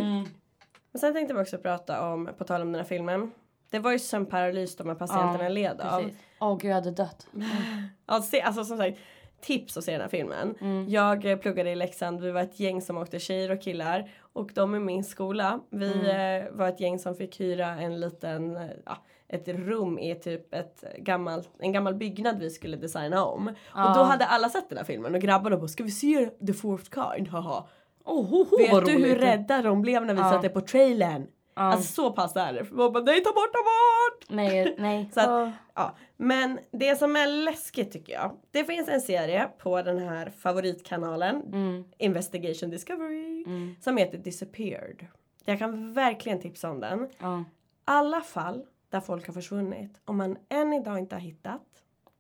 Men 0.93 1.01
sen 1.01 1.15
tänkte 1.15 1.35
vi 1.35 1.43
också 1.43 1.59
prata 1.59 2.09
om, 2.13 2.31
på 2.39 2.45
tal 2.45 2.63
om 2.63 2.73
den 2.73 2.81
här 2.81 2.89
filmen. 2.89 3.31
Det 3.71 3.79
var 3.79 3.93
ju 3.93 3.99
sömnparalys 3.99 4.77
de 4.77 4.89
här 4.89 4.95
patienterna 4.95 5.49
led 5.49 5.81
av. 5.81 6.11
Åh 6.41 6.57
gud, 6.59 6.71
jag 6.71 6.75
hade 6.75 6.91
dött. 6.91 7.27
Ja, 8.07 8.23
se, 8.23 8.41
alltså 8.41 8.65
som 8.65 8.77
sagt, 8.79 8.99
tips 9.41 9.77
att 9.77 9.85
se 9.85 9.93
den 9.93 10.01
här 10.01 10.09
filmen. 10.09 10.55
Mm. 10.61 10.89
Jag 10.89 11.25
eh, 11.25 11.37
pluggade 11.39 11.71
i 11.71 11.75
Leksand, 11.75 12.21
vi 12.21 12.31
var 12.31 12.41
ett 12.43 12.61
gäng 12.61 12.83
som 12.83 12.99
åkte 12.99 13.19
tjejer 13.19 13.51
och 13.51 13.63
killar. 13.63 14.11
Och 14.33 14.51
de 14.55 14.75
i 14.75 14.79
min 14.79 15.05
skola, 15.05 15.61
vi 15.71 15.93
Mm. 15.93 16.45
eh, 16.47 16.51
var 16.53 16.69
ett 16.69 16.81
gäng 16.81 16.99
som 16.99 17.15
fick 17.15 17.41
hyra 17.41 17.67
en 17.67 18.01
liten, 18.01 18.57
eh, 18.57 18.71
ja, 18.87 18.97
ett 19.33 19.49
rum 19.49 19.99
i 19.99 20.15
typ 20.15 20.55
ett 20.55 20.85
gammalt, 20.99 21.51
en 21.59 21.73
gammal 21.73 21.95
byggnad 21.95 22.39
vi 22.39 22.51
skulle 22.51 22.77
designa 22.77 23.25
om. 23.25 23.49
Och 23.49 23.95
då 23.95 24.03
hade 24.03 24.27
alla 24.27 24.49
sett 24.49 24.69
den 24.69 24.79
här 24.79 24.85
filmen 24.85 25.15
och 25.15 25.21
grabbarna 25.21 25.57
bara 25.57 25.69
ska 25.69 25.85
vi 25.85 25.91
se 25.91 26.27
The 26.47 26.53
Fourth 26.53 26.91
Kind, 26.95 27.29
haha. 27.29 27.67
Oh, 28.05 28.27
ho, 28.31 28.45
ho, 28.45 28.57
Vet 28.59 28.87
du 28.87 28.93
hur 28.93 29.17
rädda 29.17 29.63
de 29.63 29.83
blev 29.83 30.07
när 30.07 30.15
vi 30.15 30.21
satte 30.21 30.49
på 30.49 30.61
trailern? 30.61 31.27
Alltså 31.55 31.93
så 31.93 32.13
pass 32.13 32.37
är 32.37 32.53
det. 32.53 32.71
Man 32.71 32.93
bara 32.93 33.05
nej 33.05 33.25
ta 33.25 33.31
bort, 33.31 33.53
ta 33.53 33.59
bort! 33.59 34.27
Nej, 34.29 34.75
nej. 34.79 35.11
Så 35.15 35.21
att, 35.21 35.29
Åh. 35.29 35.51
ja. 35.75 35.97
Men 36.17 36.59
det 36.71 36.99
som 36.99 37.17
är 37.17 37.27
läskigt 37.27 37.93
tycker 37.93 38.13
jag. 38.13 38.37
Det 38.51 38.65
finns 38.65 38.89
en 38.89 39.01
serie 39.01 39.49
på 39.59 39.83
den 39.83 39.99
här 39.99 40.31
favoritkanalen. 40.31 41.43
Mm. 41.43 41.85
Investigation 41.99 42.71
Discovery. 42.71 43.45
Som 43.81 43.97
heter 43.97 44.19
Disappeared. 44.19 45.07
Jag 45.45 45.59
kan 45.59 45.93
verkligen 45.93 46.41
tipsa 46.41 46.71
om 46.71 46.81
den. 46.81 47.09
Ja. 47.19 47.45
Alla 47.85 48.21
fall 48.21 48.63
där 48.93 49.01
folk 49.01 49.27
har 49.27 49.35
försvunnit 49.35 50.01
och 50.05 50.15
man 50.15 50.39
än 50.49 50.73
idag 50.73 50.99
inte 50.99 51.15
har 51.15 51.21
hittat. 51.21 51.63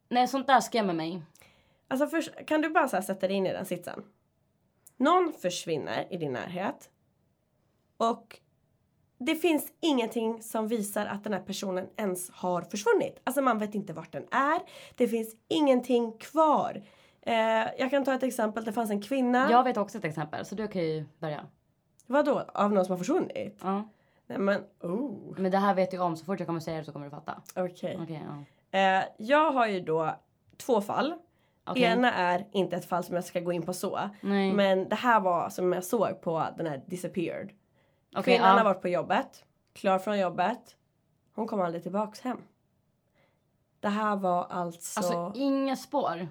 Nej, 0.08 0.28
sånt 0.28 0.46
där 0.46 0.60
skrämmer 0.60 0.94
mig. 0.94 1.22
Alltså 1.88 2.06
först, 2.06 2.46
kan 2.46 2.60
du 2.60 2.70
bara 2.70 2.88
så 2.88 3.02
sätta 3.02 3.28
dig 3.28 3.36
in 3.36 3.46
i 3.46 3.52
den 3.52 3.66
sitsen? 3.66 4.04
Någon 4.96 5.32
försvinner 5.32 6.06
i 6.10 6.16
din 6.16 6.32
närhet 6.32 6.90
och 7.96 8.40
det 9.18 9.34
finns 9.34 9.72
ingenting 9.80 10.42
som 10.42 10.68
visar 10.68 11.06
att 11.06 11.24
den 11.24 11.32
här 11.32 11.40
personen 11.40 11.88
ens 11.96 12.30
har 12.30 12.62
försvunnit. 12.62 13.20
Alltså 13.24 13.42
man 13.42 13.58
vet 13.58 13.74
inte 13.74 13.92
vart 13.92 14.12
den 14.12 14.26
är. 14.30 14.60
Det 14.94 15.08
finns 15.08 15.36
ingenting 15.48 16.12
kvar. 16.12 16.82
Eh, 17.22 17.34
jag 17.78 17.90
kan 17.90 18.04
ta 18.04 18.14
ett 18.14 18.22
exempel. 18.22 18.64
Det 18.64 18.72
fanns 18.72 18.90
en 18.90 19.02
kvinna. 19.02 19.50
Jag 19.50 19.64
vet 19.64 19.76
också 19.76 19.98
ett 19.98 20.04
exempel, 20.04 20.44
så 20.44 20.54
du 20.54 20.68
kan 20.68 20.82
ju 20.82 21.04
börja. 21.18 21.46
Vadå? 22.06 22.44
Av 22.54 22.72
någon 22.72 22.84
som 22.84 22.92
har 22.92 22.98
försvunnit? 22.98 23.58
Ja. 23.62 23.88
Nej 24.26 24.38
men 24.38 24.64
oh. 24.80 25.34
Men 25.38 25.50
det 25.50 25.58
här 25.58 25.74
vet 25.74 25.92
jag 25.92 26.02
om, 26.02 26.16
så 26.16 26.24
fort 26.24 26.40
jag 26.40 26.46
kommer 26.46 26.60
säga 26.60 26.78
det 26.78 26.84
så 26.84 26.92
kommer 26.92 27.06
du 27.06 27.10
fatta. 27.10 27.42
Okej. 27.56 27.98
Okej, 28.02 28.22
ja. 28.26 28.78
Eh, 28.78 29.04
jag 29.18 29.52
har 29.52 29.66
ju 29.66 29.80
då 29.80 30.14
två 30.56 30.80
fall. 30.80 31.14
Okej. 31.64 31.82
Ena 31.82 32.12
är 32.12 32.46
inte 32.52 32.76
ett 32.76 32.84
fall 32.84 33.04
som 33.04 33.14
jag 33.14 33.24
ska 33.24 33.40
gå 33.40 33.52
in 33.52 33.62
på 33.62 33.72
så. 33.72 34.10
Nej. 34.20 34.52
Men 34.52 34.88
det 34.88 34.96
här 34.96 35.20
var 35.20 35.50
som 35.50 35.72
jag 35.72 35.84
såg 35.84 36.20
på 36.20 36.46
den 36.56 36.66
här 36.66 36.82
disappeared. 36.86 37.50
Okej, 38.16 38.22
Kvinnan 38.22 38.50
har 38.50 38.58
ja. 38.58 38.64
varit 38.64 38.82
på 38.82 38.88
jobbet. 38.88 39.44
Klar 39.72 39.98
från 39.98 40.18
jobbet. 40.18 40.76
Hon 41.34 41.46
kom 41.46 41.60
aldrig 41.60 41.82
tillbaks 41.82 42.20
hem. 42.20 42.38
Det 43.80 43.88
här 43.88 44.16
var 44.16 44.46
alltså, 44.50 45.00
Alltså 45.00 45.32
inga 45.34 45.76
spår. 45.76 46.28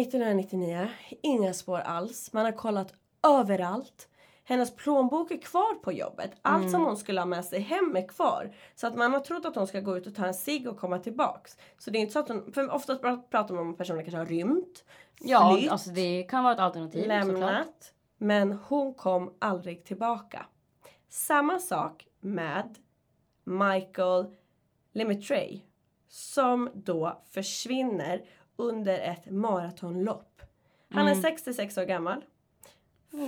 1999. 0.00 0.88
Inga 1.22 1.54
spår 1.54 1.78
alls. 1.78 2.32
Man 2.32 2.44
har 2.44 2.52
kollat 2.52 2.94
överallt. 3.22 4.08
Hennes 4.44 4.76
plånbok 4.76 5.30
är 5.30 5.36
kvar 5.36 5.74
på 5.74 5.92
jobbet. 5.92 6.30
Allt 6.42 6.60
Mm. 6.60 6.70
som 6.72 6.84
hon 6.84 6.96
skulle 6.96 7.20
ha 7.20 7.26
med 7.26 7.44
sig 7.44 7.60
hem 7.60 7.96
är 7.96 8.08
kvar. 8.08 8.54
Så 8.74 8.86
att 8.86 8.94
man 8.96 9.12
har 9.12 9.20
trott 9.20 9.44
att 9.44 9.54
hon 9.56 9.66
ska 9.66 9.80
gå 9.80 9.96
ut 9.96 10.06
och 10.06 10.14
ta 10.14 10.26
en 10.26 10.34
cigg 10.34 10.68
och 10.68 10.78
komma 10.78 10.98
tillbaks. 10.98 11.56
Så 11.78 11.90
det 11.90 11.98
är 11.98 12.00
inte 12.00 12.12
så 12.12 12.18
att 12.18 12.28
hon... 12.28 12.52
För 12.52 12.70
oftast 12.74 13.02
pra- 13.02 13.22
pratar 13.30 13.54
man 13.54 13.62
om 13.64 13.70
att 13.72 13.78
personer 13.78 14.02
kanske 14.02 14.18
har 14.18 14.26
rymt. 14.26 14.84
Ja, 15.20 15.56
flytt, 15.56 15.70
alltså 15.70 15.90
det 15.90 16.22
kan 16.22 16.44
vara 16.44 16.54
ett 16.54 16.60
alternativ 16.60 17.00
såklart. 17.02 17.26
lämnat. 17.26 17.94
Men 18.18 18.52
hon 18.52 18.94
kom 18.94 19.34
aldrig 19.38 19.84
tillbaka. 19.84 20.46
Samma 21.08 21.58
sak 21.58 22.06
med 22.20 22.78
Michael 23.44 24.26
Lemaitre. 24.92 25.60
Som 26.08 26.70
då 26.74 27.22
försvinner 27.30 28.24
under 28.56 28.98
ett 28.98 29.30
maratonlopp. 29.30 30.42
Han 30.90 31.08
är 31.08 31.14
66 31.14 31.78
år 31.78 31.84
gammal. 31.84 32.24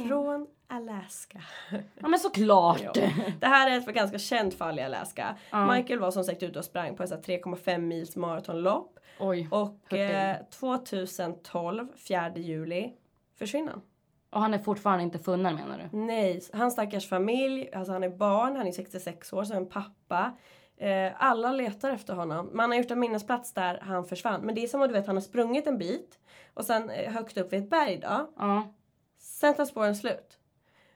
Från 0.09 0.46
Alaska. 0.75 1.43
Ja 1.71 2.09
men 2.09 2.19
såklart. 2.19 2.81
Ja. 2.95 3.11
Det 3.41 3.47
här 3.47 3.71
är 3.71 3.77
ett 3.79 3.87
ganska 3.87 4.19
känt 4.19 4.55
fall 4.55 4.79
i 4.79 4.83
Alaska. 4.83 5.37
Ja. 5.51 5.75
Michael 5.75 5.99
var 6.01 6.11
som 6.11 6.25
sagt 6.25 6.43
ute 6.43 6.59
och 6.59 6.65
sprang 6.65 6.97
på 6.97 7.03
ett 7.03 7.09
så 7.09 7.15
här 7.15 7.23
3,5 7.23 7.79
mils 7.79 8.17
maratonlopp. 8.17 8.99
Oj. 9.19 9.49
Och 9.51 9.93
eh, 9.93 10.37
2012, 10.51 11.89
4 12.09 12.33
juli, 12.37 12.93
försvinner 13.39 13.73
han. 13.73 13.83
Och 14.31 14.41
han 14.41 14.55
är 14.55 14.59
fortfarande 14.59 15.05
inte 15.05 15.19
funnen 15.19 15.55
menar 15.55 15.79
du? 15.79 15.99
Nej, 15.99 16.43
hans 16.53 16.73
stackars 16.73 17.09
familj, 17.09 17.71
alltså 17.75 17.93
han 17.93 18.05
är 18.05 18.09
barn, 18.09 18.57
han 18.57 18.67
är 18.67 18.73
66 18.73 19.33
år, 19.33 19.45
så 19.45 19.55
en 19.55 19.69
pappa. 19.69 20.33
Eh, 20.77 21.13
alla 21.17 21.53
letar 21.53 21.91
efter 21.91 22.15
honom. 22.15 22.51
Man 22.53 22.71
har 22.71 22.79
gjort 22.79 22.91
en 22.91 23.01
minnesplats 23.01 23.53
där 23.53 23.79
han 23.83 24.05
försvann. 24.05 24.41
Men 24.41 24.55
det 24.55 24.63
är 24.63 24.67
som 24.67 24.83
att 24.83 24.89
du 24.89 24.95
vet, 24.95 25.07
han 25.07 25.17
har 25.17 25.21
sprungit 25.21 25.67
en 25.67 25.79
bit 25.79 26.19
och 26.55 26.65
sen 26.65 26.91
eh, 26.91 27.13
högt 27.13 27.37
upp 27.37 27.53
vid 27.53 27.63
ett 27.63 27.71
berg 27.71 27.99
då. 27.99 28.31
Ja. 28.39 28.73
Sen 29.19 29.55
tar 29.55 29.65
spåren 29.65 29.97
slut. 29.97 30.39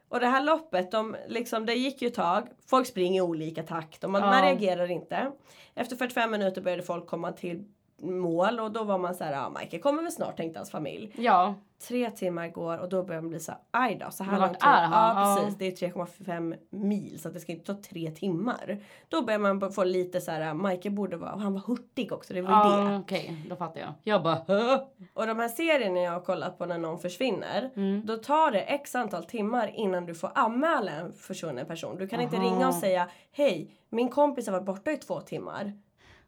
Och 0.08 0.20
det 0.20 0.26
här 0.26 0.44
loppet, 0.44 0.90
de, 0.90 1.16
liksom, 1.26 1.66
det 1.66 1.74
gick 1.74 2.02
ju 2.02 2.08
ett 2.08 2.14
tag. 2.14 2.48
Folk 2.66 2.86
springer 2.86 3.18
i 3.18 3.20
olika 3.22 3.62
takt 3.62 4.04
och 4.04 4.10
man, 4.10 4.20
Ja. 4.20 4.26
man 4.26 4.42
reagerar 4.42 4.90
inte. 4.90 5.32
Efter 5.74 5.96
45 5.96 6.30
minuter 6.30 6.60
började 6.62 6.82
folk 6.82 7.06
komma 7.06 7.32
till 7.32 7.64
mål 8.02 8.60
och 8.60 8.72
då 8.72 8.84
var 8.84 8.98
man 8.98 9.14
så 9.14 9.24
här, 9.24 9.32
ja 9.32 9.52
Michael 9.60 9.82
kommer 9.82 10.02
väl 10.02 10.12
snart 10.12 10.36
tänkte 10.36 10.58
hans 10.58 10.70
familj. 10.70 11.12
Ja. 11.16 11.54
Tre 11.88 12.10
timmar 12.10 12.48
går 12.48 12.78
och 12.78 12.88
då 12.88 13.02
börjar 13.02 13.20
man 13.20 13.30
bli 13.30 13.40
så 13.40 13.52
här, 13.52 13.60
aj 13.70 13.94
då, 13.94 14.10
så 14.10 14.24
här 14.24 14.30
Men 14.32 14.40
lång 14.40 14.48
vart 14.50 14.60
tid. 14.60 14.68
är 14.68 14.82
han? 14.82 15.16
Ja 15.16 15.30
Ja. 15.30 15.36
precis, 15.36 15.58
det 15.58 15.82
är 15.84 15.90
3,5 15.90 16.56
mil 16.70 17.20
så 17.20 17.28
det 17.28 17.40
ska 17.40 17.52
inte 17.52 17.74
ta 17.74 17.82
tre 17.82 18.10
timmar. 18.10 18.78
Då 19.08 19.22
börjar 19.22 19.38
man 19.38 19.72
få 19.72 19.84
lite 19.84 20.20
så 20.20 20.30
här, 20.30 20.54
Michael 20.54 20.94
borde 20.94 21.16
vara, 21.16 21.32
och 21.32 21.40
han 21.40 21.52
var 21.52 21.60
hurtig 21.60 22.12
också, 22.12 22.34
det 22.34 22.42
var 22.42 22.64
ju 22.64 22.76
det. 22.84 22.90
Ja, 22.92 22.98
okej. 22.98 23.46
Då 23.50 23.56
fattar 23.56 23.80
jag. 23.80 23.92
Jag 24.02 24.22
bara 24.22 24.42
Hö? 24.46 24.78
Och 25.14 25.26
de 25.26 25.38
här 25.38 25.48
serierna 25.48 26.00
jag 26.00 26.12
har 26.12 26.20
kollat 26.20 26.58
på 26.58 26.66
när 26.66 26.78
någon 26.78 26.98
försvinner. 26.98 27.70
Mm. 27.76 28.06
Då 28.06 28.16
tar 28.16 28.50
det 28.50 28.60
x 28.60 28.94
antal 28.94 29.24
timmar 29.24 29.70
innan 29.74 30.06
du 30.06 30.14
får 30.14 30.30
anmäla 30.34 30.92
en 30.92 31.12
försvunnen 31.12 31.66
person. 31.66 31.96
Du 31.98 32.08
kan 32.08 32.20
inte 32.20 32.36
Aha. 32.36 32.44
ringa 32.46 32.68
och 32.68 32.74
säga 32.74 33.08
hej, 33.32 33.70
min 33.88 34.08
kompis 34.08 34.46
har 34.46 34.52
varit 34.52 34.66
borta 34.66 34.90
i 34.92 34.96
två 34.96 35.20
timmar. 35.20 35.72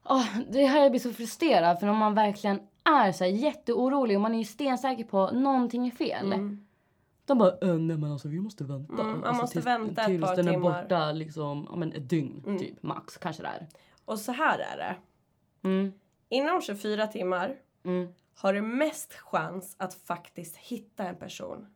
Åh, 0.05 0.27
det 0.51 0.67
här 0.67 0.83
jag 0.83 0.91
blir 0.93 1.01
så 1.01 1.13
frustrerad 1.13 1.81
för 1.81 1.87
om 1.87 1.97
man 1.97 2.15
verkligen 2.15 2.61
är 2.85 3.13
så 3.13 3.25
här 3.25 3.31
jätteorolig 3.31 4.17
och 4.17 4.21
man 4.21 4.35
är 4.35 4.39
ju 4.39 4.45
stensäker 4.45 5.05
på 5.05 5.21
att 5.23 5.35
någonting 5.35 5.87
är 5.87 5.91
fel. 5.91 6.59
De 7.25 7.39
bara 7.39 7.51
äh, 7.51 7.75
nej 7.79 7.97
men 7.97 8.13
alltså 8.13 8.29
vi 8.29 8.41
måste 8.41 8.65
vänta. 8.65 8.93
Mm, 8.93 9.07
man 9.07 9.25
alltså, 9.25 9.43
måste 9.43 9.53
tills, 9.55 9.67
vänta 9.67 10.01
ett 10.03 10.07
tills 10.09 10.25
par 10.27 10.37
den 10.37 10.49
är 10.49 10.59
borta 10.59 11.13
liksom 11.13 11.67
ja, 11.71 11.77
men 11.77 11.93
ett 11.93 12.09
dygn 12.09 12.43
Mm. 12.47 12.59
typ 12.59 12.83
max 12.83 13.17
kanske 13.17 13.43
där. 13.43 13.67
Och 14.05 14.19
så 14.19 14.33
här 14.33 14.59
är 14.59 14.77
det. 14.77 14.97
Mm. 15.69 15.93
Inom 16.29 16.61
24 16.63 17.07
timmar 17.07 17.57
Mm. 17.85 18.09
har 18.37 18.53
du 18.53 18.63
mest 18.63 19.13
chans 19.15 19.75
att 19.79 19.95
faktiskt 19.95 20.57
hitta 20.57 21.05
en 21.05 21.17
person. 21.17 21.67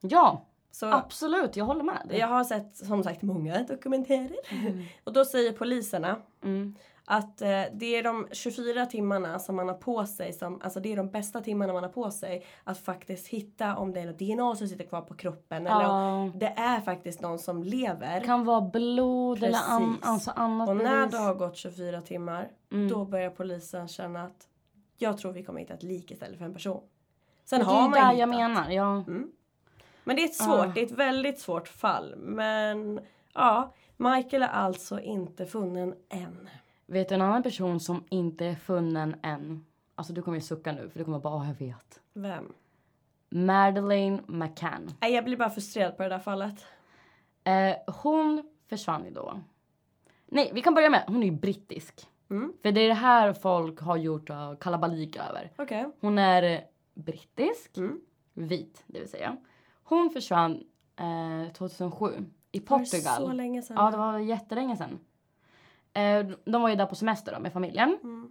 Ja, 0.00 0.46
Så 0.70 0.86
absolut. 0.86 1.56
Jag 1.56 1.64
håller 1.64 1.82
med. 1.82 2.06
jag 2.10 2.26
har 2.26 2.44
sett 2.44 2.76
som 2.76 3.02
sagt 3.02 3.22
många 3.22 3.62
dokumentärer. 3.62 4.36
Och 5.04 5.12
då 5.12 5.24
säger 5.24 5.52
poliserna 5.52 6.16
Mm. 6.44 6.74
Att 7.08 7.42
eh, 7.42 7.62
det 7.72 7.96
är 7.96 8.02
de 8.02 8.28
24 8.32 8.86
timmarna 8.86 9.38
som 9.38 9.56
man 9.56 9.68
har 9.68 9.74
på 9.74 10.06
sig, 10.06 10.32
som, 10.32 10.60
alltså 10.64 10.80
det 10.80 10.92
är 10.92 10.96
de 10.96 11.10
bästa 11.10 11.40
timmarna 11.40 11.72
man 11.72 11.82
har 11.82 11.90
på 11.90 12.10
sig 12.10 12.46
att 12.64 12.78
faktiskt 12.78 13.26
hitta 13.28 13.76
om 13.76 13.92
det 13.92 14.00
är 14.00 14.06
något 14.06 14.18
DNA 14.18 14.56
som 14.56 14.68
sitter 14.68 14.84
kvar 14.84 15.00
på 15.00 15.14
kroppen 15.14 15.66
eller 15.66 15.88
om 15.90 16.32
det 16.34 16.46
är 16.56 16.80
faktiskt 16.80 17.20
någon 17.20 17.38
som 17.38 17.62
lever. 17.62 18.20
kan 18.20 18.44
vara 18.44 18.60
blod 18.60 19.42
eller 19.42 19.58
an, 19.68 19.88
Precis. 19.94 20.08
alltså 20.08 20.30
annat 20.30 20.68
Och 20.68 20.76
när 20.76 21.06
det 21.06 21.16
har 21.18 21.34
gått 21.34 21.56
24 21.56 22.00
timmar, 22.00 22.48
Mm. 22.72 22.88
då 22.88 23.04
börjar 23.04 23.30
polisen 23.30 23.88
känna 23.88 24.22
att 24.24 24.48
jag 24.98 25.18
tror 25.18 25.32
vi 25.32 25.42
kommer 25.44 25.60
hitta 25.60 25.74
ett 25.74 25.82
lik 25.82 26.10
istället 26.10 26.38
för 26.38 26.44
en 26.44 26.54
person. 26.54 26.80
Sen 27.44 27.58
det 27.58 27.64
har 27.66 27.76
är 27.78 27.80
man 27.82 27.90
där 27.90 28.12
jag 28.12 28.28
menar. 28.28 28.70
Ja. 28.70 28.96
Mm. 28.96 29.30
Men 30.04 30.16
det 30.16 30.22
är 30.22 30.26
ett 30.26 30.34
svårt, 30.34 30.58
Ah. 30.58 30.66
det 30.74 30.80
är 30.80 30.86
ett 30.86 30.90
väldigt 30.92 31.40
svårt 31.40 31.68
fall. 31.68 32.14
Men 32.16 33.00
ja, 33.34 33.72
Michael 33.96 34.42
är 34.42 34.48
alltså 34.48 35.00
inte 35.00 35.46
funnen 35.46 35.94
än. 36.08 36.48
Vet 36.86 37.08
du 37.08 37.14
en 37.14 37.22
annan 37.22 37.42
person 37.42 37.80
som 37.80 38.04
inte 38.10 38.44
är 38.46 38.54
funnen 38.54 39.16
än? 39.22 39.64
Alltså 39.94 40.12
du 40.12 40.22
kommer 40.22 40.36
ju 40.36 40.42
sucka 40.42 40.72
nu 40.72 40.90
för 40.90 40.98
du 40.98 41.04
kommer 41.04 41.18
bara, 41.18 41.34
"Åh, 41.36 41.46
jag 41.48 41.54
vet. 41.66 42.00
Vem? 42.12 42.52
Madeleine 43.30 44.22
McCann. 44.26 44.90
Nej, 45.00 45.12
jag 45.14 45.24
blir 45.24 45.36
bara 45.36 45.50
frustrerad 45.50 45.96
på 45.96 46.02
det 46.02 46.08
där 46.08 46.18
fallet. 46.18 46.64
Eh, 47.44 47.94
hon 48.02 48.42
försvann 48.68 49.04
ju 49.04 49.10
då. 49.10 49.40
Nej, 50.26 50.50
vi 50.54 50.62
kan 50.62 50.74
börja 50.74 50.90
med, 50.90 51.04
hon 51.06 51.22
är 51.22 51.26
ju 51.26 51.32
brittisk. 51.32 52.06
Mm. 52.30 52.52
För 52.62 52.72
det 52.72 52.80
är 52.80 52.88
det 52.88 52.94
här 52.94 53.32
folk 53.32 53.80
har 53.80 53.96
gjort 53.96 54.30
uh, 54.30 54.54
kalabalik 54.60 55.16
över. 55.16 55.52
Okej. 55.58 55.86
Hon 56.00 56.18
är 56.18 56.42
eh, 56.42 56.60
brittisk, 56.94 57.76
Mm. 57.76 58.00
vit 58.34 58.84
det 58.86 58.98
vill 59.00 59.08
säga. 59.10 59.36
Hon 59.82 60.10
försvann 60.10 60.64
eh, 60.96 61.52
2007 61.52 62.06
i 62.52 62.60
Var 62.60 62.78
det 62.78 62.84
Portugal. 62.84 63.16
så 63.26 63.32
länge 63.32 63.62
sedan? 63.62 63.76
Ja, 63.76 63.90
det 63.90 63.96
var 63.96 64.18
jättelänge 64.18 64.76
sedan. 64.76 64.98
Eh, 65.96 66.26
de 66.44 66.62
var 66.62 66.68
ju 66.68 66.76
där 66.76 66.86
på 66.86 66.94
semester 66.94 67.32
då, 67.32 67.40
med 67.40 67.52
familjen. 67.52 67.98
Mm. 68.02 68.30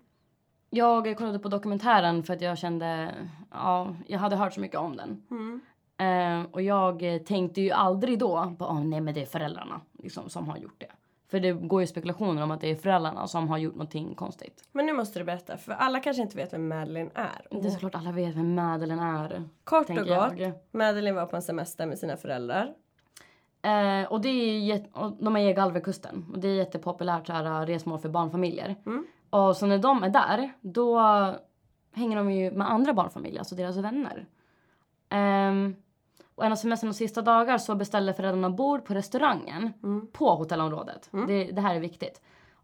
Jag 0.70 1.18
kollade 1.18 1.40
på 1.40 1.50
dokumentären 1.50 2.24
för 2.24 2.34
att 2.34 2.42
jag 2.42 2.58
kände, 2.58 3.16
ja, 3.52 3.96
jag 4.08 4.20
hade 4.20 4.36
hört 4.36 4.54
så 4.54 4.60
mycket 4.60 4.80
om 4.80 4.98
den. 4.98 5.24
Mm. 5.32 5.62
Eh, 5.98 6.52
och 6.52 6.62
jag 6.62 7.26
tänkte 7.26 7.62
ju 7.62 7.72
aldrig 7.72 8.20
då 8.20 8.56
på, 8.60 8.66
oh, 8.66 8.84
nej 8.84 9.02
men 9.02 9.14
det 9.14 9.22
är 9.22 9.26
föräldrarna 9.26 9.82
liksom, 10.04 10.30
som 10.30 10.48
har 10.48 10.58
gjort 10.58 10.80
det. 10.80 10.92
För 11.28 11.40
det 11.40 11.52
går 11.52 11.82
ju 11.82 11.88
spekulationer 11.88 12.44
om 12.44 12.52
att 12.52 12.62
det 12.62 12.72
är 12.72 12.76
föräldrarna 12.76 13.28
som 13.28 13.50
har 13.50 13.58
gjort 13.58 13.74
någonting 13.74 14.16
konstigt. 14.16 14.64
Men 14.72 14.86
nu 14.86 14.94
måste 14.94 15.20
du 15.20 15.26
berätta, 15.26 15.58
för 15.58 15.72
alla 15.72 16.00
kanske 16.00 16.22
inte 16.22 16.38
vet 16.38 16.54
vem 16.54 16.68
Madeleine 16.68 17.12
är. 17.14 17.48
Det 17.50 17.68
är 17.68 17.72
såklart 17.72 17.96
alla 17.96 18.12
vet 18.12 18.36
vem 18.36 18.56
Madeleine 18.56 19.04
är. 19.04 19.44
Kort 19.64 19.90
och 19.90 19.96
gott, 19.96 20.08
jag. 20.08 20.54
Madeleine 20.72 21.20
var 21.20 21.26
på 21.26 21.36
en 21.36 21.42
semester 21.42 21.86
med 21.86 22.00
sina 22.00 22.18
föräldrar. 22.18 22.74
Eh, 23.66 24.12
och 24.12 24.22
det 24.22 24.30
är 24.30 24.84
och 24.94 25.12
de 25.24 25.36
är 25.36 25.50
i 25.50 25.54
Galverkusten. 25.54 26.26
Och 26.34 26.40
det 26.40 26.48
är 26.48 26.56
jättepopulärt 26.56 27.28
så 27.28 27.34
här, 27.34 27.66
resmål 27.66 28.00
för 28.00 28.10
barnfamiljer. 28.10 28.76
Mm. 28.86 29.08
Och 29.30 29.58
så 29.58 29.66
när 29.66 29.78
de 29.78 30.04
är 30.04 30.10
där, 30.10 30.54
då 30.62 31.00
hänger 31.94 32.18
de 32.18 32.32
ju 32.32 32.52
med 32.52 32.72
andra 32.72 32.94
barnfamiljer, 32.94 33.40
alltså 33.40 33.56
deras 33.56 33.78
vänner. 33.78 34.26
Ehm, 35.10 35.76
och 36.36 36.46
en 36.46 36.52
av 36.52 36.56
semesterns 36.56 36.98
sista 36.98 37.22
dagar 37.22 37.58
så 37.58 37.76
beställer 37.76 38.14
föräldrarna 38.14 38.50
bord 38.50 38.86
på 38.86 38.94
restaurangen 38.94 39.74
Mm. 39.84 40.08
på 40.08 40.36
hotellområdet. 40.36 41.10
Det, 41.28 41.44
det 41.52 41.62
här 41.62 41.76
är 41.76 41.80
viktigt. 41.80 42.22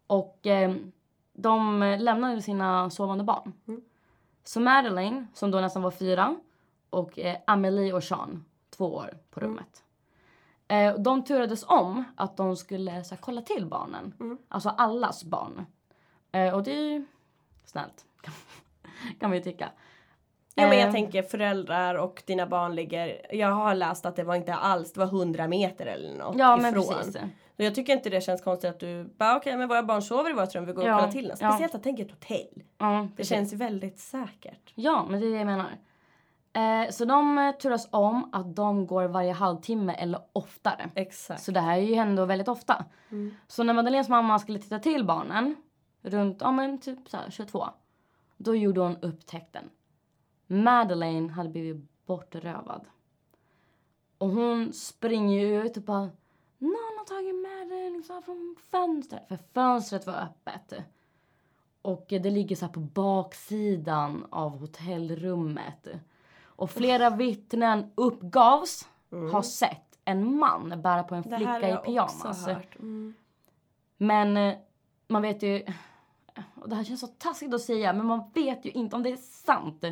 Och 0.08 0.40
ehm, 0.44 0.92
de 1.34 1.80
lämnar 2.00 2.34
ju 2.36 2.42
sina 2.42 2.90
sovande 2.90 3.24
barn. 3.24 3.54
Mm. 3.68 3.82
Så 4.44 4.60
Madeleine, 4.60 5.28
som 5.34 5.52
då 5.52 5.60
nästan 5.60 5.82
var 5.82 5.92
fyra, 5.92 6.36
och 6.90 7.20
eh, 7.20 7.38
Amelie 7.48 7.94
och 7.94 8.04
Sean, 8.04 8.46
två 8.78 8.96
år 8.96 9.10
på 9.32 9.40
Mm. 9.40 9.50
rummet. 9.52 9.84
Eh, 10.72 10.96
de 10.96 11.24
turades 11.24 11.64
om 11.68 12.04
att 12.16 12.38
de 12.38 12.56
skulle 12.58 13.04
så 13.04 13.16
här, 13.16 13.22
kolla 13.22 13.42
till 13.42 13.66
barnen. 13.66 14.14
Mm. 14.20 14.38
Alltså 14.50 14.70
allas 14.70 15.24
barn. 15.24 15.66
Eh, 16.32 16.54
och 16.56 16.64
det 16.64 16.72
är 16.72 16.84
ju 16.92 17.06
snällt. 17.66 18.06
kan 19.20 19.30
man 19.30 19.38
ju 19.38 19.44
tycka. 19.44 19.70
Ja 20.56 20.68
men 20.68 20.78
jag 20.78 20.88
Eh, 20.88 20.92
tänker 20.94 21.24
föräldrar 21.24 21.96
och 21.96 22.24
dina 22.26 22.48
barn 22.48 22.76
ligger, 22.76 23.36
jag 23.36 23.52
har 23.52 23.76
läst 23.76 24.06
att 24.06 24.16
det 24.16 24.24
var 24.24 24.36
inte 24.36 24.54
alls, 24.54 24.94
det 24.94 25.00
var 25.00 25.08
100 25.08 25.48
meter 25.48 25.86
eller 25.86 26.18
något 26.18 26.36
Ja 26.38 26.58
men 26.58 26.72
ifrån. 26.80 26.94
precis. 26.96 27.16
Och 27.58 27.64
jag 27.66 27.76
tycker 27.76 27.94
inte 27.94 28.10
det 28.10 28.22
känns 28.22 28.42
konstigt 28.42 28.70
att 28.70 28.80
du 28.80 29.04
bara 29.18 29.38
okej 29.38 29.58
men 29.58 29.68
våra 29.68 29.84
barn 29.84 30.02
sover 30.02 30.30
i 30.30 30.34
vårt 30.34 30.56
rum, 30.56 30.66
vi 30.66 30.74
går 30.74 30.82
och 30.82 30.88
Ja, 30.90 30.96
kollar 31.00 31.12
till 31.12 31.28
dem. 31.28 31.38
ja. 31.42 31.50
Speciellt 31.52 31.76
att 31.76 31.84
tänka 31.84 32.04
ett 32.04 32.12
hotell. 32.12 32.64
Ja, 32.78 33.08
Det 33.12 33.16
precis. 33.18 33.30
känns 33.36 33.54
väldigt 33.54 34.00
säkert. 34.00 34.72
Ja, 34.76 35.06
men 35.10 35.20
det 35.22 35.28
är 35.28 35.32
det 35.32 35.38
jag 35.38 35.46
menar. 35.46 35.72
Eh, 36.54 36.90
så 36.90 37.06
de 37.06 37.38
eh, 37.38 37.52
turas 37.52 37.88
om 37.92 38.30
att 38.34 38.56
de 38.56 38.88
går 38.88 39.08
varje 39.08 39.34
halvtimme 39.34 39.94
eller 39.94 40.22
oftare. 40.34 40.90
Exakt. 40.96 41.44
Så 41.44 41.52
det 41.52 41.60
här 41.60 41.78
är 41.78 41.82
ju 41.82 41.94
ändå 41.94 42.26
väldigt 42.26 42.48
ofta. 42.48 42.86
Mm. 43.10 43.36
Så 43.48 43.64
när 43.64 43.74
Madeleines 43.74 44.10
mamma 44.10 44.40
skulle 44.40 44.60
titta 44.60 44.80
till 44.80 45.06
barnen 45.06 45.56
runt 46.02 46.38
ja, 46.42 46.52
men 46.52 46.78
typ 46.78 47.10
så 47.10 47.18
här, 47.18 47.30
22. 47.30 47.68
Då 48.38 48.56
gjorde 48.56 48.82
hon 48.82 48.98
upptäckten. 48.98 49.70
Madeleine 50.48 51.32
hade 51.32 51.50
blivit 51.50 52.06
bortrövad. 52.06 52.86
Och 54.18 54.30
hon 54.30 54.74
springer 54.74 55.46
ju 55.46 55.64
ut 55.66 55.78
och 55.78 55.84
bara 55.84 56.10
Någon 56.58 56.98
har 56.98 57.06
tagit 57.06 57.36
Madeleine 57.36 57.98
liksom 57.98 58.22
från 58.22 58.56
fönstret. 58.72 59.28
För 59.28 59.40
fönstret 59.54 60.08
var 60.08 60.14
öppet. 60.14 60.74
Och 61.82 62.06
det 62.10 62.30
ligger 62.30 62.56
så 62.56 62.68
på 62.68 62.80
baksidan 62.80 64.26
av 64.30 64.60
hotellrummet. 64.60 65.88
Och 66.56 66.72
flera 66.72 67.10
vittnen 67.10 67.92
uppgavs 67.96 68.88
ha 69.32 69.44
sett 69.44 70.00
en 70.06 70.36
man 70.38 70.82
bära 70.82 71.04
på 71.04 71.16
en 71.16 71.24
Mm. 71.24 71.40
Det 71.40 71.60
flicka 71.60 71.70
i 71.70 71.86
pyjamas. 71.86 72.48
Mm. 72.80 73.14
Men 73.98 74.38
eh, 74.38 74.56
man 75.08 75.22
vet 75.22 75.44
ju... 75.44 75.66
Och 76.56 76.70
det 76.70 76.76
här 76.76 76.84
känns 76.84 77.00
så 77.00 77.08
taskigt 77.08 77.54
att 77.54 77.62
säga, 77.62 77.94
men 77.94 78.06
man 78.06 78.32
vet 78.34 78.66
ju 78.66 78.72
inte 78.72 78.96
om 78.96 79.04
det 79.04 79.10
är 79.12 79.18
sant. 79.18 79.84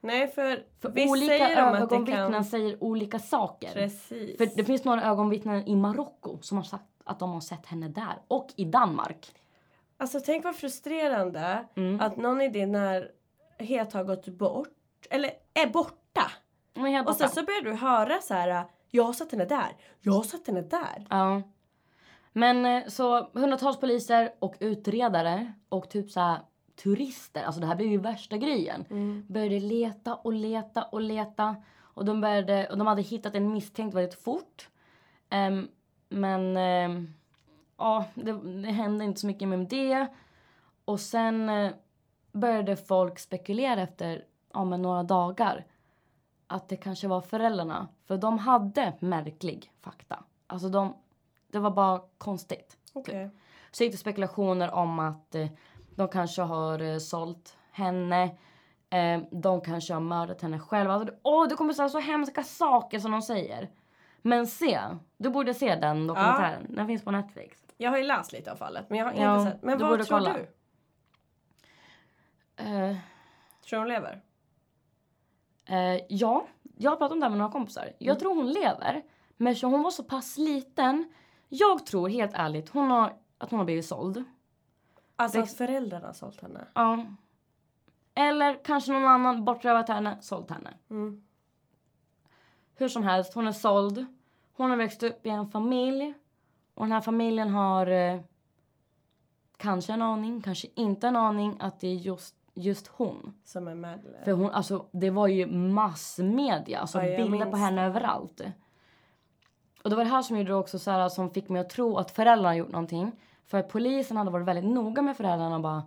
Nej 0.00 0.28
för, 0.28 0.64
För 0.80 0.90
visst 0.90 1.10
olika 1.10 1.26
säger 1.26 1.56
de 1.56 1.76
ögonvittnen 1.76 2.32
kan... 2.32 2.44
säger 2.44 2.84
olika 2.84 3.18
saker. 3.18 3.72
Precis. 3.72 4.36
För 4.38 4.56
det 4.56 4.64
finns 4.64 4.84
några 4.84 5.02
ögonvittnen 5.04 5.68
i 5.68 5.76
Marocko 5.76 6.38
som 6.40 6.56
har 6.56 6.64
sagt 6.64 6.84
att 7.04 7.18
de 7.18 7.32
har 7.32 7.40
sett 7.40 7.66
henne 7.66 7.88
där. 7.88 8.18
Och 8.28 8.48
i 8.56 8.64
Danmark. 8.64 9.34
Alltså 9.96 10.20
tänk 10.20 10.44
vad 10.44 10.56
frustrerande 10.56 11.64
Mm. 11.74 12.00
att 12.00 12.16
någon 12.16 12.40
i 12.40 12.48
din 12.48 12.72
närhet 12.72 13.92
har 13.92 14.04
gått 14.04 14.28
bort. 14.28 14.68
Eller 15.10 15.30
är 15.54 15.66
borta. 15.66 16.30
Är 16.74 16.80
helt 16.80 17.08
Och 17.08 17.14
sen 17.14 17.24
borta. 17.24 17.40
så 17.40 17.46
börjar 17.46 17.62
du 17.62 17.72
höra 17.74 18.20
så 18.20 18.34
här. 18.34 18.64
Jag 18.90 19.04
har 19.04 19.12
sett 19.12 19.32
henne 19.32 19.44
där. 19.44 19.76
Jag 20.00 20.12
har 20.12 20.22
sett 20.22 20.46
henne 20.46 20.60
där. 20.60 21.06
Ja. 21.10 21.42
Men 22.32 22.66
eh, 22.66 22.86
så 22.88 23.30
hundratals 23.32 23.80
poliser 23.80 24.30
och 24.38 24.56
utredare 24.60 25.52
och 25.68 25.90
typ 25.90 26.10
så 26.10 26.20
här 26.20 26.38
turister, 26.82 27.42
alltså 27.44 27.60
det 27.60 27.66
här 27.66 27.76
blev 27.76 27.90
ju 27.90 27.98
värsta 27.98 28.36
grejen. 28.36 28.84
Började 29.28 29.60
leta 29.60 30.14
och 30.14 30.32
leta 30.32 30.82
och 30.84 31.00
leta. 31.00 31.56
Och 31.78 32.04
de, 32.04 32.20
började, 32.20 32.68
och 32.70 32.78
de 32.78 32.86
hade 32.86 33.02
hittat 33.02 33.34
en 33.34 33.52
misstänkt 33.52 33.94
väldigt 33.94 34.22
fort. 34.22 34.68
Ehm, 35.30 35.68
men 36.08 36.56
ehm, 36.56 37.14
ja, 37.76 38.04
det, 38.14 38.32
det 38.62 38.70
hände 38.72 39.04
inte 39.04 39.20
så 39.20 39.26
mycket 39.26 39.48
med 39.48 39.58
det. 39.58 40.06
Och 40.84 41.00
sen 41.00 41.48
eh, 41.48 41.72
började 42.32 42.76
folk 42.76 43.18
spekulera 43.18 43.82
efter 43.82 44.24
ja, 44.56 44.64
men 44.64 44.82
några 44.82 45.02
dagar 45.02 45.64
att 46.46 46.68
det 46.68 46.76
kanske 46.76 47.08
var 47.08 47.20
föräldrarna. 47.20 47.88
För 48.06 48.16
de 48.16 48.38
hade 48.38 48.92
märklig 49.00 49.72
fakta. 49.80 50.24
Alltså 50.46 50.68
de, 50.68 50.96
det 51.52 51.58
var 51.58 51.70
bara 51.70 52.00
konstigt. 52.18 52.76
Okej. 52.92 53.30
Så 53.70 53.84
gick 53.84 53.92
det 53.92 53.98
spekulationer 53.98 54.70
om 54.70 54.98
att 54.98 55.34
eh, 55.34 55.46
de 55.94 56.08
kanske 56.08 56.42
har 56.42 56.82
eh, 56.82 56.98
sålt 56.98 57.56
henne. 57.70 58.22
Eh, 58.90 59.20
de 59.30 59.60
kanske 59.60 59.92
har 59.94 60.00
mördat 60.00 60.42
henne 60.42 60.58
själva. 60.58 60.94
Alltså, 60.94 61.14
åh, 61.22 61.48
det 61.48 61.54
kommer 61.54 61.72
så, 61.72 61.88
så 61.88 61.98
hemska 62.00 62.42
saker 62.42 62.98
som 62.98 63.10
de 63.10 63.22
säger. 63.22 63.70
Men 64.22 64.46
se, 64.46 64.80
du 65.16 65.30
borde 65.30 65.54
se 65.54 65.74
den 65.74 66.06
dokumentären. 66.06 66.66
Den 66.68 66.86
finns 66.86 67.04
på 67.04 67.10
Netflix. 67.10 67.62
Jag 67.76 67.90
har 67.90 67.98
ju 67.98 68.04
läst 68.04 68.32
lite 68.32 68.52
av 68.52 68.56
fallet 68.56 68.90
men 68.90 68.98
jag 68.98 69.06
har 69.06 69.12
Ja, 69.12 69.38
inte 69.40 69.52
sett. 69.52 69.62
Men 69.62 69.78
vad 69.78 70.06
tror 70.06 70.18
kolla. 70.18 70.32
du? 70.32 70.48
Eh, 72.64 72.96
Tror 73.68 73.78
hon 73.78 73.88
lever? 73.88 74.22
Eh, 75.66 76.00
ja, 76.08 76.46
jag 76.76 76.90
har 76.90 76.96
pratat 76.96 77.12
om 77.12 77.20
det 77.20 77.26
här 77.26 77.30
med 77.30 77.38
några 77.38 77.52
kompisar. 77.52 77.92
Jag 77.98 78.18
tror 78.18 78.34
hon 78.34 78.52
lever. 78.52 79.02
Men 79.36 79.56
hon 79.62 79.82
var 79.82 79.90
så 79.90 80.04
pass 80.04 80.38
liten. 80.38 81.12
Jag 81.48 81.86
tror 81.86 82.08
helt 82.08 82.32
ärligt 82.34 82.68
hon 82.68 82.90
har, 82.90 83.16
att 83.38 83.50
hon 83.50 83.58
har 83.58 83.64
blivit 83.64 83.86
såld. 83.86 84.24
Alltså 85.16 85.40
att 85.40 85.52
föräldrarna 85.52 86.06
har 86.06 86.12
sålt 86.12 86.40
henne? 86.40 86.64
Ja. 86.74 87.06
Eller 88.14 88.64
kanske 88.64 88.92
någon 88.92 89.04
annan 89.04 89.44
bortrövat 89.44 89.88
henne, 89.88 90.18
sålt 90.20 90.50
henne. 90.50 90.74
Mm. 90.90 91.22
Hur 92.74 92.88
som 92.88 93.02
helst, 93.02 93.34
hon 93.34 93.46
är 93.46 93.52
såld. 93.52 94.06
Hon 94.52 94.70
har 94.70 94.76
växt 94.76 95.02
upp 95.02 95.26
i 95.26 95.28
en 95.28 95.48
familj. 95.48 96.14
Och 96.74 96.84
den 96.84 96.92
här 96.92 97.00
familjen 97.00 97.50
har 97.50 97.86
eh, 97.86 98.20
kanske 99.56 99.92
en 99.92 100.02
aning, 100.02 100.42
kanske 100.42 100.68
inte 100.74 101.08
en 101.08 101.16
aning 101.16 101.56
att 101.60 101.80
det 101.80 101.88
är 101.88 101.94
just, 101.94 102.34
just 102.56 102.86
hon. 102.86 103.34
Som 103.44 103.68
är 103.68 103.74
Madeleine. 103.74 104.24
För 104.24 104.32
hon, 104.32 104.50
alltså 104.50 104.86
det 104.90 105.10
var 105.10 105.26
ju 105.26 105.46
massmedia, 105.46 106.78
alltså 106.78 107.02
Ja, 107.02 107.16
bilder 107.16 107.50
på 107.50 107.56
henne 107.56 107.86
överallt. 107.86 108.40
Och 109.84 109.90
det 109.90 109.96
var 109.96 110.04
det 110.04 110.10
här 110.10 110.22
som 110.22 110.38
gjorde 110.38 110.54
också 110.54 110.78
så 110.78 110.90
här, 110.90 111.08
som 111.08 111.30
fick 111.30 111.48
mig 111.48 111.60
att 111.60 111.70
tro 111.70 111.96
att 111.96 112.10
föräldrarna 112.10 112.56
gjort 112.56 112.72
någonting. 112.72 113.12
För 113.46 113.62
polisen 113.62 114.16
hade 114.16 114.30
varit 114.30 114.46
väldigt 114.46 114.64
noga 114.64 115.02
med 115.02 115.16
föräldrarna 115.16 115.56
och 115.56 115.62
bara 115.62 115.82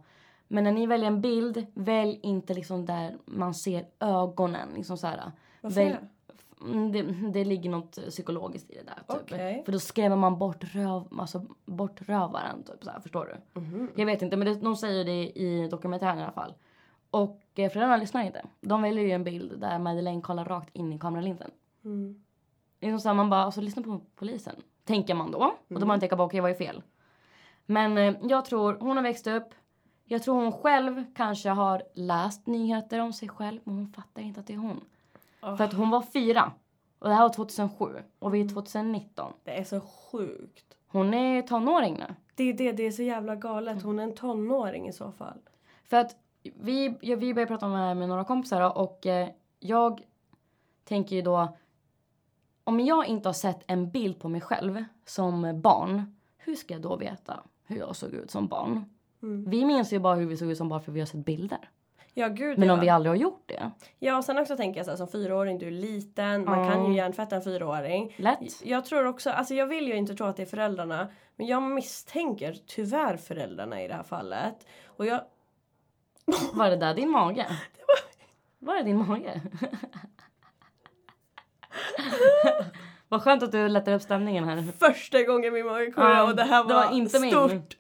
men 0.52 0.64
när 0.64 0.72
ni 0.72 0.86
väljer 0.86 1.08
en 1.08 1.22
bild, 1.22 1.66
välj 1.74 2.20
inte 2.24 2.54
liksom 2.54 2.86
där 2.86 3.18
man 3.26 3.54
ser 3.54 3.86
ögonen. 4.00 4.70
Liksom 4.76 4.98
så 4.98 5.08
här. 5.08 5.32
Varför 5.62 5.76
välj, 5.76 5.92
det? 5.92 6.08
Mm, 6.62 6.92
det, 6.92 7.02
det 7.32 7.46
ligger 7.46 7.70
något 7.70 7.92
psykologiskt 8.10 8.72
i 8.72 8.74
det 8.76 8.84
där. 8.84 9.16
Typ. 9.16 9.22
Okej. 9.34 9.62
För 9.66 9.72
då 9.72 9.80
skrämmer 9.80 10.16
man 10.16 10.40
bort, 10.40 10.64
röv, 10.76 11.08
alltså, 11.20 11.46
bort 11.66 12.02
rövaren. 12.02 12.64
Typ, 12.64 12.84
så 12.84 12.90
här, 12.92 13.00
förstår 13.00 13.26
du? 13.54 13.60
Mhm. 13.60 13.92
Jag 13.96 14.06
vet 14.06 14.22
inte, 14.22 14.38
men 14.38 14.48
det, 14.48 14.56
de 14.56 14.76
säger 14.76 15.06
det 15.06 15.40
i 15.40 15.68
dokumentären 15.72 16.20
i 16.20 16.24
alla 16.24 16.32
fall. 16.32 16.54
Och 17.12 17.42
eh, 17.56 17.70
föräldrarna 17.70 17.98
lyssnar 17.98 18.24
inte. 18.24 18.46
De 18.62 18.82
väljer 18.82 19.04
ju 19.04 19.12
en 19.12 19.24
bild 19.24 19.60
där 19.60 19.80
Madeleine 19.80 20.22
kollar 20.22 20.46
rakt 20.46 20.76
in 20.76 20.94
i 20.94 21.00
kameralinsen. 21.00 21.52
Mm. 21.86 22.24
Det 22.80 22.88
är 22.88 22.92
som 22.92 23.00
så 23.00 23.10
här, 23.10 23.16
man 23.16 23.30
bara, 23.30 23.44
alltså 23.44 23.62
lyssna 23.62 23.82
på 23.84 24.02
polisen. 24.16 24.56
Tänker 24.84 25.14
man 25.14 25.32
då. 25.32 25.56
Och 25.68 25.80
då 25.80 25.86
man 25.86 26.00
tänker 26.00 26.16
bara, 26.16 26.28
okej 26.28 26.40
vad 26.42 26.52
är 26.52 26.56
fel? 26.56 26.84
Men 27.66 27.98
eh, 27.98 28.16
jag 28.22 28.46
tror, 28.46 28.78
hon 28.80 28.98
har 28.98 29.04
växt 29.04 29.28
upp. 29.28 29.54
Jag 30.06 30.24
tror 30.24 30.36
hon 30.36 30.52
själv 30.52 31.04
kanske 31.16 31.50
har 31.50 31.84
läst 31.94 32.48
nyheter 32.48 33.00
om 33.00 33.14
sig 33.14 33.30
själv. 33.30 33.60
Men 33.64 33.76
hon 33.76 33.88
fattar 33.88 34.22
inte 34.22 34.40
att 34.40 34.48
det 34.48 34.54
är 34.54 34.58
hon. 34.58 34.82
Åh. 35.42 35.56
För 35.56 35.64
att 35.64 35.74
hon 35.74 35.90
var 35.90 36.02
fyra. 36.02 36.52
Och 37.00 37.10
det 37.10 37.16
här 37.16 37.22
var 37.22 37.34
2007. 37.34 37.86
Och 38.20 38.34
vi 38.34 38.42
är 38.42 38.50
2019. 38.50 39.34
Det 39.44 39.60
är 39.60 39.64
så 39.64 39.82
sjukt. 39.82 40.78
Hon 40.88 41.14
är 41.14 41.42
tonåring 41.42 41.94
nu. 41.94 42.16
Det 42.36 42.44
är 42.44 42.54
det, 42.54 42.72
det 42.72 42.84
är 42.84 42.92
så 42.92 43.04
jävla 43.04 43.36
galet. 43.36 43.84
Hon 43.84 44.00
är 44.00 44.04
en 44.04 44.16
tonåring 44.16 44.88
i 44.88 44.94
så 44.94 45.12
fall. 45.12 45.40
För 45.84 45.98
att 45.98 46.16
vi, 46.44 46.98
ja, 47.02 47.16
vi 47.16 47.34
började 47.34 47.48
prata 47.48 47.66
om 47.66 47.72
det 47.72 47.78
här 47.78 47.96
med 47.96 48.10
några 48.10 48.24
kompisar 48.24 48.78
och 48.78 49.06
eh, 49.06 49.30
jag 49.60 50.02
tänker 50.84 51.16
ju 51.16 51.22
då 51.22 51.58
om 52.64 52.80
jag 52.80 53.08
inte 53.08 53.30
har 53.30 53.34
sett 53.34 53.64
en 53.68 53.92
bild 53.92 54.20
på 54.20 54.30
mig 54.30 54.42
själv 54.42 54.84
som 55.06 55.62
barn, 55.62 56.16
hur 56.38 56.56
ska 56.56 56.74
jag 56.74 56.82
då 56.82 56.96
veta 56.96 57.44
hur 57.66 57.78
jag 57.78 57.96
såg 57.96 58.14
ut 58.14 58.32
som 58.32 58.48
barn? 58.48 58.86
Mm. 59.24 59.50
Vi 59.50 59.66
minns 59.66 59.94
ju 59.94 60.00
bara 60.00 60.16
hur 60.16 60.26
vi 60.26 60.38
såg 60.38 60.52
ut 60.52 60.58
som 60.58 60.70
barn 60.70 60.82
för 60.82 60.92
vi 60.92 61.00
har 61.00 61.08
sett 61.08 61.26
bilder. 61.26 61.70
Ja 62.14 62.28
gud 62.28 62.58
Men 62.60 62.68
ja. 62.68 62.74
om 62.74 62.80
vi 62.80 62.90
aldrig 62.90 63.12
har 63.12 63.18
gjort 63.18 63.44
det, 63.46 63.72
Ja 64.00 64.18
och 64.18 64.24
sen 64.26 64.38
också 64.38 64.58
tänker 64.58 64.80
jag 64.80 64.86
så 64.86 64.92
här, 64.92 64.98
som 64.98 65.08
fyraåring, 65.08 65.58
du 65.60 65.68
är 65.68 65.72
liten, 65.72 66.46
man 66.46 66.72
kan 66.72 66.86
ju 66.86 66.94
hjärntvätta 66.98 67.36
en 67.36 67.42
fyraåring. 67.42 68.16
lätt. 68.18 68.62
Jag 68.66 68.86
tror 68.86 69.06
också, 69.08 69.30
alltså 69.30 69.54
jag 69.54 69.68
vill 69.68 69.88
ju 69.88 69.96
inte 69.96 70.16
tro 70.16 70.26
att 70.26 70.36
det 70.38 70.42
är 70.42 70.46
föräldrarna. 70.48 71.08
Men 71.36 71.48
jag 71.48 71.64
misstänker 71.64 72.56
tyvärr 72.68 73.18
föräldrarna 73.18 73.84
i 73.84 73.88
det 73.88 73.94
här 73.94 74.04
fallet. 74.04 74.68
Och 74.86 75.06
jag, 75.06 75.22
Var 76.54 76.70
det 76.70 76.76
där 76.76 76.94
din 76.94 77.10
mage? 77.10 77.46
Var 78.60 78.76
det 78.76 78.84
din 78.84 79.08
mage? 79.08 79.42
Vad 83.08 83.22
skönt 83.24 83.44
att 83.44 83.52
du 83.52 83.68
lättar 83.70 83.94
upp 83.94 84.02
stämningen 84.02 84.44
här. 84.44 84.62
första 84.80 85.24
gången 85.24 85.54
min 85.54 85.66
mage 85.66 85.92
kom 85.92 86.04
Ja, 86.04 86.24
och 86.24 86.36
det 86.36 86.44
här 86.44 86.64
det 86.64 86.74
var, 86.74 86.86
var 86.86 86.94
inte 86.94 87.20
min. 87.20 87.32
stort. 87.32 87.78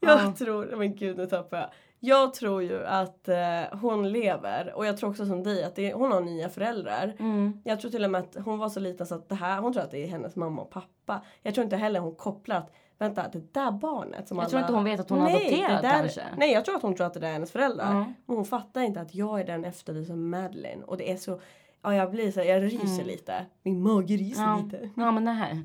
Jag 0.00 0.20
Ja. 0.20 0.32
tror, 0.38 0.76
men 0.76 0.96
gud 0.96 1.16
nu 1.16 1.26
tappar 1.26 1.56
jag. 1.58 1.70
Jag 2.00 2.34
tror 2.34 2.62
ju 2.62 2.84
att 2.86 3.28
eh, 3.28 3.78
hon 3.80 4.12
lever 4.12 4.72
och 4.74 4.86
jag 4.86 4.96
tror 4.96 5.10
också 5.10 5.26
som 5.26 5.42
dig 5.42 5.64
att 5.64 5.74
det, 5.74 5.92
hon 5.92 6.12
har 6.12 6.20
nya 6.20 6.48
föräldrar. 6.48 7.16
Mm. 7.18 7.60
Jag 7.64 7.80
tror 7.80 7.90
till 7.90 8.04
och 8.04 8.10
med 8.10 8.20
att 8.20 8.36
hon 8.44 8.58
var 8.58 8.68
så 8.68 8.80
liten 8.80 9.06
så 9.06 9.14
att 9.14 9.28
det 9.28 9.34
här, 9.34 9.60
hon 9.60 9.72
tror 9.72 9.82
att 9.82 9.90
det 9.90 10.04
är 10.04 10.06
hennes 10.08 10.36
mamma 10.36 10.62
och 10.62 10.70
pappa. 10.70 11.20
Jag 11.42 11.54
tror 11.54 11.64
inte 11.64 11.76
heller 11.76 12.00
hon 12.00 12.14
kopplar 12.14 12.56
att 12.56 12.72
vänta 12.98 13.28
det 13.32 13.54
där 13.54 13.70
barnet 13.70 14.28
som 14.28 14.36
Jag 14.36 14.42
alla... 14.42 14.50
tror 14.50 14.60
inte 14.60 14.72
hon 14.72 14.84
vet 14.84 15.00
att 15.00 15.10
hon 15.10 15.18
nej, 15.24 15.36
adopterad 15.36 15.82
det 15.84 15.88
där, 15.88 15.98
kanske. 16.00 16.22
Nej 16.36 16.52
jag 16.52 16.64
tror 16.64 16.76
att 16.76 16.82
hon 16.82 16.94
tror 16.94 17.06
att 17.06 17.14
det 17.14 17.20
där 17.20 17.28
är 17.28 17.32
hennes 17.32 17.52
föräldrar. 17.52 17.94
Ja. 17.94 18.04
Men 18.26 18.36
hon 18.36 18.44
fattar 18.44 18.80
inte 18.80 19.00
att 19.00 19.14
jag 19.14 19.40
är 19.40 19.44
den 19.44 19.64
efterlysta 19.64 20.16
Madeleine. 20.16 20.84
Och 20.84 20.96
det 20.96 21.12
är 21.12 21.16
så, 21.16 21.40
ja 21.82 21.94
jag 21.94 22.10
blir 22.10 22.30
så, 22.32 22.40
jag 22.40 22.62
ryser 22.62 22.86
Mm. 22.94 23.06
lite. 23.06 23.46
Min 23.62 23.82
mage 23.82 24.16
ryser 24.16 24.42
Ja. 24.42 24.60
lite. 24.64 24.90
ja, 24.96 25.10
men 25.12 25.24
det 25.24 25.30
här. 25.30 25.62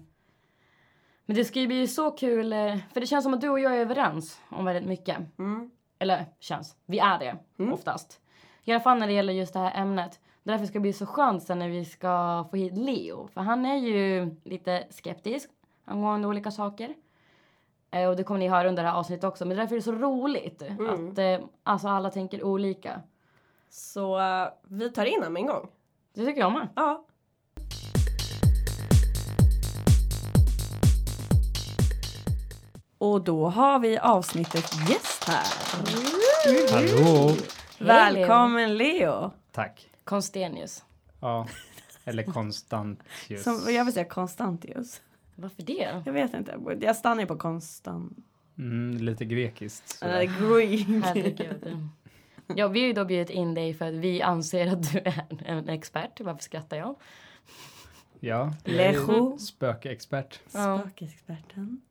Men 1.25 1.35
det 1.35 1.45
ska 1.45 1.59
ju 1.59 1.67
bli 1.67 1.87
så 1.87 2.11
kul, 2.11 2.53
eh, 2.53 2.77
för 2.93 2.99
det 3.01 3.07
känns 3.07 3.23
som 3.23 3.33
att 3.33 3.41
du 3.41 3.49
och 3.49 3.59
jag 3.59 3.75
är 3.77 3.81
överens 3.81 4.39
om 4.49 4.65
väldigt 4.65 4.85
mycket. 4.89 5.17
Mm. 5.39 5.71
Eller 6.01 6.25
känns, 6.39 6.75
vi 6.85 6.99
är 6.99 7.19
det 7.19 7.37
oftast. 7.73 8.19
I 8.63 8.71
alla 8.71 8.79
fall 8.79 8.99
när 8.99 9.07
det 9.07 9.13
gäller 9.13 9.33
just 9.33 9.53
det 9.53 9.59
här 9.59 9.81
ämnet. 9.81 10.19
Därför 10.43 10.65
ska 10.65 10.73
det 10.73 10.79
bli 10.79 10.93
så 10.93 11.05
skönt 11.05 11.43
sen 11.43 11.59
när 11.59 11.69
vi 11.69 11.85
ska 11.85 12.45
få 12.51 12.57
hit 12.57 12.77
Leo. 12.77 13.27
För 13.27 13.41
han 13.41 13.65
är 13.65 13.75
ju 13.75 14.35
lite 14.43 14.87
skeptisk 14.89 15.49
angående 15.85 16.27
olika 16.27 16.51
saker. 16.51 16.95
Eh, 17.91 18.09
och 18.09 18.15
det 18.15 18.23
kommer 18.23 18.39
ni 18.39 18.47
höra 18.47 18.69
under 18.69 18.83
det 18.83 18.89
här 18.89 18.97
avsnittet 18.97 19.23
också. 19.23 19.45
Men 19.45 19.57
därför 19.57 19.75
är 19.75 19.79
det 19.79 19.83
så 19.83 19.91
roligt 19.91 20.61
att 20.61 21.17
eh, 21.17 21.47
alltså 21.63 21.87
alla 21.87 22.09
tänker 22.09 22.43
olika. 22.43 23.01
Så 23.69 24.19
eh, 24.19 24.47
vi 24.63 24.89
tar 24.89 25.05
in 25.05 25.19
honom 25.19 25.37
en 25.37 25.45
gång. 25.45 25.67
Det 26.13 26.25
tycker 26.25 26.41
jag 26.41 26.51
med. 26.51 26.67
Ja. 26.75 27.05
Och 33.01 33.21
då 33.23 33.49
har 33.49 33.79
vi 33.79 33.97
avsnittets 33.97 34.89
gäst 34.89 35.23
här. 35.23 35.45
Hallå! 36.71 37.35
Välkommen 37.79 38.77
Leo! 38.77 39.31
Tack. 39.51 39.89
Konstenius. 40.03 40.85
Ja, 41.19 41.47
eller 42.05 42.23
Konstantius. 42.23 43.43
Som, 43.43 43.73
jag 43.73 43.85
vill 43.85 43.93
säga 43.93 44.05
Konstantius. 44.05 45.01
Varför 45.35 45.63
det? 45.63 46.01
Jag 46.05 46.13
vet 46.13 46.33
inte. 46.33 46.57
Jag 46.81 46.95
stannar 46.95 47.21
ju 47.21 47.27
på 47.27 47.37
konstant. 47.37 48.17
Mm, 48.57 48.97
lite 48.97 49.25
grekiskt. 49.25 49.99
Greek. 50.01 50.29
Herregud. 51.03 51.77
Ja, 52.55 52.67
vi 52.67 52.79
har 52.79 52.87
ju 52.87 52.93
då 52.93 53.05
bjudit 53.05 53.29
in 53.29 53.53
dig 53.53 53.73
för 53.73 53.85
att 53.87 53.93
vi 53.93 54.21
anser 54.21 54.67
att 54.67 54.91
du 54.93 54.99
är 54.99 55.25
en 55.45 55.69
expert. 55.69 56.21
Varför 56.21 56.43
skrattar 56.43 56.77
jag? 56.77 56.95
Ja, 58.19 58.53
jag 58.65 58.75
är 58.75 58.91
Lejo. 58.91 59.37
spökexpert. 59.37 60.39
Ja. 60.51 60.79
Spökexperten. 60.79 61.81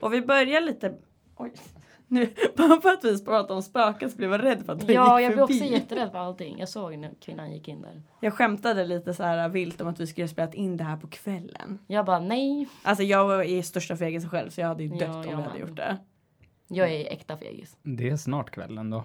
Och 0.00 0.12
vi 0.12 0.20
börjar 0.22 0.60
lite... 0.60 0.94
Oj. 1.36 1.52
Nu, 2.10 2.30
bara 2.56 2.80
för 2.80 2.88
att 2.88 3.04
vi 3.04 3.24
pratar 3.24 3.54
om 3.54 3.62
spöken 3.62 4.10
så 4.10 4.16
blev 4.16 4.30
jag 4.30 4.44
rädd 4.44 4.66
för 4.66 4.72
att 4.72 4.82
jag 4.88 4.92
Ja, 4.92 5.20
gick 5.20 5.26
jag 5.26 5.32
blev 5.32 5.42
också 5.44 5.64
jätterädd 5.64 6.10
för 6.10 6.18
allting. 6.18 6.58
Jag 6.58 6.68
såg 6.68 6.98
när 6.98 7.10
kvinnan 7.20 7.52
gick 7.52 7.68
in 7.68 7.82
där. 7.82 8.02
Jag 8.20 8.34
skämtade 8.34 8.84
lite 8.84 9.14
så 9.14 9.22
här 9.22 9.48
vilt 9.48 9.80
om 9.80 9.88
att 9.88 10.00
vi 10.00 10.06
skulle 10.06 10.28
spela 10.28 10.52
in 10.52 10.76
det 10.76 10.84
här 10.84 10.96
på 10.96 11.06
kvällen. 11.08 11.78
Jag 11.86 12.04
bara 12.06 12.18
nej, 12.18 12.68
Alltså 12.82 13.04
jag 13.04 13.26
var 13.28 13.42
i 13.42 13.62
största 13.62 13.96
fegis 13.96 14.28
själv 14.28 14.50
så 14.50 14.60
jag 14.60 14.68
hade 14.68 14.82
ju 14.82 14.88
dött 14.88 15.00
Ja, 15.00 15.18
om 15.18 15.24
jag 15.30 15.36
vi 15.36 15.42
hade 15.42 15.58
gjort 15.58 15.76
det. 15.76 15.96
jag 16.68 16.90
är 16.92 17.12
äkta 17.12 17.36
fegis. 17.36 17.76
Det 17.82 18.08
är 18.08 18.16
snart 18.16 18.50
kväll 18.50 18.78
ändå. 18.78 19.04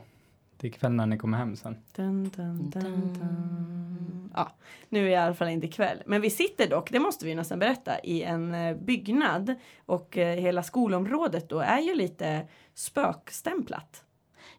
Det 0.63 0.69
är 0.69 0.71
kväll 0.71 0.91
när 0.91 1.05
ni 1.05 1.17
kommer 1.17 1.37
hem 1.37 1.55
sen. 1.55 1.77
Dun, 1.95 2.29
dun, 2.35 2.69
dun, 2.69 3.13
dun. 3.13 4.29
Ja, 4.33 4.51
nu 4.89 4.99
är 4.99 5.03
det 5.03 5.09
i 5.09 5.15
alla 5.15 5.33
fall 5.33 5.47
inte 5.47 5.67
kväll. 5.67 6.03
Men 6.05 6.21
vi 6.21 6.29
sitter 6.29 6.69
dock, 6.69 6.91
det 6.91 6.99
måste 6.99 7.25
vi 7.25 7.35
nästan 7.35 7.59
berätta, 7.59 7.99
i 7.99 8.23
en 8.23 8.53
eh, 8.53 8.75
byggnad. 8.75 9.55
Och 9.85 10.17
eh, 10.17 10.39
hela 10.39 10.63
skolområdet 10.63 11.49
då 11.49 11.59
är 11.59 11.79
ju 11.79 11.95
lite 11.95 12.47
spökstämplat. 12.73 14.03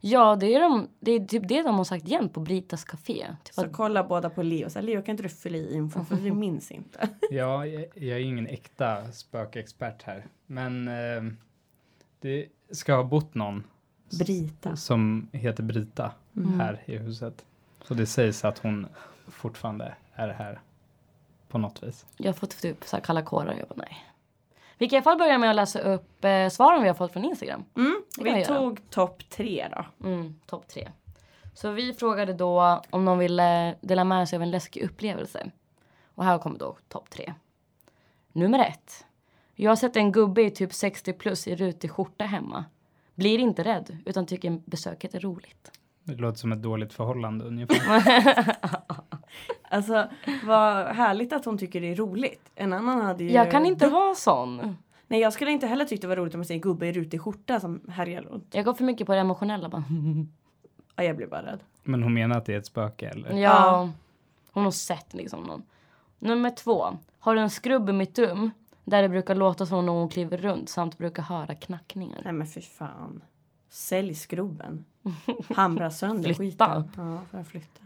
Ja, 0.01 0.37
det 0.37 0.55
är, 0.55 0.61
de, 0.61 0.89
det 1.01 1.13
är 1.13 1.25
typ 1.25 1.49
det 1.49 1.63
de 1.63 1.77
har 1.77 1.85
sagt 1.85 2.07
igen 2.07 2.29
på 2.29 2.41
Britas 2.41 2.85
Café. 2.85 3.27
Typ 3.45 3.55
Så 3.55 3.61
att, 3.61 3.73
kolla 3.73 4.05
båda 4.05 4.31
på 4.31 4.43
Leo. 4.43 4.71
Så 4.71 4.79
här, 4.79 4.87
Leo 4.87 5.03
kan 5.03 5.13
inte 5.13 5.23
du 5.23 5.29
fylla 5.29 5.57
i 5.57 5.75
info 5.75 6.05
för 6.05 6.17
vi 6.17 6.33
minns 6.33 6.71
inte. 6.71 7.09
Ja, 7.31 7.67
jag, 7.67 7.87
jag 7.95 8.19
är 8.19 8.25
ingen 8.25 8.47
äkta 8.47 9.13
spökexpert 9.13 10.03
här. 10.03 10.27
Men 10.47 10.89
eh, 10.89 11.33
det 12.21 12.47
ska 12.71 12.95
ha 12.95 13.05
bott 13.05 13.35
någon 13.35 13.65
Brita. 14.19 14.77
som 14.77 15.29
heter 15.33 15.63
Brita 15.63 16.13
Mm. 16.37 16.61
här 16.61 16.83
i 16.85 16.97
huset. 16.97 17.45
Och 17.89 17.97
det 17.97 18.07
sägs 18.07 18.45
att 18.45 18.59
hon 18.59 18.87
fortfarande 19.29 19.95
är 20.15 20.29
här 20.29 20.61
på 21.49 21.59
något 21.59 21.83
vis. 21.83 22.07
jag 22.17 22.27
har 22.29 22.33
fått 22.33 22.61
typ 22.61 22.85
så 22.85 22.97
här 22.97 23.05
kalla 23.05 23.23
kårar. 23.23 23.55
Jag 23.59 23.69
bara 23.69 23.75
nej. 23.89 24.05
Vi 24.79 24.89
kan 24.89 24.95
i 24.97 24.99
alla 24.99 25.03
fall 25.05 25.19
börja 25.19 25.39
med 25.39 25.51
att 25.51 25.57
läsa 25.57 25.79
upp 25.81 26.25
eh, 26.25 26.49
svaren 26.49 26.83
vi 26.83 26.89
har 26.89 26.95
fått 26.95 27.13
från 27.13 27.25
Instagram. 27.25 27.65
Mm, 27.77 28.03
vi 28.21 28.45
tog 28.45 28.91
topp 28.91 29.23
tre 29.31 29.69
då. 29.77 30.07
Mm, 30.09 30.35
topp 30.47 30.69
tre. 30.69 30.91
Så 31.55 31.71
vi 31.71 31.93
frågade 31.95 32.33
då 32.33 32.83
om 32.91 33.05
någon 33.05 33.19
ville 33.19 33.75
dela 33.81 34.05
med 34.05 34.29
sig 34.29 34.37
av 34.37 34.43
en 34.43 34.51
läskig 34.51 34.83
upplevelse. 34.83 35.51
Och 36.15 36.25
här 36.25 36.39
kommer 36.39 36.59
då 36.59 36.77
topp 36.89 37.11
tre. 37.11 37.35
Nummer 38.33 38.59
ett. 38.59 39.05
Jag 39.55 39.71
har 39.71 39.77
sett 39.77 39.97
en 39.97 40.13
gubbe 40.13 40.43
i 40.43 40.51
typ 40.51 40.75
60 40.75 41.13
plus 41.13 41.47
i 41.49 41.57
rutig 41.57 41.91
skjorta 41.91 42.25
hemma. 42.25 42.65
Blir 43.15 43.39
inte 43.39 43.63
rädd 43.63 43.97
utan 44.05 44.27
tycker 44.27 44.61
besöket 44.65 45.15
är 45.15 45.21
roligt. 45.21 45.71
Det 46.05 46.15
låter 46.15 46.39
som 46.39 46.53
ett 46.53 46.63
dåligt 46.63 46.93
förhållande 46.93 47.45
ungefär. 47.45 48.57
Alltså 49.71 50.09
vad 50.45 50.87
härligt 50.87 51.33
att 51.33 51.45
hon 51.45 51.59
tycker 51.59 51.81
det 51.81 51.87
är 51.87 51.95
roligt. 51.95 52.51
En 52.55 52.73
annan 52.73 53.01
hade 53.01 53.25
ju... 53.25 53.31
Jag 53.31 53.51
kan 53.51 53.67
inte 53.67 53.89
vara 53.89 54.15
sån. 54.15 54.77
Nej 55.07 55.21
jag 55.21 55.33
skulle 55.33 55.51
inte 55.51 55.67
heller 55.67 55.85
tyckt 55.85 56.03
det 56.03 56.09
var 56.09 56.17
roligt 56.17 56.35
om 56.35 56.39
man 56.41 56.45
ser 56.45 56.55
en 56.55 56.61
gubbe 56.61 56.87
i 56.87 56.93
rutig 56.93 57.21
skjorta 57.21 57.61
som 57.61 57.81
härjar 57.89 58.23
runt. 58.23 58.55
Jag 58.55 58.65
går 58.65 58.75
för 58.75 58.85
mycket 58.85 59.07
på 59.07 59.13
det 59.13 59.19
emotionella 59.21 59.69
bara. 59.69 59.85
Ja, 60.97 61.05
jag 61.05 61.17
blir 61.17 61.27
bara 61.27 61.43
rädd. 61.43 61.61
Men 61.83 62.03
hon 62.03 62.15
menar 62.15 62.37
att 62.39 62.47
det 62.47 62.55
är 62.55 62.59
ett 62.59 62.67
spöke 62.67 63.09
eller? 63.09 63.33
Ja, 63.39 63.91
hon 64.53 64.65
har 64.65 64.71
sett 64.71 65.15
liksom 65.15 65.43
någon. 65.43 65.63
Nummer 66.19 66.51
två. 66.51 66.99
Har 67.19 67.35
du 67.35 67.41
en 67.41 67.51
skrubb 67.51 67.89
i 67.89 67.93
mitt 67.93 68.19
rum 68.19 68.51
där 68.85 69.03
det 69.03 69.09
brukar 69.09 69.35
låta 69.35 69.67
som 69.67 69.87
någon 69.87 70.09
kliver 70.09 70.37
runt 70.37 70.69
samt 70.69 70.99
brukar 70.99 71.23
höra 71.23 71.55
knackningar. 71.55 72.21
Nej 72.25 72.33
men 72.33 72.47
fy 72.47 72.61
fan. 72.61 73.23
Sälj 73.69 74.15
skrubben. 74.15 74.85
Hamra 75.55 75.91
sönder 75.91 76.35
Flytta. 76.35 76.83
skiten. 76.83 77.05
Ja, 77.05 77.21
för 77.31 77.39
att 77.39 77.49
flytta. 77.49 77.81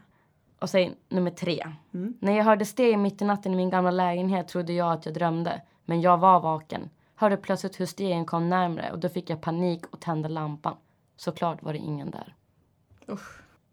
Och 0.59 0.71
säg 0.71 0.95
nummer 1.09 1.31
tre. 1.31 1.67
Mm. 1.95 2.15
När 2.21 2.33
jag 2.37 2.45
hörde 2.45 2.65
steg 2.65 2.99
mitt 2.99 3.23
i 3.23 3.25
natten 3.25 3.53
i 3.53 3.57
min 3.57 3.71
gamla 3.71 3.91
lägenhet 3.91 4.49
trodde 4.49 4.73
jag 4.73 4.93
att 4.93 5.07
jag 5.07 5.15
drömde. 5.15 5.63
Men 5.85 6.01
jag 6.01 6.19
var 6.19 6.41
vaken. 6.41 6.91
Hörde 7.15 7.37
plötsligt 7.37 7.81
hur 7.81 7.87
stegen 7.87 8.27
kom 8.27 8.49
närmre 8.49 8.93
och 8.93 8.99
då 8.99 9.09
fick 9.09 9.31
jag 9.31 9.41
panik 9.41 9.87
och 9.91 10.01
tände 10.01 10.29
lampan. 10.29 10.77
Såklart 11.17 11.63
var 11.63 11.73
det 11.73 11.79
ingen 11.79 12.11
där. 12.11 12.35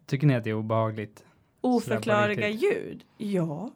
Tycker 0.06 0.26
ni 0.26 0.34
att 0.34 0.44
det 0.44 0.50
är 0.50 0.54
obehagligt? 0.54 1.24
Oförklarliga 1.60 2.48
ljud. 2.48 3.04
Ja. 3.16 3.70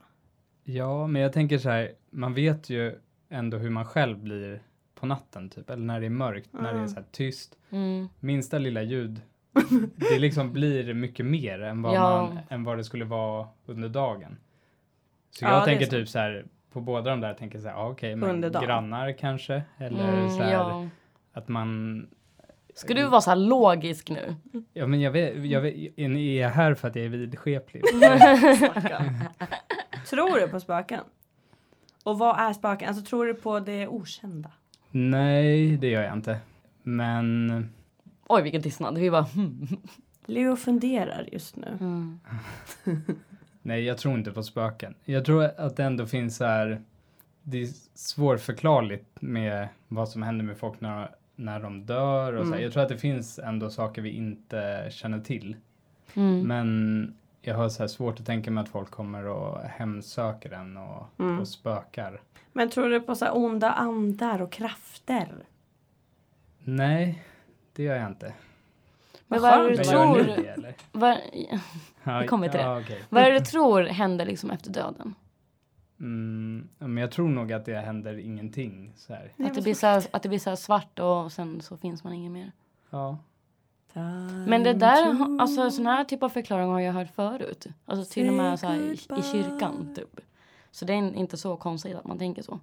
Ja, 0.65 1.07
men 1.07 1.23
jag 1.23 1.33
tänker 1.33 1.59
så 1.59 1.69
här, 1.71 1.93
man 2.11 2.35
vet 2.35 2.71
ju 2.71 3.01
ändå 3.31 3.57
hur 3.59 3.71
man 3.71 3.85
själv 3.85 4.19
blir 4.19 4.63
på 4.95 5.07
natten 5.07 5.49
typ, 5.49 5.71
eller 5.71 5.85
när 5.85 6.01
det 6.01 6.07
är 6.07 6.11
mörkt, 6.11 6.49
när 6.53 6.75
det 6.75 6.81
är 6.81 6.87
så 6.87 6.95
här 6.95 7.05
tyst. 7.11 7.57
Mm. 7.71 8.09
Minsta 8.21 8.59
lilla 8.59 8.83
ljud, 8.83 9.21
det 9.97 10.19
liksom 10.19 10.53
blir 10.53 10.95
mycket 10.95 11.27
mer 11.27 11.63
än 11.63 11.83
vad, 11.83 11.95
Ja. 11.95 12.23
man, 12.23 12.39
än 12.49 12.65
vad 12.65 12.79
det 12.79 12.85
skulle 12.85 13.05
vara 13.05 13.49
under 13.67 13.89
dagen. 13.89 14.37
Så 15.31 15.45
Ja, 15.45 15.51
jag 15.51 15.61
är 15.63 15.65
tänker 15.65 15.85
sant. 15.85 15.91
typ 15.91 16.09
så 16.09 16.19
här, 16.19 16.45
på 16.73 16.81
båda 16.81 17.11
de 17.11 17.21
där 17.21 17.35
tänker 17.35 17.57
jag 17.57 17.63
så 17.63 17.69
här, 17.69 17.77
ja, 17.77 17.89
okej, 17.89 18.17
dagen. 18.17 18.53
grannar 18.67 19.13
kanske, 19.19 19.63
eller 19.79 20.13
Mm, 20.19 20.31
så 20.31 20.43
här, 20.43 20.53
ja. 20.53 20.89
att 21.33 21.49
man 21.49 22.07
Ska 22.75 22.95
du 22.95 23.09
vara 23.09 23.21
så 23.21 23.31
här 23.31 23.37
logisk 23.37 24.11
nu? 24.11 24.37
Ja 24.73 24.87
men 24.87 25.01
jag 25.01 25.11
vet, 25.11 25.45
jag 25.47 25.61
vet, 25.61 25.75
är 25.99 26.41
jag 26.41 26.51
här 26.51 26.75
för 26.75 26.89
att 26.89 26.97
jag 26.97 27.05
är 27.05 27.09
vidskeplig? 27.09 27.83
Tror 30.11 30.41
du 30.41 30.49
på 30.49 30.61
spöken? 30.61 31.01
Och 32.05 32.19
vad 32.19 32.41
är 32.41 32.53
spöken? 32.53 32.89
Alltså 32.89 33.05
tror 33.05 33.27
du 33.27 33.35
på 33.35 33.61
det 33.61 33.89
okända? 33.89 34.51
Nej, 34.91 35.77
det 35.77 35.89
gör 35.89 36.03
jag 36.03 36.13
inte. 36.13 36.39
Men 36.83 37.69
Oj, 38.33 38.43
vilken 38.43 38.63
tystnad. 38.63 38.99
Vi 38.99 39.11
bara 39.11 39.23
hmm. 39.23 39.69
Leo 40.27 40.57
funderar 40.57 41.29
just 41.33 41.57
nu. 41.57 41.79
Mm. 41.81 42.21
nej, 43.63 43.85
jag 43.85 43.99
tror 43.99 44.15
inte 44.15 44.33
på 44.33 44.43
spöken. 44.43 44.95
Jag 45.05 45.25
tror 45.25 45.45
att 45.45 45.77
det 45.77 45.85
ändå 45.85 46.07
finns 46.07 46.37
så 46.37 46.45
här, 46.45 46.83
det 47.43 47.63
är 47.63 47.69
svårförklarligt 47.95 49.23
med 49.23 49.69
vad 49.89 50.09
som 50.09 50.23
händer 50.23 50.45
med 50.45 50.59
folk 50.59 50.81
när, 50.81 51.11
när 51.37 51.61
de 51.61 51.87
dör 51.87 52.33
och 52.33 52.47
så 52.47 52.51
här. 52.51 52.53
Mm. 52.53 52.63
Jag 52.63 52.73
tror 52.73 52.83
att 52.83 52.89
det 52.89 52.99
finns 52.99 53.39
ändå 53.39 53.71
saker 53.71 54.03
vi 54.03 54.11
inte 54.11 54.89
känner 54.91 55.21
till. 55.21 55.57
Mm. 56.15 56.49
Men 56.49 57.15
jag 57.43 57.55
har 57.55 57.69
så 57.69 57.83
här 57.83 57.89
svårt 57.89 58.21
att 58.21 58.27
tänka 58.27 58.51
mig 58.51 58.63
att 58.63 58.69
folk 58.69 58.91
kommer 58.91 59.25
och 59.27 59.61
hemsöker 59.61 60.51
en 60.53 60.77
och, 60.77 61.07
Mm. 61.19 61.41
och 61.41 61.49
spökar. 61.49 62.21
Men 62.53 62.71
tror 62.71 62.89
du 62.89 63.01
på 63.01 63.15
så 63.15 63.25
här 63.25 63.37
onda 63.37 63.71
andar 63.73 64.43
och 64.43 64.53
krafter? 64.53 65.29
Nej, 66.59 67.25
det 67.73 67.83
gör 67.83 67.97
jag 67.97 68.07
inte. 68.07 68.35
Men 69.27 69.43
vad 69.43 69.53
är 69.53 69.71
det 69.71 69.77
du 69.77 69.85
tror? 69.85 70.17
det? 70.19 70.75
Vad, 70.93 71.17
Ja, 72.05 72.19
Vi 72.21 72.27
kommer 72.27 72.49
till 72.49 72.59
det. 72.59 72.65
ja, 72.65 72.81
okej. 72.81 73.03
vad 73.09 73.23
är 73.23 73.31
det 73.33 73.39
du 73.39 73.45
tror 73.45 73.83
händer 73.83 74.27
liksom 74.27 74.51
efter 74.51 74.71
döden? 74.71 75.15
Mm, 76.01 76.69
men 76.79 76.97
jag 76.97 77.11
tror 77.11 77.29
nog 77.29 77.53
att 77.53 77.65
det 77.65 77.77
händer 77.77 78.19
ingenting 78.19 78.93
så 78.97 79.15
här. 79.15 79.33
Att 79.39 79.55
det, 79.55 79.63
blir 79.63 79.75
så 79.75 79.87
här, 79.87 80.03
att 80.11 80.23
det 80.23 80.29
blir 80.29 80.39
så 80.39 80.51
här 80.51 80.57
svart 80.57 80.99
och 80.99 81.33
sen 81.33 81.61
så 81.61 81.77
finns 81.77 82.05
man 82.05 82.13
ingen 82.13 82.33
mer. 82.33 82.53
Ja. 82.91 83.19
Men 84.47 84.63
det 84.63 84.73
där, 84.73 85.41
alltså 85.41 85.71
sån 85.71 85.87
här 85.87 86.05
typ 86.05 86.23
av 86.23 86.29
förklaring 86.29 86.71
har 86.71 86.81
jag 86.81 86.93
hört 86.93 87.15
förut. 87.15 87.67
Alltså 87.87 88.13
till 88.15 88.29
och 88.29 88.35
med 88.35 88.61
så 88.61 88.67
här 88.67 88.79
i, 88.79 88.93
i 88.93 89.23
kyrkan 89.23 89.95
typ. 89.95 90.21
Så 90.71 90.85
det 90.85 90.93
är 90.93 91.15
inte 91.15 91.37
så 91.37 91.57
konstigt 91.57 91.97
att 91.97 92.05
man 92.05 92.19
tänker 92.19 92.43
så. 92.43 92.61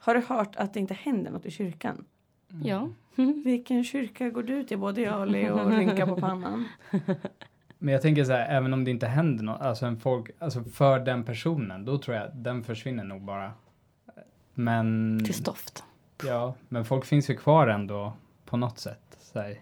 Har 0.00 0.14
du 0.14 0.20
hört 0.20 0.56
att 0.56 0.74
det 0.74 0.80
inte 0.80 0.94
händer 0.94 1.30
något 1.30 1.46
i 1.46 1.50
kyrkan? 1.50 2.04
Ja. 2.64 2.88
Vilken 3.44 3.84
kyrka 3.84 4.30
går 4.30 4.42
du 4.42 4.64
till? 4.64 4.78
Både 4.78 5.00
jag 5.00 5.20
och 5.20 5.26
Leo 5.26 5.68
rynkar 5.68 6.06
på 6.06 6.16
pannan. 6.16 6.68
Men 7.78 7.92
jag 7.92 8.02
tänker 8.02 8.24
så 8.24 8.32
här, 8.32 8.56
även 8.56 8.72
om 8.72 8.84
det 8.84 8.90
inte 8.90 9.06
händer 9.06 9.44
något, 9.44 9.60
alltså, 9.60 9.86
en 9.86 9.96
folk, 9.96 10.30
alltså 10.38 10.64
för 10.64 10.98
den 10.98 11.24
personen, 11.24 11.84
då 11.84 11.98
tror 11.98 12.16
jag 12.16 12.26
att 12.26 12.44
den 12.44 12.64
försvinner 12.64 13.04
nog 13.04 13.22
bara. 13.22 13.52
Men 14.54 15.20
Till 15.24 15.34
stoft. 15.34 15.84
Ja, 16.26 16.54
men 16.68 16.84
folk 16.84 17.04
finns 17.04 17.30
ju 17.30 17.36
kvar 17.36 17.66
ändå 17.66 18.12
på 18.44 18.56
något 18.56 18.78
sätt. 18.78 19.16
Så 19.20 19.40
här, 19.40 19.58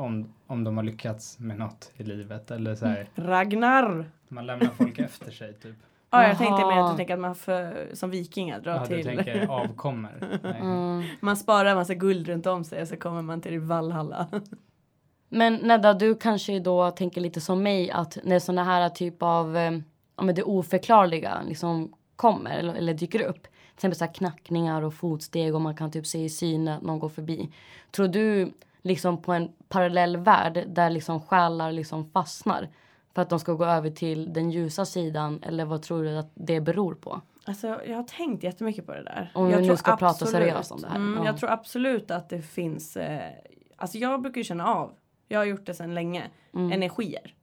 om, 0.00 0.32
om 0.46 0.64
de 0.64 0.76
har 0.76 0.84
lyckats 0.84 1.38
med 1.38 1.58
något 1.58 1.90
i 1.96 2.02
livet. 2.02 2.50
Eller 2.50 2.74
så 2.74 2.86
här, 2.86 3.08
Ragnar! 3.14 4.10
man 4.28 4.46
lämnar 4.46 4.66
folk 4.66 4.98
efter 4.98 5.30
sig 5.30 5.54
typ. 5.54 5.76
Ja, 6.10 6.28
jag 6.28 6.38
tänkte 6.38 6.66
mer 6.66 6.78
att 6.78 6.90
du 6.92 6.96
tänker 6.96 7.14
att 7.14 7.20
man 7.20 7.34
för, 7.34 7.88
som 7.94 8.10
vikingar 8.10 8.60
drar 8.60 8.72
Ja, 8.74 8.86
du 8.88 8.96
till. 9.02 9.04
tänker 9.04 9.48
avkommer. 9.50 10.40
Mm. 10.60 11.02
Man 11.20 11.36
sparar 11.36 11.70
en 11.70 11.76
massa 11.76 11.94
guld 11.94 12.28
runt 12.28 12.46
om 12.46 12.64
sig 12.64 12.82
och 12.82 12.88
så 12.88 12.96
kommer 12.96 13.22
man 13.22 13.40
till 13.40 13.60
Valhalla. 13.60 14.26
Men 15.28 15.54
Nedda, 15.54 15.94
du 15.94 16.14
kanske 16.14 16.58
då 16.60 16.90
tänker 16.90 17.20
lite 17.20 17.40
som 17.40 17.62
mig 17.62 17.90
att 17.90 18.18
när 18.24 18.38
såna 18.38 18.64
här 18.64 18.88
typ 18.88 19.22
av, 19.22 19.56
eh, 19.56 19.72
ja 20.16 20.22
men 20.22 20.34
det 20.34 20.42
oförklarliga 20.42 21.42
liksom 21.48 21.92
kommer 22.16 22.50
eller, 22.58 22.74
eller 22.74 22.94
dyker 22.94 23.22
upp. 23.22 23.42
Till 23.42 23.50
exempel 23.74 23.96
så 23.98 24.04
här 24.04 24.12
knackningar 24.14 24.82
och 24.82 24.94
fotsteg 24.94 25.54
och 25.54 25.60
man 25.60 25.76
kan 25.76 25.90
typ 25.90 26.06
se 26.06 26.18
i 26.24 26.28
synen 26.28 26.76
att 26.76 26.82
någon 26.82 26.98
går 26.98 27.08
förbi. 27.08 27.50
Tror 27.90 28.08
du 28.08 28.52
liksom 28.82 29.22
på 29.22 29.32
en 29.32 29.48
parallell 29.68 30.16
värld 30.16 30.64
där 30.68 30.90
liksom 30.90 31.20
själar 31.20 31.72
liksom 31.72 32.10
fastnar 32.10 32.68
för 33.14 33.22
att 33.22 33.30
de 33.30 33.38
ska 33.40 33.52
gå 33.52 33.64
över 33.64 33.90
till 33.90 34.32
den 34.32 34.50
ljusa 34.50 34.84
sidan 34.84 35.42
eller 35.42 35.64
vad 35.64 35.82
tror 35.82 36.02
du 36.04 36.18
att 36.18 36.30
det 36.34 36.60
beror 36.60 36.94
på? 36.94 37.20
Alltså 37.44 37.80
jag 37.86 37.96
har 37.96 38.02
tänkt 38.02 38.42
jättemycket 38.44 38.86
på 38.86 38.92
det 38.92 39.02
där. 39.02 39.30
Om 39.34 39.46
vi 39.46 39.52
jag 39.52 39.60
nu 39.60 39.66
tror 39.66 39.76
ska 39.76 39.96
prata 39.96 40.26
seriöst 40.26 40.72
om 40.72 40.80
det 40.80 40.88
här. 40.88 40.96
Mm, 40.96 41.18
Ja. 41.18 41.24
Jag 41.26 41.36
tror 41.38 41.50
absolut 41.50 42.10
att 42.10 42.28
det 42.28 42.42
finns, 42.42 42.96
eh, 42.96 43.30
alltså 43.76 43.98
jag 43.98 44.22
brukar 44.22 44.38
ju 44.38 44.44
känna 44.44 44.66
av, 44.66 44.92
jag 45.28 45.38
har 45.40 45.44
gjort 45.44 45.66
det 45.66 45.74
sedan 45.74 45.94
länge, 45.94 46.22
Mm. 46.54 46.72
energier. 46.72 47.34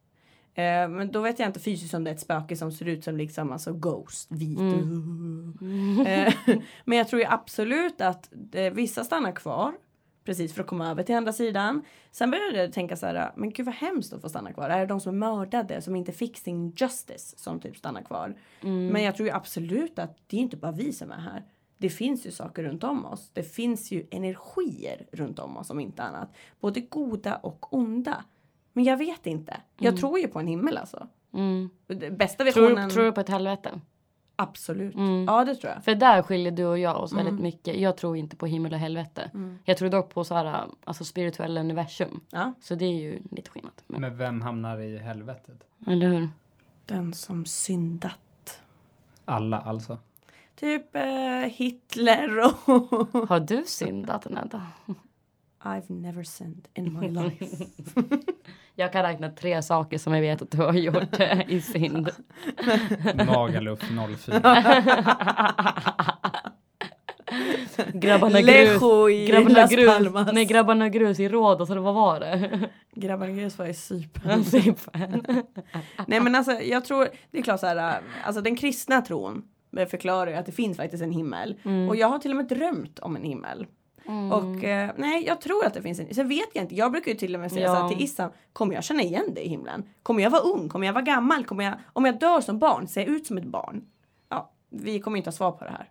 Eh, 0.53 0.87
men 0.89 1.11
då 1.11 1.21
vet 1.21 1.39
jag 1.39 1.49
inte 1.49 1.59
fysiskt 1.59 1.93
om 1.93 2.03
det 2.03 2.09
är 2.11 2.15
ett 2.15 2.19
spöke 2.21 2.55
som 2.55 2.71
ser 2.71 2.85
ut 2.87 3.03
som 3.03 3.17
liksom 3.17 3.51
alltså 3.51 3.73
Ghost, 3.73 4.27
vit. 4.31 4.59
Mm. 4.59 5.57
Eh, 6.07 6.33
men 6.85 6.97
jag 6.97 7.07
tror 7.07 7.21
ju 7.21 7.27
absolut 7.27 8.01
att 8.01 8.29
eh, 8.53 8.73
vissa 8.73 9.03
stannar 9.03 9.31
kvar. 9.31 9.73
Precis 10.27 10.53
för 10.53 10.61
att 10.61 10.67
komma 10.67 10.89
över 10.91 11.03
till 11.03 11.15
andra 11.15 11.33
sidan. 11.33 11.83
Sen 12.11 12.31
började 12.31 12.57
jag 12.61 12.73
tänka 12.73 12.95
så 12.95 13.05
här, 13.05 13.31
men 13.35 13.49
gud 13.49 13.65
vad 13.65 13.75
hemskt 13.75 14.13
att 14.13 14.21
få 14.21 14.29
stanna 14.29 14.53
kvar. 14.53 14.69
Är 14.69 14.79
det 14.79 14.85
de 14.85 14.99
som 14.99 15.13
är 15.13 15.17
mördade 15.17 15.81
som 15.81 15.95
inte 15.95 16.11
fick 16.11 16.37
sin 16.37 16.69
justice 16.77 17.37
som 17.37 17.59
typ 17.59 17.77
stannar 17.77 18.01
kvar? 18.01 18.35
Mm. 18.61 18.87
Men 18.87 19.03
jag 19.03 19.15
tror 19.15 19.27
ju 19.29 19.33
absolut 19.35 19.99
att 19.99 20.17
det 20.27 20.37
är 20.37 20.41
inte 20.41 20.57
bara 20.57 20.71
vi 20.71 20.93
som 20.93 21.11
är 21.11 21.17
här. 21.19 21.43
Det 21.77 21.89
finns 21.89 22.25
ju 22.27 22.31
saker 22.31 22.63
runt 22.63 22.83
om 22.83 23.05
oss. 23.05 23.29
Det 23.33 23.43
finns 23.43 23.91
ju 23.91 24.07
energier 24.11 25.05
runt 25.11 25.39
om 25.39 25.57
oss 25.57 25.69
om 25.69 25.79
inte 25.79 26.03
annat. 26.03 26.29
Både 26.59 26.81
goda 26.81 27.35
och 27.35 27.73
onda. 27.73 28.23
Men 28.73 28.83
jag 28.83 28.97
vet 28.97 29.25
inte. 29.27 29.57
Jag 29.77 29.97
tror 29.97 30.19
ju 30.19 30.27
på 30.27 30.39
en 30.39 30.47
himmel 30.47 30.77
alltså. 30.77 31.07
Mm. 31.33 31.69
Bästa 32.17 32.43
Tror, 32.43 32.45
visionen. 32.63 32.87
du- 32.89 32.93
tror 32.93 33.03
du 33.03 33.11
på 33.11 33.21
ett 33.21 33.29
helvete? 33.29 33.81
Absolut. 34.39 34.95
Mm. 34.95 35.25
Ja 35.27 35.45
det 35.45 35.55
tror 35.55 35.73
jag. 35.73 35.83
För 35.83 35.95
där 35.95 36.21
skiljer 36.21 36.51
du 36.51 36.65
och 36.65 36.79
jag 36.79 36.97
oss 37.03 37.11
Mm. 37.11 37.25
väldigt 37.25 37.43
mycket. 37.43 37.75
Jag 37.79 37.97
tror 37.97 38.17
inte 38.17 38.35
på 38.35 38.45
himmel 38.45 38.73
och 38.73 38.79
helvete. 38.79 39.31
Jag 39.65 39.77
tror 39.77 39.89
dock 39.89 40.13
på 40.13 40.23
så 40.23 40.35
här, 40.35 40.65
alltså 40.83 41.03
spirituella 41.05 41.59
universum. 41.61 42.19
Ja. 42.29 42.53
Så 42.61 42.75
det 42.75 42.85
är 42.85 42.93
ju 43.01 43.19
lite 43.31 43.49
skillnad. 43.49 43.73
Men, 43.87 44.01
Men 44.01 44.17
vem 44.17 44.41
hamnar 44.41 44.79
i 44.79 44.97
helvetet? 44.97 45.63
eller 45.87 46.07
hur? 46.09 46.29
Den 46.85 47.13
som 47.13 47.45
syndat. 47.45 48.61
Alla 49.25 49.59
alltså. 49.59 49.97
Typ 50.55 50.95
eh, 50.95 51.01
Hitler 51.51 52.39
och... 52.39 52.69
Har 53.29 53.39
du 53.39 53.63
syndat 53.65 54.29
Nedda? 54.29 54.67
I've 55.61 55.91
never 55.91 56.23
sinned 56.23 56.67
in 56.73 56.99
my 56.99 57.09
life. 57.09 57.65
Jag 58.79 58.91
kan 58.91 59.03
räkna 59.03 59.29
tre 59.29 59.61
saker 59.61 59.97
som 59.97 60.13
jag 60.13 60.21
vet 60.21 60.41
att 60.41 60.51
du 60.51 60.57
har 60.57 60.73
gjort 60.73 61.19
eh, 61.19 61.49
i 61.49 61.61
synd. 61.61 62.09
Magaluf 63.27 63.79
04. 64.25 64.39
Grabbarna 67.93 68.41
grus. 68.41 68.81
Lejo 68.81 69.09
i 69.09 69.27
Grabbarna 69.27 69.67
grus. 69.67 69.93
Palmas. 69.93 70.29
Nej, 70.33 70.45
grabbarna 70.45 70.89
grus 70.89 71.19
i 71.19 71.29
Rhodos, 71.29 71.69
eller 71.69 71.81
vad 71.81 71.93
var 71.93 72.19
det? 72.19 72.69
Grabbarna 72.95 73.31
grus 73.31 73.57
var 73.57 73.65
i 73.65 73.73
Cypern. 73.73 74.43
Nej 76.07 76.19
men 76.19 76.35
alltså 76.35 76.51
jag 76.51 76.85
tror, 76.85 77.07
det 77.31 77.37
är 77.37 77.43
klart 77.43 77.59
så 77.59 77.67
här, 77.67 78.01
alltså 78.23 78.41
den 78.41 78.55
kristna 78.55 79.01
tron 79.01 79.43
förklarar 79.89 80.31
ju 80.31 80.37
att 80.37 80.45
det 80.45 80.51
finns 80.51 80.77
faktiskt 80.77 81.03
en 81.03 81.11
himmel. 81.11 81.55
Och 81.89 81.95
jag 81.95 82.07
har 82.07 82.19
till 82.19 82.31
och 82.31 82.37
med 82.37 82.47
drömt 82.47 82.99
om 82.99 83.15
en 83.15 83.23
himmel. 83.23 83.65
Och 84.31 84.63
eh, 84.63 84.91
nej, 84.97 85.25
jag 85.25 85.41
tror 85.41 85.65
att 85.65 85.73
det 85.73 85.81
finns 85.81 85.99
en. 85.99 86.13
Sen 86.13 86.27
vet 86.29 86.49
jag 86.53 86.63
inte. 86.63 86.75
Jag 86.75 86.91
brukar 86.91 87.11
ju 87.11 87.17
till 87.17 87.35
och 87.35 87.41
med 87.41 87.51
säga 87.51 87.65
Ja. 87.65 87.75
så 87.75 87.81
här 87.81 87.89
till 87.89 88.01
Issam. 88.03 88.29
Kommer 88.53 88.73
jag 88.75 88.83
känna 88.83 89.01
igen 89.01 89.33
dig 89.33 89.43
i 89.43 89.49
himlen? 89.49 89.83
Kommer 90.03 90.23
jag 90.23 90.29
vara 90.29 90.41
ung? 90.41 90.69
Kommer 90.69 90.85
jag 90.87 90.93
vara 90.93 91.03
gammal? 91.03 91.45
Kommer 91.45 91.63
jag, 91.63 91.73
om 91.93 92.05
jag 92.05 92.19
dör 92.19 92.41
som 92.41 92.59
barn, 92.59 92.87
ser 92.87 93.01
jag 93.01 93.09
ut 93.09 93.27
som 93.27 93.37
ett 93.37 93.45
barn? 93.45 93.85
Ja, 94.29 94.51
vi 94.69 94.99
kommer 94.99 95.17
inte 95.17 95.27
ha 95.27 95.33
svar 95.33 95.51
på 95.51 95.63
det 95.63 95.71
här. 95.71 95.89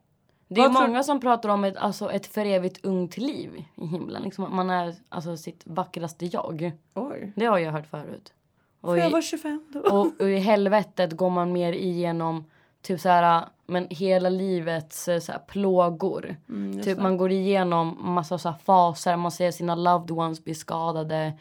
Det 0.48 0.60
är 0.60 0.68
Vad 0.68 0.76
tror- 0.76 0.86
många 0.86 1.02
som 1.02 1.20
pratar 1.20 1.48
om 1.48 1.64
ett, 1.64 1.76
alltså, 1.76 2.10
ett 2.12 2.26
för 2.26 2.46
evigt 2.46 2.84
ungt 2.84 3.16
liv 3.16 3.64
i 3.76 3.86
himlen. 3.86 4.22
Liksom 4.22 4.56
man 4.56 4.70
är 4.70 4.94
alltså, 5.08 5.36
sitt 5.36 5.62
vackraste 5.66 6.26
jag. 6.26 6.72
Oj. 6.94 7.32
Det 7.36 7.44
har 7.46 7.58
jag 7.58 7.72
hört 7.72 7.86
förut. 7.86 8.32
Och 8.80 8.88
Får 8.88 8.98
jag 8.98 9.10
vara 9.10 9.22
25 9.22 9.60
då? 9.72 9.80
och, 9.80 10.20
och 10.20 10.28
i 10.30 10.36
helvetet 10.38 11.12
går 11.12 11.30
man 11.30 11.52
mer 11.52 11.72
igenom 11.72 12.44
typ 12.87 13.01
så 13.01 13.09
här, 13.09 13.45
men 13.66 13.87
hela 13.91 14.28
livets 14.28 15.09
eh, 15.09 15.20
så 15.20 15.32
här, 15.32 15.39
plågor. 15.39 16.37
Mm, 16.49 16.82
Typ 16.82 16.99
man 16.99 17.16
går 17.16 17.32
igenom 17.32 17.97
massa 18.01 18.39
så 18.39 18.49
här 18.49 18.57
faser, 18.59 19.16
man 19.16 19.30
ser 19.32 19.51
sina 19.51 19.74
loved 19.74 20.11
ones 20.11 20.45
bli 20.45 20.55
skadade. 20.55 21.32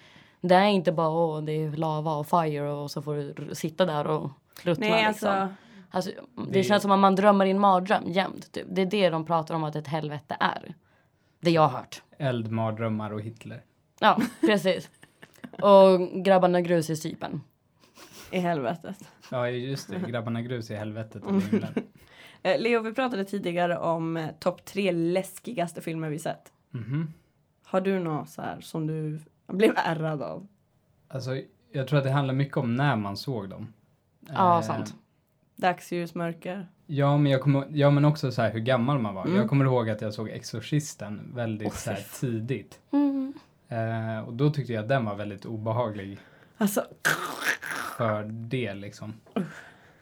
Det 0.41 0.55
är 0.55 0.65
inte 0.67 0.91
bara 0.91 1.09
åh, 1.09 1.41
det 1.41 1.51
är 1.51 1.71
lava 1.71 2.15
och 2.15 2.27
fire 2.27 2.71
och 2.71 2.91
så 2.91 3.01
får 3.01 3.15
du 3.15 3.55
sitta 3.55 3.85
där 3.85 4.07
och 4.07 4.29
ruttna 4.63 4.87
Nej 4.87 5.07
liksom. 5.07 5.29
alltså. 5.29 5.53
Alltså, 5.91 6.11
det, 6.35 6.51
Det- 6.51 6.63
känns 6.63 6.81
som 6.81 6.91
att 6.91 6.99
man 6.99 7.15
drömmer 7.15 7.45
i 7.45 7.51
en 7.51 7.59
mardröm 7.59 8.03
jämt. 8.07 8.51
Typ. 8.51 8.65
Det 8.69 8.81
är 8.81 8.85
det 8.85 9.09
de 9.09 9.25
pratar 9.25 9.55
om 9.55 9.63
att 9.63 9.75
ett 9.75 9.87
helvete 9.87 10.37
är. 10.39 10.73
Det 11.39 11.51
jag 11.51 11.61
har 11.61 11.69
hört. 11.77 12.01
Eld, 12.17 12.51
mardrömmar 12.51 13.13
och 13.13 13.21
Hitler. 13.21 13.61
Ja, 13.99 14.17
precis. 14.41 14.89
Och 15.61 15.99
grabbarna 16.23 16.61
grus 16.61 16.89
i 16.89 16.95
Cypern. 16.95 17.41
I 18.31 18.39
helvetet. 18.39 18.97
Ja 19.31 19.49
just 19.49 19.89
det, 19.89 19.99
grabbarna 20.09 20.41
grus 20.41 20.71
i 20.71 20.75
helvetet 20.75 21.23
eller 21.23 21.39
himlen. 21.39 21.73
Eh, 22.43 22.59
Leo, 22.61 22.81
vi 22.81 22.93
pratade 22.93 23.25
tidigare 23.25 23.77
om 23.77 24.17
eh, 24.17 24.29
topp 24.39 24.65
tre 24.65 24.91
läskigaste 24.91 25.81
filmer 25.81 26.09
vi 26.09 26.19
sett. 26.19 26.51
Mhm. 26.71 27.13
Har 27.65 27.81
du 27.81 27.99
något 27.99 28.29
så 28.29 28.41
här 28.41 28.61
som 28.61 28.87
du 28.87 29.19
blev 29.47 29.73
ärrad 29.75 30.21
av? 30.21 30.47
Alltså 31.07 31.31
jag 31.71 31.87
tror 31.87 31.99
att 31.99 32.05
det 32.05 32.11
handlar 32.11 32.33
mycket 32.33 32.57
om 32.57 32.75
när 32.75 32.95
man 32.95 33.17
såg 33.17 33.49
dem. 33.49 33.73
Ja, 34.33 34.57
Eh, 34.57 34.61
sant. 34.61 34.93
Dagsljus, 35.55 36.15
mörker. 36.15 36.67
Ja 36.85 37.17
men, 37.17 37.31
jag 37.31 37.41
kommer, 37.41 37.67
ja, 37.71 37.89
men 37.89 38.05
också 38.05 38.31
så 38.31 38.41
här 38.41 38.51
hur 38.51 38.59
gammal 38.59 38.99
man 38.99 39.15
var. 39.15 39.25
Mm. 39.25 39.37
Jag 39.37 39.49
kommer 39.49 39.65
ihåg 39.65 39.89
att 39.89 40.01
jag 40.01 40.13
såg 40.13 40.29
Exorcisten 40.29 41.31
väldigt 41.35 41.67
Åh, 41.67 41.73
så 41.73 41.89
här, 41.91 42.03
tidigt. 42.19 42.79
Mm. 42.91 43.33
Eh, 43.69 44.19
och 44.27 44.33
då 44.33 44.49
tyckte 44.49 44.73
jag 44.73 44.81
att 44.81 44.89
den 44.89 45.05
var 45.05 45.15
väldigt 45.15 45.45
obehaglig 45.45 46.19
Alltså, 46.57 46.85
för 47.97 48.23
det 48.23 48.73
liksom. 48.73 49.13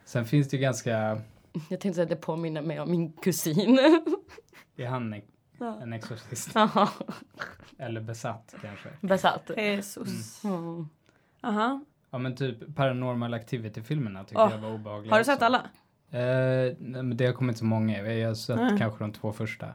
Sen 0.06 0.26
finns 0.26 0.50
det 0.50 0.58
ju 0.58 0.62
ganska, 0.64 1.22
Jag 1.70 1.80
tänkte 1.80 2.04
att 2.04 2.10
det 2.10 2.16
påminner 2.16 2.62
mig 2.62 2.80
om 2.80 2.92
min 2.92 3.12
kusin. 3.14 3.80
är 4.78 4.86
han 4.88 5.22
Ja. 5.60 5.80
en 5.82 5.94
exorcist? 5.94 6.52
Jaha, 6.56 6.90
Eller 7.78 8.02
besatt 8.02 8.56
kanske? 8.62 8.90
Besatt. 9.02 9.52
Jesus. 9.58 10.44
Mm. 10.44 10.90
Aha. 11.42 11.82
Ja 12.12 12.18
men 12.18 12.36
typ 12.36 12.76
Paranormal 12.76 13.34
Activity-filmerna 13.34 14.24
tyckte 14.24 14.42
Åh, 14.44 14.52
jag 14.52 14.58
var 14.58 14.74
obehagliga 14.74 15.12
Har 15.14 15.18
du 15.20 15.22
också. 15.22 15.32
sett 15.32 15.42
alla? 15.42 15.58
Eh, 16.12 16.76
nej, 16.80 17.04
men 17.04 17.18
det 17.18 17.26
har 17.26 17.34
kommit 17.34 17.58
så 17.58 17.66
många. 17.66 18.02
Jag 18.14 18.28
har 18.28 18.36
sett 18.36 18.56
Nej. 18.56 18.78
kanske 18.78 19.04
de 19.04 19.12
två 19.14 19.34
första. 19.34 19.74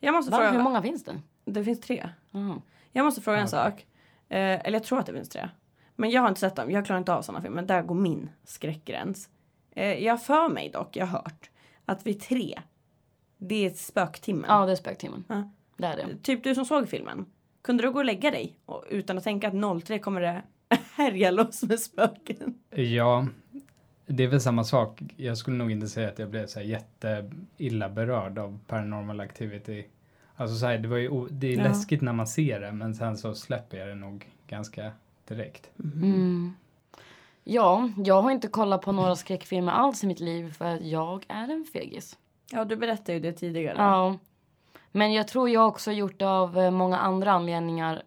Jag 0.00 0.14
måste 0.14 0.30
Va? 0.32 0.36
fråga. 0.38 0.50
Hur 0.50 0.62
många 0.62 0.82
finns 0.82 1.04
det? 1.04 1.20
Det 1.44 1.64
finns 1.64 1.80
tre. 1.80 2.08
Mm. 2.34 2.60
Jag 2.92 3.04
måste 3.04 3.20
fråga 3.20 3.36
en 3.38 3.42
Okej. 3.44 3.50
sak. 3.50 3.86
Eh, 4.28 4.38
eller 4.38 4.72
jag 4.72 4.84
tror 4.84 4.98
att 4.98 5.06
det 5.06 5.12
finns 5.12 5.28
tre. 5.28 5.48
Men 5.96 6.10
jag 6.10 6.22
har 6.22 6.28
inte 6.28 6.40
sett 6.40 6.56
dem. 6.56 6.70
Jag 6.70 6.86
klarar 6.86 6.98
inte 6.98 7.14
av 7.14 7.22
sådana 7.22 7.42
filmer. 7.42 7.62
Där 7.62 7.82
går 7.82 7.94
min 7.94 8.28
skräckgräns. 8.44 9.28
Eh, 9.70 10.04
jag 10.04 10.22
för 10.22 10.48
mig 10.48 10.70
dock, 10.70 10.96
jag 10.96 11.06
har 11.06 11.18
hört, 11.18 11.50
att 11.84 12.06
vid 12.06 12.20
tre, 12.20 12.58
det 13.38 13.66
är 13.66 13.70
spöktimmen. 13.70 14.44
Ja, 14.48 14.66
det 14.66 14.72
är 14.72 14.76
spöktimmen. 14.76 15.24
Ja. 15.28 15.50
Det 15.76 15.86
är 15.86 15.96
det. 15.96 16.06
Typ 16.22 16.44
du 16.44 16.54
som 16.54 16.64
såg 16.64 16.88
filmen. 16.88 17.26
Kunde 17.62 17.82
du 17.82 17.90
gå 17.92 17.98
och 17.98 18.04
lägga 18.04 18.30
dig 18.30 18.58
och, 18.66 18.84
utan 18.90 19.18
att 19.18 19.24
tänka 19.24 19.48
att 19.48 19.84
03 19.84 19.98
kommer 19.98 20.20
det 20.20 20.42
härja 20.96 21.30
loss 21.30 21.62
med 21.62 21.80
spöken? 21.80 22.54
Ja, 22.70 23.26
det 24.06 24.24
är 24.24 24.28
väl 24.28 24.40
samma 24.40 24.64
sak. 24.64 25.02
Jag 25.16 25.38
skulle 25.38 25.56
nog 25.56 25.70
inte 25.70 25.88
säga 25.88 26.08
att 26.08 26.18
jag 26.18 26.30
blev 26.30 26.46
så 26.46 26.58
här 26.58 26.66
jätteilla 26.66 27.88
berörd 27.88 28.38
av 28.38 28.58
Paranormal 28.66 29.20
Activity. 29.20 29.84
Alltså 30.36 30.56
så 30.56 30.66
här, 30.66 30.78
det, 30.78 30.88
var 30.88 30.96
ju, 30.96 31.08
o- 31.08 31.28
det 31.30 31.46
är 31.46 31.56
Ja. 31.56 31.62
läskigt 31.62 32.00
när 32.02 32.12
man 32.12 32.26
ser 32.26 32.60
det 32.60 32.72
men 32.72 32.94
sen 32.94 33.16
så 33.18 33.34
släpper 33.34 33.76
jag 33.78 33.88
det 33.88 33.94
nog 33.94 34.30
ganska 34.46 34.92
direkt. 35.28 35.70
Mm. 35.78 36.56
Ja, 37.44 37.90
jag 38.04 38.22
har 38.22 38.30
inte 38.30 38.48
kollat 38.48 38.82
på 38.82 38.92
några 38.92 39.16
skräckfilmer 39.16 39.72
alls 39.72 40.04
i 40.04 40.06
mitt 40.06 40.20
liv 40.20 40.52
för 40.52 40.64
att 40.64 40.82
jag 40.82 41.24
är 41.28 41.48
en 41.48 41.64
fegis. 41.64 42.18
Ja, 42.50 42.64
du 42.64 42.76
berättade 42.76 43.12
ju 43.12 43.20
det 43.20 43.32
tidigare. 43.32 43.76
Ja. 43.78 44.18
Men 44.92 45.12
jag 45.12 45.28
tror 45.28 45.50
jag 45.50 45.68
också 45.68 45.92
gjort 45.92 46.18
det 46.18 46.28
av 46.28 46.58
eh, 46.58 46.70
många 46.70 46.98
andra 46.98 47.32
anledningar 47.32 48.02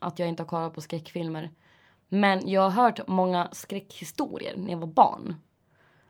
att 0.00 0.18
jag 0.18 0.28
inte 0.28 0.42
har 0.42 0.48
kollat 0.48 0.74
på 0.74 0.80
skräckfilmer. 0.80 1.50
Men 2.08 2.48
jag 2.48 2.62
har 2.62 2.70
hört 2.70 3.08
många 3.08 3.48
skräckhistorier 3.52 4.56
när 4.56 4.70
jag 4.70 4.78
var 4.78 4.86
barn. 4.86 5.36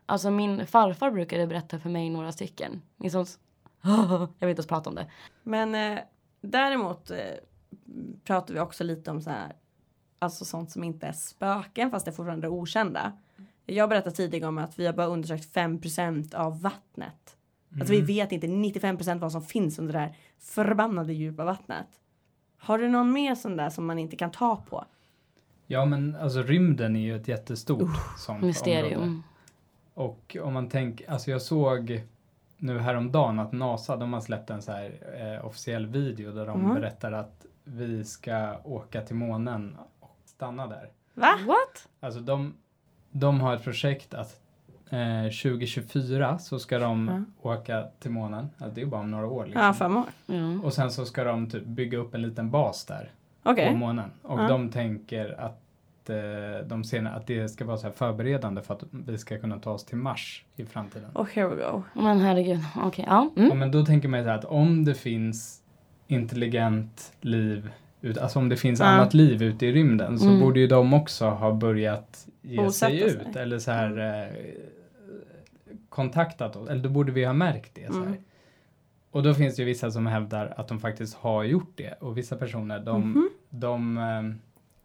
Alltså 0.05 0.31
min 0.31 0.67
farfar 0.67 1.11
brukade 1.11 1.47
berätta 1.47 1.79
för 1.79 1.89
mig 1.89 2.09
några 2.09 2.31
stycken. 2.31 2.81
Liksom 2.97 3.25
jag 3.81 4.27
vill 4.39 4.49
inte 4.49 4.59
ens 4.59 4.67
prata 4.67 4.89
om 4.89 4.95
det. 4.95 5.11
Men 5.43 5.75
eh, 5.75 5.99
däremot 6.41 7.11
eh, 7.11 7.17
pratar 8.23 8.53
vi 8.53 8.59
också 8.59 8.83
lite 8.83 9.11
om 9.11 9.21
så 9.21 9.29
här, 9.29 9.53
alltså 10.19 10.45
sånt 10.45 10.71
som 10.71 10.83
inte 10.83 11.07
är 11.07 11.11
spöken 11.11 11.91
fast 11.91 12.05
det 12.05 12.11
är 12.11 12.13
fortfarande 12.15 12.47
okända. 12.47 13.11
Jag 13.65 13.89
berättade 13.89 14.15
tidigare 14.15 14.47
om 14.47 14.57
att 14.57 14.79
vi 14.79 14.85
har 14.85 14.93
bara 14.93 15.07
undersökt 15.07 15.55
5% 15.55 16.35
av 16.35 16.61
vattnet. 16.61 17.35
Alltså 17.79 17.93
vi 17.93 18.01
vet 18.01 18.31
inte 18.31 18.47
95% 18.47 19.19
vad 19.19 19.31
som 19.31 19.41
finns 19.41 19.79
under 19.79 19.93
det 19.93 19.99
här 19.99 20.15
förbannade 20.39 21.13
djupa 21.13 21.45
vattnet. 21.45 21.87
Har 22.57 22.77
du 22.77 22.89
någon 22.89 23.11
mer 23.11 23.35
sån 23.35 23.57
där 23.57 23.69
som 23.69 23.85
man 23.85 23.99
inte 23.99 24.15
kan 24.15 24.31
ta 24.31 24.55
på? 24.69 24.85
Ja, 25.67 25.85
men 25.85 26.15
alltså 26.15 26.41
rymden 26.43 26.95
är 26.95 26.99
ju 26.99 27.15
ett 27.15 27.27
jättestort 27.27 27.79
sånt 28.17 28.29
område. 28.29 28.47
Mysterium. 28.47 29.23
Och 29.93 30.37
om 30.43 30.53
man 30.53 30.69
tänker, 30.69 31.11
alltså 31.11 31.31
jag 31.31 31.41
såg 31.41 32.01
nu 32.57 32.79
häromdagen 32.79 33.39
att 33.39 33.51
NASA, 33.51 33.95
de 33.97 34.13
har 34.13 34.21
släppt 34.21 34.49
en 34.49 34.61
så 34.61 34.71
här 34.71 34.91
eh, 35.39 35.45
officiell 35.45 35.87
video 35.87 36.31
där 36.31 36.45
de 36.45 36.59
Mhm. 36.61 36.75
berättar 36.75 37.11
att 37.11 37.45
vi 37.63 38.03
ska 38.03 38.55
åka 38.63 39.01
till 39.01 39.15
månen 39.15 39.77
stanna 40.39 40.67
där. 40.67 40.89
Va? 41.13 41.39
What? 41.47 41.87
Alltså 41.99 42.19
de, 42.19 42.53
de 43.11 43.41
har 43.41 43.55
ett 43.55 43.63
projekt 43.63 44.13
att 44.13 44.39
eh, 44.89 45.23
2024 45.23 46.37
så 46.39 46.59
ska 46.59 46.79
de 46.79 47.25
åka 47.41 47.87
till 47.99 48.11
månen. 48.11 48.49
Alltså 48.57 48.75
det 48.75 48.81
är 48.81 48.85
bara 48.85 49.01
om 49.01 49.11
några 49.11 49.27
år 49.27 49.45
liksom. 49.45 49.63
Ja, 49.63 49.73
fem 49.73 49.97
år. 49.97 50.05
Ja. 50.25 50.59
Och 50.63 50.73
sen 50.73 50.91
så 50.91 51.05
ska 51.05 51.23
de 51.23 51.49
typ 51.49 51.65
bygga 51.65 51.97
upp 51.97 52.13
en 52.15 52.21
liten 52.21 52.51
bas 52.51 52.85
där 52.85 53.11
Okej. 53.43 53.67
på 53.71 53.75
månen. 53.77 54.11
Och 54.21 54.39
Ja. 54.39 54.47
de 54.47 54.69
tänker 54.69 55.39
att 55.41 56.09
eh, 56.09 56.67
de 56.67 56.83
ser 56.83 57.05
att 57.05 57.27
det 57.27 57.49
ska 57.49 57.65
vara 57.65 57.77
så 57.77 57.83
här 57.87 57.93
förberedande 57.93 58.61
för 58.61 58.73
att 58.73 58.83
vi 58.91 59.17
ska 59.17 59.39
kunna 59.39 59.59
ta 59.59 59.71
oss 59.71 59.85
till 59.85 59.97
Mars 59.97 60.45
i 60.55 60.65
framtiden. 60.65 61.09
Och 61.13 61.29
here 61.33 61.47
we 61.47 61.55
go. 61.71 61.83
Men 61.93 62.19
herregud, 62.19 62.59
okej, 62.75 63.05
ja. 63.07 63.29
Mm. 63.37 63.49
Ja, 63.49 63.55
men 63.55 63.71
då 63.71 63.85
tänker 63.85 64.07
man 64.09 64.19
ju 64.19 64.25
så 64.25 64.29
här 64.29 64.37
att 64.37 64.45
om 64.45 64.85
det 64.85 64.95
finns 64.95 65.61
intelligent 66.07 67.13
liv, 67.21 67.71
alltså 68.21 68.39
om 68.39 68.49
det 68.49 68.57
finns 68.57 68.79
Ja. 68.79 68.85
annat 68.85 69.13
liv 69.13 69.43
ute 69.43 69.65
i 69.65 69.71
rymden 69.71 70.19
så 70.19 70.27
Mm. 70.27 70.39
borde 70.39 70.59
ju 70.59 70.67
de 70.67 70.93
också 70.93 71.25
ha 71.29 71.53
börjat 71.53 72.27
ge 72.41 72.57
Bosätta 72.57 72.89
sig 72.91 73.09
sig. 73.09 73.21
ut 73.29 73.35
eller 73.35 73.59
så 73.59 73.71
här 73.71 73.97
eh, 74.27 74.35
kontaktat 75.89 76.55
oss, 76.55 76.69
eller 76.69 76.83
då 76.83 76.89
borde 76.89 77.11
vi 77.11 77.25
ha 77.25 77.33
märkt 77.33 77.71
det. 77.75 77.87
Så 77.87 77.93
här. 77.99 78.05
Mm. 78.07 78.17
Och 79.11 79.23
då 79.23 79.33
finns 79.33 79.55
det 79.55 79.61
ju 79.61 79.65
vissa 79.65 79.91
som 79.91 80.07
hävdar 80.07 80.53
att 80.57 80.67
de 80.67 80.79
faktiskt 80.79 81.15
har 81.15 81.43
gjort 81.43 81.71
det 81.75 81.93
och 81.99 82.17
vissa 82.17 82.35
personer 82.35 82.79
de, 82.79 83.01
Mhm. 83.11 83.29
de 83.49 83.97
eh, 83.97 84.23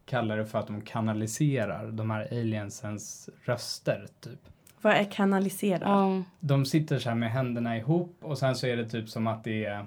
kallar 0.05 0.37
det 0.37 0.47
för 0.47 0.59
att 0.59 0.67
de 0.67 0.81
kanaliserar 0.81 1.87
de 1.93 2.11
här 2.11 2.29
aliensens 2.31 3.29
röster 3.45 4.07
typ. 4.21 4.39
Vad 4.81 4.93
är 4.93 5.05
kanaliserad? 5.05 5.83
Ja. 5.85 6.23
De 6.41 6.65
sitter 6.67 6.99
så 6.99 7.09
här 7.09 7.17
med 7.17 7.31
händerna 7.31 7.77
ihop 7.79 8.17
och 8.21 8.39
sen 8.39 8.55
så 8.57 8.67
är 8.67 8.77
det 8.77 8.89
typ 8.89 9.09
som 9.09 9.27
att 9.27 9.45
det 9.45 9.65
är 9.65 9.85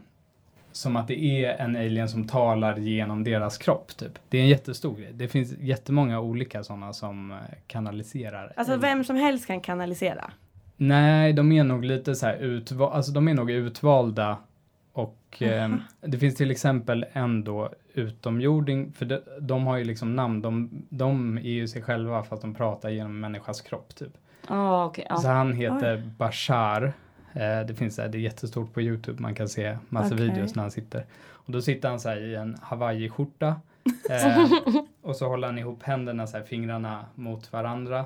som 0.78 0.96
att 0.96 1.08
det 1.08 1.24
är 1.24 1.58
en 1.58 1.76
alien 1.76 2.10
som 2.10 2.28
talar 2.28 2.78
genom 2.78 3.24
deras 3.24 3.58
kropp 3.58 3.98
typ. 3.98 4.20
Det 4.30 4.38
är 4.38 4.42
en 4.42 4.48
jättestor 4.48 4.96
grej. 4.96 5.12
Det 5.14 5.28
finns 5.28 5.54
jättemånga 5.60 6.20
olika 6.20 6.64
sådana 6.64 6.94
som 6.94 7.32
eh, 7.32 7.38
kanaliserar. 7.68 8.54
Alltså 8.56 8.74
aliens. 8.74 8.84
vem 8.84 9.04
som 9.04 9.16
helst 9.16 9.48
kan 9.48 9.62
kanalisera. 9.62 10.32
Nej, 10.78 11.34
de 11.34 11.52
är 11.52 11.64
nog 11.64 11.86
lite 11.86 12.16
så 12.16 12.26
här 12.26 12.38
utvalda, 12.38 12.96
alltså 12.96 13.12
de 13.12 13.28
är 13.28 13.34
nog 13.34 13.52
utvalda 13.52 14.38
och 14.94 15.42
eh, 15.42 15.70
det 16.02 16.18
finns 16.18 16.36
till 16.36 16.52
exempel 16.52 17.06
en 17.14 17.44
då 17.44 17.70
utomjording, 17.94 18.94
för 18.94 19.06
de, 19.06 19.20
de 19.42 19.68
har 19.68 19.78
ju 19.78 19.84
liksom 19.84 20.16
namn, 20.16 20.42
de, 20.42 20.70
de 20.90 21.38
är 21.38 21.42
ju 21.42 21.68
sig 21.68 21.82
själva 21.82 22.24
fast 22.24 22.42
de 22.42 22.54
pratar 22.54 22.90
genom 22.90 23.12
en 23.12 23.20
människas 23.20 23.62
kropp 23.62 23.96
typ. 23.96 24.14
Ja, 24.50 24.86
okej. 24.86 25.08
Så 25.10 25.28
ja. 25.28 25.32
han 25.32 25.54
heter 25.54 26.12
Bashar. 26.18 26.94
Eh, 27.38 27.66
det 27.66 27.76
finns 27.76 27.96
så 27.96 28.02
här, 28.02 28.10
det 28.10 28.18
är 28.18 28.20
jättestort 28.20 28.74
på 28.74 28.82
Youtube, 28.82 29.22
man 29.22 29.36
kan 29.36 29.50
se 29.50 29.78
massa 29.90 30.16
Okej. 30.16 30.28
videos 30.30 30.56
när 30.56 30.64
han 30.64 30.72
sitter. 30.72 31.06
Och 31.32 31.52
då 31.52 31.62
sitter 31.62 31.90
han 31.90 32.00
så 32.00 32.10
här 32.10 32.18
i 32.22 32.36
en 32.36 32.58
hawaiiskjorta. 32.62 33.56
Eh, 34.10 34.48
och 35.02 35.16
så 35.16 35.28
håller 35.28 35.48
han 35.48 35.58
ihop 35.58 35.84
händerna 35.84 36.28
så 36.28 36.38
här, 36.38 36.44
fingrarna 36.44 37.06
mot 37.16 37.54
varandra. 37.54 38.00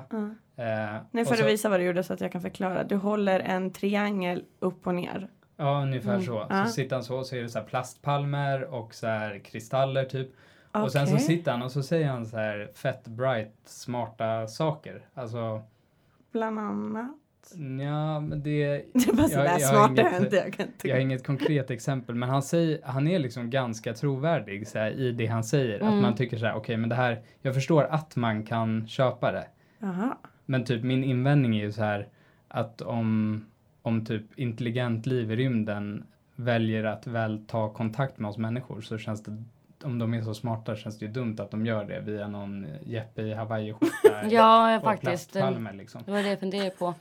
Eh, 0.56 0.96
Nu 1.10 1.24
får 1.24 1.36
du 1.36 1.42
visa 1.44 1.68
vad 1.68 1.80
du 1.80 1.84
gjorde 1.84 2.02
så 2.02 2.12
att 2.12 2.20
jag 2.20 2.32
kan 2.32 2.40
förklara. 2.40 2.84
Du 2.84 2.96
håller 2.96 3.40
en 3.40 3.70
triangel 3.70 4.44
upp 4.58 4.86
och 4.86 4.94
ner. 4.94 5.28
Ja, 5.56 5.82
ungefär 5.82 6.10
Mm. 6.14 6.26
så. 6.26 6.46
Så 6.66 6.72
sitter 6.72 6.96
han 6.96 7.04
så, 7.04 7.24
så 7.24 7.36
är 7.36 7.42
det 7.42 7.48
så 7.48 7.58
här 7.58 7.66
plastpalmer 7.66 8.74
och 8.74 8.94
så 8.94 9.06
här 9.06 9.38
kristaller 9.38 10.04
typ. 10.04 10.28
Och 10.72 10.92
sen 10.92 11.06
så 11.06 11.18
sitter 11.18 11.52
han 11.52 11.62
och 11.62 11.72
så 11.72 11.82
säger 11.82 12.08
han 12.08 12.26
så 12.26 12.36
här 12.36 12.70
fett 12.74 13.04
bright, 13.08 13.54
smarta 13.64 14.46
saker. 14.46 15.02
Alltså, 15.14 15.62
Bland 16.32 16.58
annat. 16.58 17.10
Ja 17.80 18.20
men 18.20 18.42
det... 18.42 18.84
Det 18.94 19.12
var 19.12 19.28
sådär 19.28 19.44
jag 19.44 19.52
har 19.52 19.58
smart 19.86 19.96
det 19.96 20.02
inget- 20.02 20.12
har 20.12 20.24
inte 20.24 20.36
jag 20.36 20.52
kan 20.52 20.66
inte. 20.66 20.88
Jag 20.88 20.96
har 20.96 21.00
inget 21.00 21.26
konkret 21.26 21.70
exempel, 21.70 22.14
men 22.14 22.28
han, 22.28 22.42
säger, 22.42 22.80
han 22.84 23.08
är 23.08 23.18
liksom 23.18 23.50
ganska 23.50 23.94
trovärdig 23.94 24.68
så 24.68 24.78
här, 24.78 24.90
i 24.90 25.12
det 25.12 25.26
han 25.26 25.44
säger. 25.44 25.76
Att 25.76 25.82
Mm. 25.82 26.02
man 26.02 26.14
tycker 26.14 26.36
så 26.38 26.46
här, 26.46 26.54
okej 26.54 26.76
men 26.76 26.88
det 26.88 26.94
här, 26.94 27.22
jag 27.42 27.54
förstår 27.54 27.84
att 27.84 28.16
man 28.16 28.42
kan 28.42 28.86
köpa 28.88 29.32
det. 29.32 29.46
Jaha. 29.78 30.16
Men 30.46 30.64
typ 30.64 30.82
min 30.82 31.04
invändning 31.04 31.56
är 31.56 31.60
ju 31.64 31.72
så 31.72 31.82
här 31.82 32.08
att 32.48 32.80
om, 32.80 33.44
om 33.82 34.04
typ 34.04 34.38
intelligent 34.38 35.06
liv 35.06 35.32
i 35.32 35.36
rymden 35.36 36.04
väljer 36.36 36.84
att 36.84 37.06
väl 37.06 37.44
ta 37.46 37.72
kontakt 37.72 38.18
med 38.18 38.28
oss 38.28 38.38
människor 38.38 38.80
så 38.80 38.98
känns 38.98 39.22
det, 39.22 39.42
om 39.84 39.98
de 39.98 40.14
är 40.14 40.22
så 40.22 40.34
smarta 40.34 40.76
känns 40.76 40.98
det 40.98 41.06
ju 41.06 41.12
dumt 41.12 41.36
att 41.38 41.50
de 41.50 41.66
gör 41.66 41.84
det 41.84 42.00
via 42.00 42.28
någon 42.28 42.66
Jeppe 42.86 43.22
i 43.22 43.34
hawaiiskjorta 43.34 44.26
Ja, 44.30 44.80
faktiskt. 44.84 45.34
liksom. 45.74 46.02
Det 46.06 46.12
var 46.12 46.22
det 46.22 46.28
jag 46.28 46.40
funderade 46.40 46.70
på. 46.70 46.94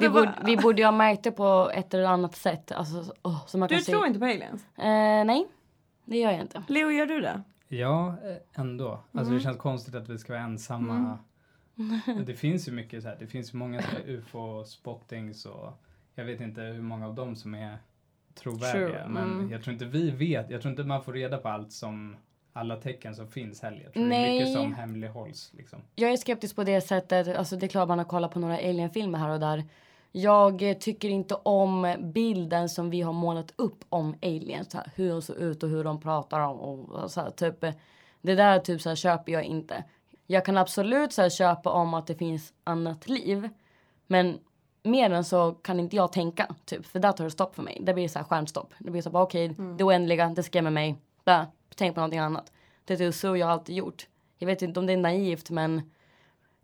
Vi 0.00 0.08
borde, 0.08 0.34
vi 0.44 0.56
borde 0.56 0.78
ju 0.80 0.84
ha 0.84 0.92
märkt 0.92 1.24
det 1.24 1.30
på 1.32 1.70
ett 1.74 1.94
eller 1.94 2.04
annat 2.04 2.36
sätt. 2.36 2.72
Alltså, 2.72 3.14
åh, 3.22 3.46
så 3.46 3.58
man 3.58 3.68
Du 3.68 3.74
kan 3.74 3.84
se. 3.84 3.92
tror 3.92 4.06
inte 4.06 4.18
på 4.18 4.24
aliens? 4.24 4.66
Eh, 4.78 5.24
nej, 5.24 5.46
det 6.04 6.18
gör 6.18 6.30
jag 6.30 6.40
inte. 6.40 6.62
Leo, 6.68 6.90
gör 6.90 7.06
du 7.06 7.20
det? 7.20 7.42
Ja, 7.68 8.08
eh, 8.08 8.60
ändå. 8.60 8.90
Alltså 8.90 9.04
Mm. 9.20 9.34
det 9.34 9.40
känns 9.40 9.56
konstigt 9.58 9.94
att 9.94 10.08
vi 10.08 10.18
ska 10.18 10.32
vara 10.32 10.42
ensamma. 10.42 11.18
Men 12.06 12.24
Det 12.24 12.34
finns 12.34 12.68
ju 12.68 12.72
mycket 12.72 13.02
så 13.02 13.08
här, 13.08 13.16
det 13.20 13.26
finns 13.26 13.54
ju 13.54 13.58
många 13.58 13.82
så 13.82 13.88
här 13.88 14.02
ufo-spottings 14.06 15.46
och 15.46 15.82
jag 16.14 16.24
vet 16.24 16.40
inte 16.40 16.60
hur 16.60 16.82
många 16.82 17.06
av 17.06 17.14
dem 17.14 17.36
som 17.36 17.54
är 17.54 17.78
trovärdiga. 18.34 18.88
True, 18.88 19.08
Men 19.08 19.24
mm. 19.32 19.50
jag 19.50 19.62
tror 19.62 19.72
inte 19.72 19.84
vi 19.84 20.10
vet, 20.10 20.50
jag 20.50 20.60
tror 20.62 20.70
inte 20.70 20.82
man 20.84 21.02
får 21.04 21.12
reda 21.12 21.38
på 21.38 21.48
allt 21.48 21.72
som 21.72 22.16
alla 22.58 22.76
tecken 22.76 23.14
som 23.14 23.28
finns 23.28 23.62
heller. 23.62 23.82
Jag 23.84 23.92
tror 23.92 24.02
det 24.02 24.06
är 24.06 24.20
Nej. 24.20 24.38
mycket 24.38 24.52
som 24.52 24.74
hemlighålls 24.74 25.52
liksom. 25.56 25.78
Jag 25.94 26.12
är 26.12 26.16
skeptisk 26.16 26.56
på 26.56 26.64
det 26.64 26.80
sättet. 26.80 27.36
Alltså, 27.36 27.56
det 27.56 27.66
är 27.66 27.68
klart 27.68 27.88
man 27.88 27.98
har 27.98 28.04
kollat 28.04 28.30
på 28.30 28.38
några 28.38 28.56
alien-filmer 28.56 29.18
här 29.18 29.28
och 29.28 29.40
där. 29.40 29.64
Jag 30.12 30.80
tycker 30.80 31.08
inte 31.08 31.34
om 31.34 31.96
bilden 31.98 32.68
som 32.68 32.90
vi 32.90 33.00
har 33.00 33.12
målat 33.12 33.52
upp 33.56 33.84
om 33.88 34.16
aliens. 34.22 34.74
Här, 34.74 34.90
hur 34.94 35.10
de 35.10 35.22
ser 35.22 35.34
ut 35.34 35.62
och 35.62 35.68
hur 35.68 35.84
de 35.84 36.00
pratar 36.00 36.40
om. 36.40 36.58
Och, 36.58 37.10
så 37.10 37.20
här, 37.20 37.30
typ, 37.30 37.60
det 38.20 38.34
där 38.34 38.58
typ, 38.58 38.80
så 38.80 38.88
här, 38.88 38.96
köper 38.96 39.32
jag 39.32 39.44
inte. 39.44 39.84
Jag 40.26 40.44
kan 40.44 40.58
absolut 40.58 41.12
så 41.12 41.22
här, 41.22 41.30
köpa 41.30 41.70
om 41.70 41.94
att 41.94 42.06
det 42.06 42.14
finns 42.14 42.52
annat 42.64 43.08
liv. 43.08 43.48
Men 44.06 44.38
mer 44.82 45.10
än 45.10 45.24
så 45.24 45.52
kan 45.52 45.80
inte 45.80 45.96
jag 45.96 46.12
tänka. 46.12 46.54
Typ, 46.64 46.86
för 46.86 46.98
där 46.98 47.12
tar 47.12 47.24
det 47.24 47.30
stopp 47.30 47.54
för 47.54 47.62
mig. 47.62 47.78
Det 47.82 47.94
blir 47.94 48.08
så 48.08 48.18
här 48.18 48.26
stjärnstopp. 48.26 48.74
Det 48.78 48.90
blir 48.90 49.02
så 49.02 49.10
bara 49.10 49.22
okej, 49.22 49.54
det 49.78 49.84
oändliga, 49.84 50.28
det 50.28 50.42
skrämmer 50.42 50.70
mig. 50.70 50.96
Där, 51.24 51.46
tänk 51.76 51.94
på 51.94 52.00
någonting 52.00 52.20
annat. 52.20 52.52
Det 52.84 52.94
är 52.94 52.98
typ 52.98 53.14
så 53.14 53.36
jag 53.36 53.50
alltid 53.50 53.76
gjort. 53.76 54.08
Jag 54.38 54.46
vet 54.46 54.62
inte 54.62 54.80
om 54.80 54.86
det 54.86 54.92
är 54.92 54.96
naivt 54.96 55.50
men 55.50 55.90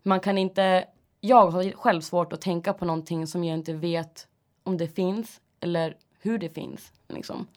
man 0.03 0.19
kan 0.19 0.37
inte, 0.37 0.87
jag 1.21 1.47
har 1.47 1.71
själv 1.71 2.01
svårt 2.01 2.33
att 2.33 2.41
tänka 2.41 2.73
på 2.73 2.85
någonting 2.85 3.27
som 3.27 3.43
jag 3.43 3.57
inte 3.57 3.73
vet 3.73 4.27
om 4.63 4.77
det 4.77 4.87
finns 4.87 5.41
eller 5.59 5.97
hur 6.19 6.37
det 6.37 6.49
finns. 6.49 6.93
Liksom. 7.07 7.47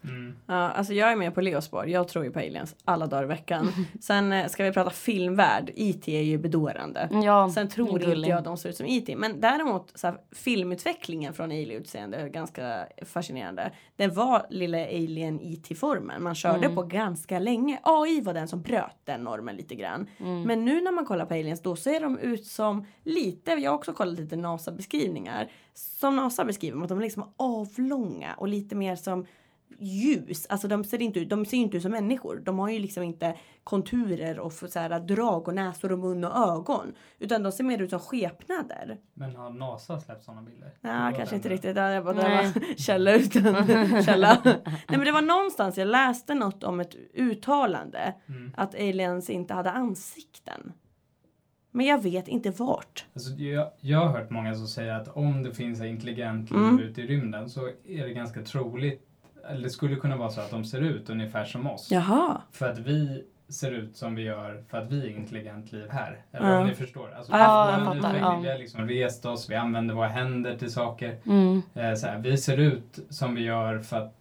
Ja, 0.47 0.55
alltså 0.55 0.93
jag 0.95 1.13
är 1.13 1.17
med 1.17 1.35
på 1.35 1.41
Leos 1.41 1.65
spår. 1.65 1.89
Jag 1.89 2.09
tror 2.09 2.25
ju 2.25 2.31
på 2.31 2.39
aliens 2.39 2.77
alla 2.85 3.07
dagar 3.07 3.23
i 3.25 3.27
veckan. 3.27 3.73
Sen 4.01 4.33
eh, 4.33 4.47
ska 4.47 4.65
vi 4.65 4.73
prata 4.73 4.91
filmvärld. 4.91 5.71
IT 5.75 6.09
är 6.09 6.21
ju 6.23 6.39
bedårande. 6.39 7.09
Ja, 7.25 7.51
Sen 7.55 7.69
tror 7.69 8.03
inte 8.03 8.29
jag 8.31 8.45
de 8.45 8.57
ser 8.57 8.69
ut 8.69 8.77
som 8.77 8.87
IT. 8.87 9.19
Men 9.19 9.41
däremot 9.41 9.93
så 9.95 10.07
här, 10.07 10.17
filmutvecklingen 10.33 11.35
från 11.35 11.51
alien-utseende 11.51 12.17
är 12.17 12.29
ganska 12.29 12.87
fascinerande. 13.07 13.71
Den 13.97 14.15
var 14.15 14.47
lilla 14.51 14.85
alien 14.85 15.41
IT-formen. 15.43 16.23
Man 16.23 16.35
körde 16.35 16.59
Mm. 16.65 16.75
på 16.75 16.83
ganska 16.83 17.39
länge. 17.39 17.79
AI 17.83 18.21
var 18.21 18.35
den 18.35 18.49
som 18.49 18.63
bröt 18.63 18.97
den 19.05 19.25
normen 19.25 19.57
lite 19.57 19.75
grann. 19.75 20.07
Mm. 20.21 20.43
Men 20.43 20.65
nu 20.65 20.81
när 20.81 20.93
man 20.93 21.07
kollar 21.07 21.27
på 21.27 21.35
aliens 21.35 21.63
då 21.63 21.77
ser 21.77 22.01
de 22.01 22.19
ut 22.19 22.47
som 22.47 22.87
lite, 23.05 23.51
jag 23.51 23.71
har 23.71 23.77
också 23.77 23.93
kollat 23.93 24.19
lite 24.19 24.37
NASA-beskrivningar. 24.37 25.49
Som 25.75 26.17
NASA 26.17 26.45
beskriver 26.45 26.75
dem, 26.75 26.83
att 26.83 26.89
de 26.89 26.99
är 26.99 27.03
liksom 27.03 27.33
avlånga 27.37 28.35
och 28.35 28.49
lite 28.49 28.75
mer 28.75 28.97
som 28.97 29.27
ljus. 29.79 30.47
Alltså 30.49 30.69
de 30.69 30.85
ser 30.85 31.03
inte 31.03 31.21
ut, 31.21 31.31
de 31.31 31.47
ser 31.47 31.57
inte 31.57 31.77
ut 31.77 31.83
som 31.83 31.93
människor. 31.93 32.37
De 32.45 32.59
har 32.59 32.69
ju 32.71 32.79
liksom 32.79 33.03
inte 33.03 33.37
konturer 33.64 34.39
och 34.39 34.53
så 34.53 34.79
här, 34.79 35.01
drag 35.01 35.49
och 35.49 35.55
näsor 35.55 35.93
och 35.93 35.99
mun 35.99 36.25
och 36.25 36.37
ögon. 36.49 36.95
Utan 37.19 37.43
de 37.43 37.53
ser 37.53 37.64
mer 37.64 37.83
ut 37.83 37.91
som 37.91 37.99
skepnader. 38.01 38.99
Men 39.14 39.37
har 39.37 39.51
NASA 39.51 40.01
släppt 40.01 40.25
sådana 40.25 40.43
bilder? 40.43 40.73
Nej, 40.81 41.12
Det 41.12 41.16
kanske 41.19 41.37
inte 41.37 41.49
den. 41.49 41.57
riktigt. 41.57 41.75
Det 41.75 41.93
jag 41.93 42.05
bara, 42.05 42.14
det 42.14 42.21
var 42.23 42.77
källa 42.77 43.14
utan 43.14 43.66
källa. 44.05 44.41
Nej 44.45 44.62
men 44.89 45.01
det 45.05 45.12
var 45.12 45.23
någonstans 45.23 45.79
jag 45.79 45.89
läste 45.89 46.35
något 46.35 46.64
om 46.64 46.81
ett 46.81 46.95
uttalande. 47.14 48.14
Mm. 48.29 48.53
Att 48.57 48.75
aliens 48.75 49.31
inte 49.31 49.55
hade 49.55 49.71
ansikten. 49.71 50.73
Men 51.71 51.87
jag 51.87 52.03
vet 52.03 52.29
inte 52.29 52.51
vart. 52.51 53.05
Alltså, 53.14 53.31
jag, 53.33 53.71
jag 53.81 53.99
har 53.99 54.09
hört 54.19 54.31
många 54.31 54.55
som 54.55 54.66
säger 54.66 54.93
att 54.95 55.09
om 55.09 55.43
det 55.43 55.55
finns 55.55 55.81
intelligent 55.83 56.51
liv 56.51 56.61
Mm. 56.61 56.79
ute 56.79 57.03
i 57.03 57.07
rymden 57.07 57.49
så 57.51 57.66
är 57.85 58.07
det 58.07 58.12
ganska 58.12 58.43
troligt, 58.43 59.08
eller 59.51 59.62
det 59.62 59.70
skulle 59.70 59.97
kunna 59.97 60.16
vara 60.16 60.30
så 60.30 60.41
att 60.41 60.51
de 60.51 60.64
ser 60.64 60.80
ut 60.80 61.11
ungefär 61.11 61.45
som 61.45 61.66
oss. 61.66 61.89
Jaha. 61.91 62.43
För 62.53 62.68
att 62.70 62.78
vi 62.78 63.24
ser 63.49 63.70
ut 63.72 63.97
som 63.97 64.14
vi 64.14 64.22
gör 64.22 64.64
för 64.68 64.78
att 64.78 64.93
vi 64.93 65.07
är 65.07 65.16
intelligent 65.16 65.72
liv 65.72 65.86
här. 65.91 66.22
Eller 66.32 66.51
Ja. 66.51 66.59
om 66.61 66.66
ni 66.66 66.74
förstår. 66.74 67.14
Alltså, 67.16 67.32
Ja, 67.32 67.70
jag 67.70 67.78
fattar, 67.80 67.97
utveckling, 67.97 68.22
ja. 68.22 68.41
Vi 68.43 68.49
har 68.51 68.59
liksom 68.59 68.89
rest 68.89 69.24
oss, 69.26 69.51
vi 69.51 69.55
använder 69.55 69.95
våra 69.95 70.09
händer 70.09 70.57
till 70.59 70.72
saker. 70.72 71.16
Mm. 71.26 71.62
Eh, 71.74 71.95
så 71.95 72.07
här, 72.07 72.18
vi 72.18 72.36
ser 72.36 72.57
ut 72.57 72.99
som 73.11 73.34
vi 73.34 73.43
gör 73.43 73.78
för 73.78 73.97
att 73.97 74.14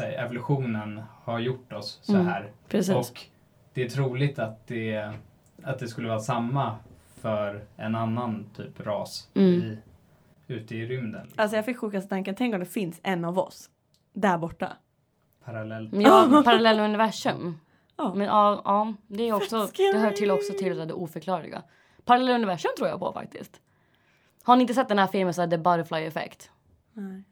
här, 0.00 0.12
evolutionen 0.12 1.02
har 1.24 1.38
gjort 1.38 1.72
oss 1.72 1.98
så 2.02 2.14
Mm. 2.14 2.26
här. 2.26 2.50
Precis. 2.68 2.94
Och 2.94 3.20
det 3.74 3.82
är 3.84 3.88
troligt 3.88 4.38
att 4.38 4.66
det, 4.66 5.12
att 5.62 5.78
det 5.78 5.88
skulle 5.88 6.08
vara 6.08 6.20
samma 6.20 6.76
för 7.20 7.64
en 7.76 7.94
annan 7.94 8.46
typ 8.56 8.80
ras 8.86 9.28
Mm. 9.34 9.48
i, 9.54 9.78
ute 10.46 10.76
i 10.76 10.86
rymden. 10.86 11.26
Alltså 11.36 11.56
jag 11.56 11.64
fick 11.64 11.78
sjukaste 11.78 12.08
tanken, 12.08 12.34
tänk 12.34 12.54
om 12.54 12.60
det 12.60 12.66
finns 12.66 13.00
en 13.02 13.24
av 13.24 13.38
oss. 13.38 13.70
Där 14.12 14.38
borta. 14.38 14.76
Parallellt. 15.44 15.92
Men 15.92 16.00
ja, 16.00 16.42
parallella 16.44 16.84
universum. 16.84 17.60
Ja. 17.96 18.14
Men 18.14 18.26
ja, 18.26 18.62
ja 18.64 18.94
det, 19.06 19.28
är 19.28 19.32
också, 19.32 19.68
det 19.76 19.98
hör 19.98 20.10
till 20.10 20.30
också 20.30 20.52
till 20.52 20.76
det 20.76 20.94
oförklarliga. 20.94 21.62
Parallella 22.04 22.34
universum 22.34 22.70
tror 22.76 22.88
jag 22.88 23.00
på 23.00 23.12
faktiskt. 23.12 23.60
Har 24.42 24.56
ni 24.56 24.62
inte 24.62 24.74
sett 24.74 24.88
den 24.88 24.98
här 24.98 25.06
filmen 25.06 25.34
så 25.34 25.40
här, 25.40 25.48
The 25.48 25.58
Butterfly 25.58 26.06
Effect? 26.06 26.50
Nej. 26.92 27.24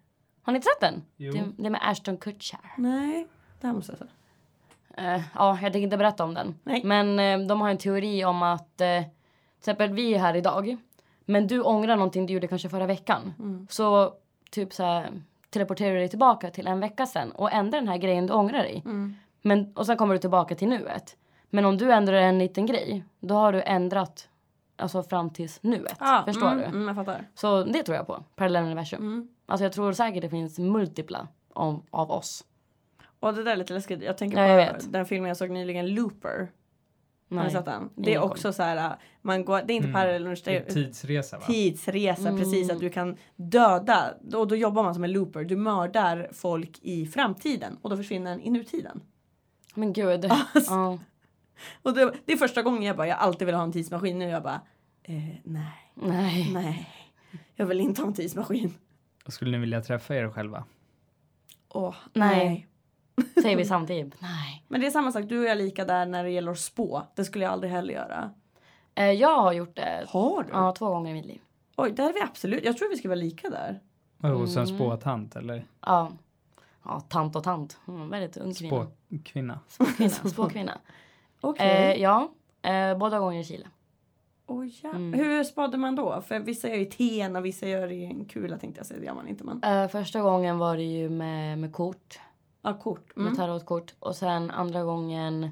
Har 0.42 0.52
ni 0.52 0.56
inte 0.56 0.68
sett 0.68 0.80
den? 0.80 1.04
Jo. 1.16 1.32
Det, 1.32 1.62
det 1.62 1.66
är 1.66 1.70
med 1.70 1.80
Ashton 1.82 2.16
Kutcher. 2.16 2.74
Nej. 2.76 3.26
Det 3.60 3.66
här 3.66 3.74
måste 3.74 3.92
jag 3.92 3.98
säga. 3.98 4.10
Eh, 4.98 5.22
ja, 5.34 5.58
jag 5.62 5.72
tänker 5.72 5.78
inte 5.78 5.96
berätta 5.96 6.24
om 6.24 6.34
den. 6.34 6.58
Nej. 6.62 6.84
Men 6.84 7.18
eh, 7.18 7.46
de 7.46 7.60
har 7.60 7.70
en 7.70 7.78
teori 7.78 8.24
om 8.24 8.42
att 8.42 8.80
eh, 8.80 9.00
till 9.00 9.58
exempel 9.58 9.90
vi 9.90 10.14
är 10.14 10.18
här 10.18 10.36
idag. 10.36 10.76
Men 11.24 11.46
du 11.46 11.60
ångrar 11.60 11.96
någonting 11.96 12.26
du 12.26 12.32
gjorde 12.32 12.48
kanske 12.48 12.68
förra 12.68 12.86
veckan. 12.86 13.34
Mm. 13.38 13.66
Så 13.70 14.14
typ 14.50 14.72
så 14.72 14.82
här 14.82 15.22
teleporterar 15.50 15.92
du 15.92 15.98
dig 15.98 16.08
tillbaka 16.08 16.50
till 16.50 16.66
en 16.66 16.80
vecka 16.80 17.06
sen 17.06 17.32
och 17.32 17.52
ändrar 17.52 17.80
den 17.80 17.88
här 17.88 17.98
grejen 17.98 18.26
du 18.26 18.32
ångrar 18.32 18.58
dig. 18.58 18.82
Mm. 18.84 19.14
Men, 19.42 19.72
och 19.74 19.86
sen 19.86 19.96
kommer 19.96 20.14
du 20.14 20.20
tillbaka 20.20 20.54
till 20.54 20.68
nuet. 20.68 21.16
Men 21.50 21.64
om 21.64 21.76
du 21.76 21.92
ändrar 21.92 22.16
en 22.16 22.38
liten 22.38 22.66
grej, 22.66 23.04
då 23.20 23.34
har 23.34 23.52
du 23.52 23.62
ändrat 23.62 24.28
alltså 24.76 25.02
fram 25.02 25.30
tills 25.30 25.62
nuet. 25.62 25.96
Ah, 25.98 26.24
Förstår 26.24 26.46
mm, 26.46 26.58
du? 26.58 26.64
Mm, 26.64 26.86
jag 26.86 26.96
fattar. 26.96 27.28
Så 27.34 27.64
det 27.64 27.82
tror 27.82 27.96
jag 27.96 28.06
på. 28.06 28.24
Parallella 28.36 28.66
universum. 28.66 29.00
Mm. 29.00 29.28
Alltså 29.46 29.64
jag 29.64 29.72
tror 29.72 29.92
säkert 29.92 30.22
det 30.22 30.28
finns 30.28 30.58
multipla 30.58 31.28
av, 31.54 31.82
av 31.90 32.10
oss. 32.10 32.44
Och 33.20 33.34
det 33.34 33.44
där 33.44 33.52
är 33.52 33.56
lite 33.56 33.74
läskigt. 33.74 34.02
Jag 34.02 34.18
tänker 34.18 34.42
Ja, 34.42 34.66
på 34.66 34.76
jag 34.76 34.92
den 34.92 35.06
filmen 35.06 35.28
jag 35.28 35.36
såg 35.36 35.50
nyligen, 35.50 35.94
Looper. 35.94 36.48
Har 37.30 37.36
ni 37.36 37.42
Nej. 37.42 37.50
sett 37.52 37.64
den? 37.64 37.90
Det 37.94 38.14
är 38.14 38.22
också 38.22 38.52
så 38.52 38.62
här, 38.62 38.96
man 39.22 39.44
går, 39.44 39.62
det 39.66 39.72
är 39.72 39.76
inte 39.76 39.88
Mm. 39.88 39.92
parallell 40.00 40.24
Det 40.44 40.56
är 40.56 40.62
tidsresa 40.70 41.38
va? 41.38 41.44
Tidsresa, 41.46 42.28
Mm. 42.28 42.40
precis. 42.40 42.70
Att 42.70 42.80
du 42.80 42.90
kan 42.90 43.16
döda. 43.36 44.14
Och 44.34 44.48
då 44.48 44.56
jobbar 44.56 44.82
man 44.82 44.94
som 44.94 45.04
en 45.04 45.12
looper. 45.12 45.44
Du 45.44 45.56
mördar 45.56 46.28
folk 46.32 46.78
i 46.82 47.06
framtiden. 47.06 47.78
Och 47.82 47.90
då 47.90 47.96
försvinner 47.96 48.30
den 48.30 48.40
i 48.40 48.50
nutiden. 48.50 49.00
Men 49.74 49.92
gud. 49.92 50.24
Alltså. 50.30 50.72
Ja. 50.74 50.98
Och 51.82 51.94
det, 51.94 52.12
det 52.24 52.32
är 52.32 52.36
första 52.36 52.62
gången 52.62 52.82
jag 52.82 52.96
bara, 52.96 53.06
jag 53.06 53.18
alltid 53.18 53.46
vill 53.46 53.54
ha 53.54 53.62
en 53.62 53.72
tidsmaskin. 53.72 54.18
Nu 54.18 54.28
jag 54.28 54.42
bara, 54.42 54.60
eh, 55.02 55.14
nej, 55.44 55.92
Nej. 55.94 56.50
nej. 56.54 56.88
Jag 57.54 57.66
vill 57.66 57.80
inte 57.80 58.00
ha 58.02 58.08
en 58.08 58.14
tidsmaskin. 58.14 58.74
Skulle 59.26 59.50
ni 59.50 59.58
vilja 59.58 59.80
träffa 59.80 60.14
er 60.16 60.28
själva? 60.30 60.64
Åh, 61.68 61.94
Nej. 62.12 62.46
nej. 62.46 62.66
Säger 63.42 63.56
vi 63.56 63.64
samtidigt. 63.64 64.14
Nej. 64.20 64.64
Men 64.68 64.80
det 64.80 64.86
är 64.86 64.90
samma 64.90 65.12
sak, 65.12 65.24
du 65.28 65.38
och 65.38 65.44
jag 65.44 65.52
är 65.52 65.56
lika 65.56 65.84
där 65.84 66.06
när 66.06 66.24
det 66.24 66.30
gäller 66.30 66.52
att 66.52 66.58
spå. 66.58 67.02
Det 67.14 67.24
skulle 67.24 67.44
jag 67.44 67.52
aldrig 67.52 67.72
heller 67.72 67.94
göra. 67.94 68.30
Eh, 68.94 69.10
jag 69.10 69.36
har 69.42 69.52
gjort 69.52 69.76
det 69.76 70.04
Har 70.08 70.42
du? 70.42 70.48
ja, 70.52 70.72
två 70.72 70.88
gånger 70.88 71.10
i 71.10 71.14
mitt 71.14 71.26
liv. 71.26 71.40
Oj, 71.76 71.92
där 71.92 72.08
är 72.08 72.12
vi 72.12 72.20
absolut. 72.20 72.64
Jag 72.64 72.76
tror 72.76 72.88
vi 72.90 72.96
ska 72.96 73.08
vara 73.08 73.16
lika 73.16 73.50
där. 73.50 73.80
Oh, 74.22 74.30
hos 74.30 74.56
en 74.56 74.62
Mm. 74.64 74.76
spåtant 74.76 75.36
eller 75.36 75.64
Ja. 75.86 76.12
Ja, 76.84 77.00
tant 77.00 77.36
och 77.36 77.44
tant. 77.44 77.78
Mm, 77.88 78.08
väldigt 78.08 78.36
ung 78.36 78.54
kvinna. 78.54 78.88
spåkvinna? 79.08 79.60
Spåkvinna. 79.68 80.10
Spåkvinna. 80.10 80.78
Okej. 81.40 81.92
eh, 81.92 82.02
ja, 82.02 82.28
eh, 82.62 82.98
båda 82.98 83.18
gånger 83.18 83.40
i 83.40 83.44
Chile. 83.44 83.66
Oj, 84.46 84.78
ja. 84.82 84.88
Mm. 84.90 85.12
Hur 85.12 85.44
spade 85.44 85.76
man 85.78 85.96
då? 85.96 86.20
För 86.20 86.38
vissa 86.40 86.68
gör 86.68 86.76
i 86.78 86.86
ten 86.86 87.36
och 87.36 87.44
vissa 87.44 87.66
gör 87.68 87.92
i 87.92 88.04
en 88.04 88.24
kula 88.24 88.58
tänkte 88.58 88.78
jag 88.80 88.86
säga. 88.86 89.00
Det 89.00 89.06
gör 89.06 89.14
man 89.14 89.28
inte. 89.28 89.44
Men... 89.44 89.62
Eh, 89.62 89.88
första 89.88 90.20
gången 90.20 90.58
var 90.58 90.76
det 90.76 90.82
ju 90.82 91.10
med, 91.10 91.58
med 91.58 91.72
kort. 91.72 92.18
Ja, 92.62 92.78
kort. 92.78 93.16
Med 93.16 93.26
Mm. 93.26 93.36
tarotkort. 93.36 93.94
Och 93.98 94.16
sen 94.16 94.50
andra 94.50 94.82
gången 94.84 95.50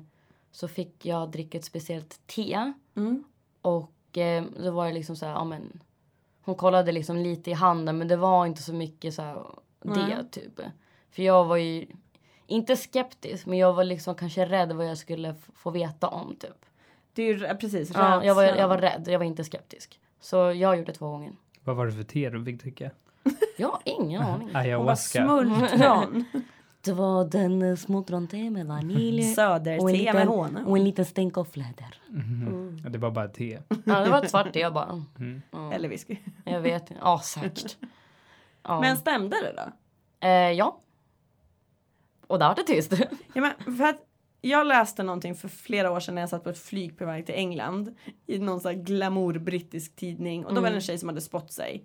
så 0.51 0.69
fick 0.69 1.07
jag 1.07 1.31
dricka 1.31 1.59
ett 1.59 1.65
speciellt 1.65 2.21
te. 2.27 2.73
Mm. 2.97 3.25
Och 3.63 4.19
eh, 4.19 4.45
då 4.65 4.71
var 4.71 4.87
det 4.87 4.93
liksom 4.93 5.17
så 5.17 5.27
här, 5.27 5.33
ja 5.33 5.45
men. 5.45 5.81
Hon 6.43 6.55
kollade 6.55 6.93
liksom 6.93 7.17
lite 7.17 7.51
i 7.51 7.55
handen 7.55 7.99
men 7.99 8.09
det 8.09 8.17
var 8.17 8.47
inte 8.47 8.63
så 8.63 8.73
mycket 8.75 9.15
så 9.15 9.23
här, 9.23 9.35
det 9.83 9.91
Nej. 9.91 10.17
typ. 10.31 10.61
För 11.11 11.23
jag 11.23 11.45
var 11.45 11.57
ju 11.57 11.87
inte 12.47 12.77
skeptisk 12.77 13.47
men 13.47 13.59
jag 13.59 13.73
var 13.73 13.85
liksom 13.85 14.15
kanske 14.15 14.47
rädd 14.47 14.73
vad 14.73 14.87
jag 14.91 14.99
skulle 14.99 15.35
få 15.55 15.71
veta 15.71 16.09
om 16.09 16.37
typ. 16.37 16.65
Det 17.13 17.23
är 17.23 17.35
ju 17.35 17.57
precis 17.57 17.91
Ja, 17.95 18.25
jag, 18.25 18.35
var, 18.35 18.43
rädslan. 18.43 18.61
jag 18.61 18.69
var 18.69 18.79
rädd, 18.79 19.05
jag 19.09 19.19
var 19.19 19.27
inte 19.27 19.45
skeptisk. 19.45 20.01
Så 20.21 20.37
jag 20.37 20.77
gjorde 20.79 20.93
två 20.93 21.11
gånger. 21.11 21.33
Vad 21.65 21.77
var 21.77 21.87
det 21.87 21.93
för 21.93 22.03
te 22.03 22.31
du 22.31 22.45
fick 22.45 22.61
dricka? 22.63 22.91
Jag 23.57 23.69
har 23.69 23.81
ingen 23.85 24.23
aning. 24.23 24.41
Hon 24.47 24.53
bara 24.53 24.59
Ayahuasca. 24.63 25.25
smultron. 25.27 26.25
Det 26.87 26.93
var 26.93 27.25
den 27.25 27.63
uh, 27.63 27.77
smultronte 27.77 28.51
med 28.51 28.67
vanilj 28.67 29.19
och 29.23 29.29
en 29.29 29.35
Söderte 29.35 29.85
med 29.85 29.93
liten, 29.93 30.29
honung. 30.29 30.65
och 30.65 30.79
en 30.79 30.85
liten 30.85 31.05
stänk 31.05 31.37
av 31.39 31.45
fläder. 31.45 31.95
Mhm. 32.09 32.81
Ja, 32.85 32.91
Det 32.91 32.99
var 32.99 33.11
bara 33.11 33.29
te. 33.29 33.59
Ja, 33.85 34.01
det 34.01 34.11
var 34.11 34.23
ett 34.23 34.31
svart 34.31 34.53
te 34.53 34.71
bara. 34.71 35.05
Mm. 35.19 35.43
Ja, 35.53 35.73
Eller 35.73 35.89
whisky. 35.89 36.17
jag 36.45 36.61
vet 36.61 36.91
Ja, 37.01 37.21
säkert. 37.25 37.77
Ja. 38.63 38.81
Men 38.81 38.97
stämde 38.97 39.37
det 39.43 39.53
då? 39.57 39.73
eh, 40.29 40.53
ja. 40.53 40.81
Och 42.27 42.39
där 42.39 42.49
var 42.49 42.55
det 42.55 42.63
tyst. 42.63 42.93
Ja, 43.35 43.41
men 43.65 43.77
för 43.77 43.85
att 43.85 43.97
jag 44.41 44.67
läste 44.67 45.03
någonting 45.03 45.35
för 45.35 45.49
flera 45.49 45.91
år 45.91 46.01
sedan 46.01 46.15
när 46.15 46.23
jag 46.23 46.29
satt 46.29 46.45
på 46.45 46.51
ett 46.51 46.59
flyg 46.59 46.99
på 46.99 47.07
väg 47.07 47.27
till 47.27 47.35
England 47.35 47.95
i 48.27 48.39
någon 48.39 48.61
sån 48.61 48.75
här 48.75 48.83
glamour 48.83 49.39
brittisk 49.39 49.97
tidning 49.97 50.45
och 50.47 50.55
då 50.55 50.61
var 50.61 50.69
det 50.71 50.75
en 50.75 50.81
tjej 50.81 50.99
som 50.99 51.09
hade 51.09 51.21
spott 51.21 51.53
sig. 51.53 51.85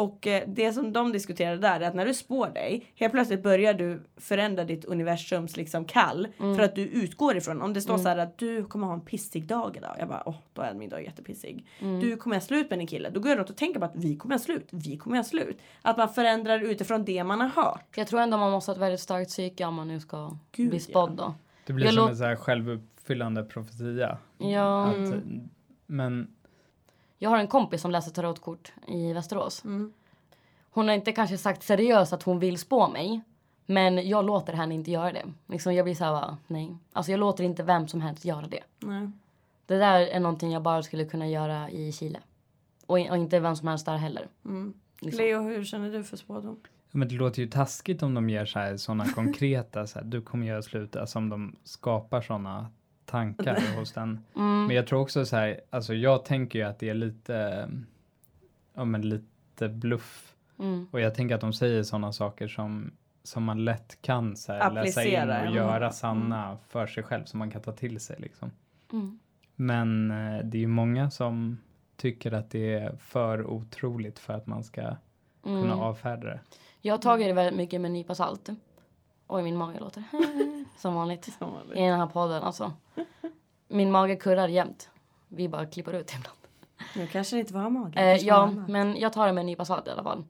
Och 0.00 0.26
eh, 0.26 0.42
det 0.46 0.72
som 0.72 0.92
de 0.92 1.12
diskuterade 1.12 1.56
där 1.56 1.80
är 1.80 1.88
att 1.88 1.94
när 1.94 2.06
du 2.06 2.14
spår 2.14 2.48
dig 2.48 2.92
helt 2.94 3.12
plötsligt 3.12 3.42
börjar 3.42 3.74
du 3.74 4.02
förändra 4.16 4.64
ditt 4.64 4.84
universums 4.84 5.56
liksom 5.56 5.84
kall 5.84 6.28
för 6.38 6.60
att 6.60 6.74
du 6.74 6.82
utgår 6.82 7.36
ifrån 7.36 7.62
om 7.62 7.72
det 7.72 7.80
står 7.80 7.98
så 7.98 8.08
här 8.08 8.18
att 8.18 8.38
du 8.38 8.64
kommer 8.64 8.86
ha 8.86 8.94
en 8.94 9.00
pissig 9.00 9.46
dag 9.46 9.76
idag. 9.76 9.96
Jag 9.98 10.08
bara 10.08 10.22
åh 10.26 10.34
då 10.52 10.62
är 10.62 10.74
min 10.74 10.88
dag 10.88 11.04
jättepissig. 11.04 11.66
Du 11.78 12.16
kommer 12.16 12.36
ha 12.36 12.40
slut 12.40 12.70
med 12.70 12.78
din 12.78 12.86
kille. 12.86 13.10
Då 13.10 13.20
går 13.20 13.30
jag 13.30 13.38
runt 13.38 13.50
och 13.50 13.56
tänker 13.56 13.80
på 13.80 13.86
att 13.86 13.96
vi 13.96 14.16
kommer 14.16 14.34
ha 14.34 14.38
slut. 14.38 14.68
Vi 14.70 14.96
kommer 14.96 15.16
ha 15.16 15.24
slut. 15.24 15.58
Att 15.82 15.96
man 15.96 16.08
förändrar 16.08 16.60
utifrån 16.60 17.04
det 17.04 17.24
man 17.24 17.40
har 17.40 17.48
hört. 17.48 17.96
Jag 17.96 18.06
tror 18.06 18.20
ändå 18.20 18.36
man 18.36 18.50
måste 18.50 18.70
ha 18.70 18.74
ett 18.74 18.82
väldigt 18.82 19.00
starkt 19.00 19.30
psyke 19.30 19.64
om 19.64 19.74
man 19.74 19.88
nu 19.88 20.00
ska 20.00 20.36
Gud, 20.52 20.70
bli 20.70 20.80
spådd 20.80 21.16
då. 21.16 21.34
Det 21.66 21.72
blir 21.72 21.86
Jag 21.86 21.94
som 21.94 22.08
en 22.08 22.16
så 22.16 22.24
här 22.24 22.36
självuppfyllande 22.36 23.44
profetia. 23.44 24.18
Ja. 24.38 24.86
Att, 24.86 25.22
Men 25.86 26.28
Jag 27.22 27.30
har 27.30 27.38
en 27.38 27.48
kompis 27.48 27.82
som 27.82 27.90
läser 27.90 28.10
tarotkort 28.10 28.72
i 28.86 29.12
Västerås. 29.12 29.64
Mm. 29.64 29.92
Hon 30.70 30.88
har 30.88 30.94
inte 30.94 31.12
kanske 31.12 31.38
sagt 31.38 31.62
seriöst 31.62 32.12
att 32.12 32.22
hon 32.22 32.38
vill 32.38 32.58
spå 32.58 32.88
mig. 32.88 33.20
Men 33.66 34.08
jag 34.08 34.24
låter 34.24 34.52
henne 34.52 34.74
inte 34.74 34.90
göra 34.90 35.12
det. 35.12 35.24
Liksom 35.46 35.74
jag 35.74 35.84
blir 35.84 35.94
så 35.94 36.04
här, 36.04 36.36
nej. 36.46 36.76
Alltså 36.92 37.12
jag 37.12 37.20
låter 37.20 37.44
inte 37.44 37.62
vem 37.62 37.88
som 37.88 38.00
helst 38.00 38.24
göra 38.24 38.46
det. 38.46 38.62
Nej. 38.78 39.10
Det 39.66 39.78
där 39.78 40.00
är 40.00 40.20
någonting 40.20 40.52
jag 40.52 40.62
bara 40.62 40.82
skulle 40.82 41.04
kunna 41.04 41.28
göra 41.28 41.70
i 41.70 41.92
Chile. 41.92 42.20
Och, 42.86 42.98
och 42.98 43.16
inte 43.16 43.40
vem 43.40 43.56
som 43.56 43.68
helst 43.68 43.86
där 43.86 43.96
heller. 43.96 44.28
Mm. 44.44 44.74
Liksom. 45.00 45.24
Leo 45.24 45.42
hur 45.42 45.64
känner 45.64 45.92
du 45.92 46.04
för 46.04 46.16
spådom? 46.16 46.60
Men 46.90 47.08
det 47.08 47.14
låter 47.14 47.42
ju 47.42 47.48
taskigt 47.48 48.02
om 48.02 48.14
de 48.14 48.30
ger 48.30 48.44
så 48.44 48.58
här, 48.58 48.76
såna 48.76 49.08
konkreta, 49.14 49.86
så 49.86 49.98
här, 49.98 50.06
du 50.06 50.22
kommer 50.22 50.46
göra 50.46 50.62
slut, 50.62 50.96
alltså 50.96 51.18
om 51.18 51.28
de 51.28 51.56
skapar 51.64 52.20
såna 52.20 52.70
tankar 53.10 53.60
hos 53.78 53.92
den. 53.92 54.24
Mm. 54.36 54.66
Men 54.66 54.76
jag 54.76 54.86
tror 54.86 55.00
också 55.00 55.26
så 55.26 55.36
här, 55.36 55.60
alltså 55.70 55.94
jag 55.94 56.24
tänker 56.24 56.58
ju 56.58 56.64
att 56.64 56.78
det 56.78 56.88
är 56.88 56.94
lite, 56.94 57.68
ja 58.74 58.84
men 58.84 59.08
lite 59.08 59.68
bluff. 59.68 60.34
Mm. 60.58 60.86
Och 60.90 61.00
jag 61.00 61.14
tänker 61.14 61.34
att 61.34 61.40
de 61.40 61.52
säger 61.52 61.82
såna 61.82 62.12
saker 62.12 62.48
som, 62.48 62.92
som 63.22 63.44
man 63.44 63.64
lätt 63.64 64.02
kan 64.02 64.36
så 64.36 64.52
här, 64.52 64.72
läsa 64.72 65.04
in 65.04 65.28
och 65.28 65.34
mm. 65.34 65.54
göra 65.54 65.92
sanna 65.92 66.58
för 66.68 66.86
sig 66.86 67.02
själv, 67.02 67.24
som 67.24 67.38
man 67.38 67.50
kan 67.50 67.62
ta 67.62 67.72
till 67.72 68.00
sig 68.00 68.16
liksom. 68.18 68.50
Mm. 68.92 69.18
Men 69.56 70.10
eh, 70.10 70.44
det 70.44 70.58
är 70.58 70.60
ju 70.60 70.66
många 70.66 71.10
som 71.10 71.58
tycker 71.96 72.32
att 72.32 72.50
det 72.50 72.74
är 72.74 72.96
för 72.96 73.46
otroligt 73.46 74.18
för 74.18 74.34
att 74.34 74.46
man 74.46 74.64
ska 74.64 74.96
kunna 75.42 75.58
Mm. 75.60 75.80
avfärda 75.80 76.26
det. 76.26 76.40
Jag 76.80 76.94
har 76.94 76.98
tagit 76.98 77.26
det 77.26 77.32
väldigt 77.32 77.56
mycket 77.56 77.80
med 77.80 77.88
en 77.88 77.92
nypa 77.92 78.14
salt. 78.14 78.48
Oj, 79.32 79.42
min 79.42 79.56
mage 79.56 79.80
låter 79.80 80.04
som 80.78 80.94
vanligt. 80.94 81.24
Som 81.38 81.52
vanligt. 81.52 81.78
I 81.78 81.80
den 81.80 82.00
här 82.00 82.06
podden 82.06 82.42
alltså. 82.42 82.72
Min 83.68 83.90
mage 83.90 84.16
kurrar 84.16 84.48
jämt. 84.48 84.90
Vi 85.28 85.48
bara 85.48 85.66
klipper 85.66 85.92
ut 85.92 86.12
ibland. 86.18 86.38
Nu 86.96 87.06
kanske 87.06 87.36
det 87.36 87.40
inte 87.40 87.54
var 87.54 87.70
magen. 87.70 87.98
Eh, 87.98 88.06
var 88.06 88.18
ja, 88.22 88.42
annat. 88.42 88.68
men 88.68 88.96
jag 88.96 89.12
tar 89.12 89.26
det 89.26 89.32
med 89.32 89.42
en 89.42 89.46
nypa 89.46 89.64
salt 89.64 89.86
i 89.86 89.90
alla 89.90 90.02
fall. 90.02 90.24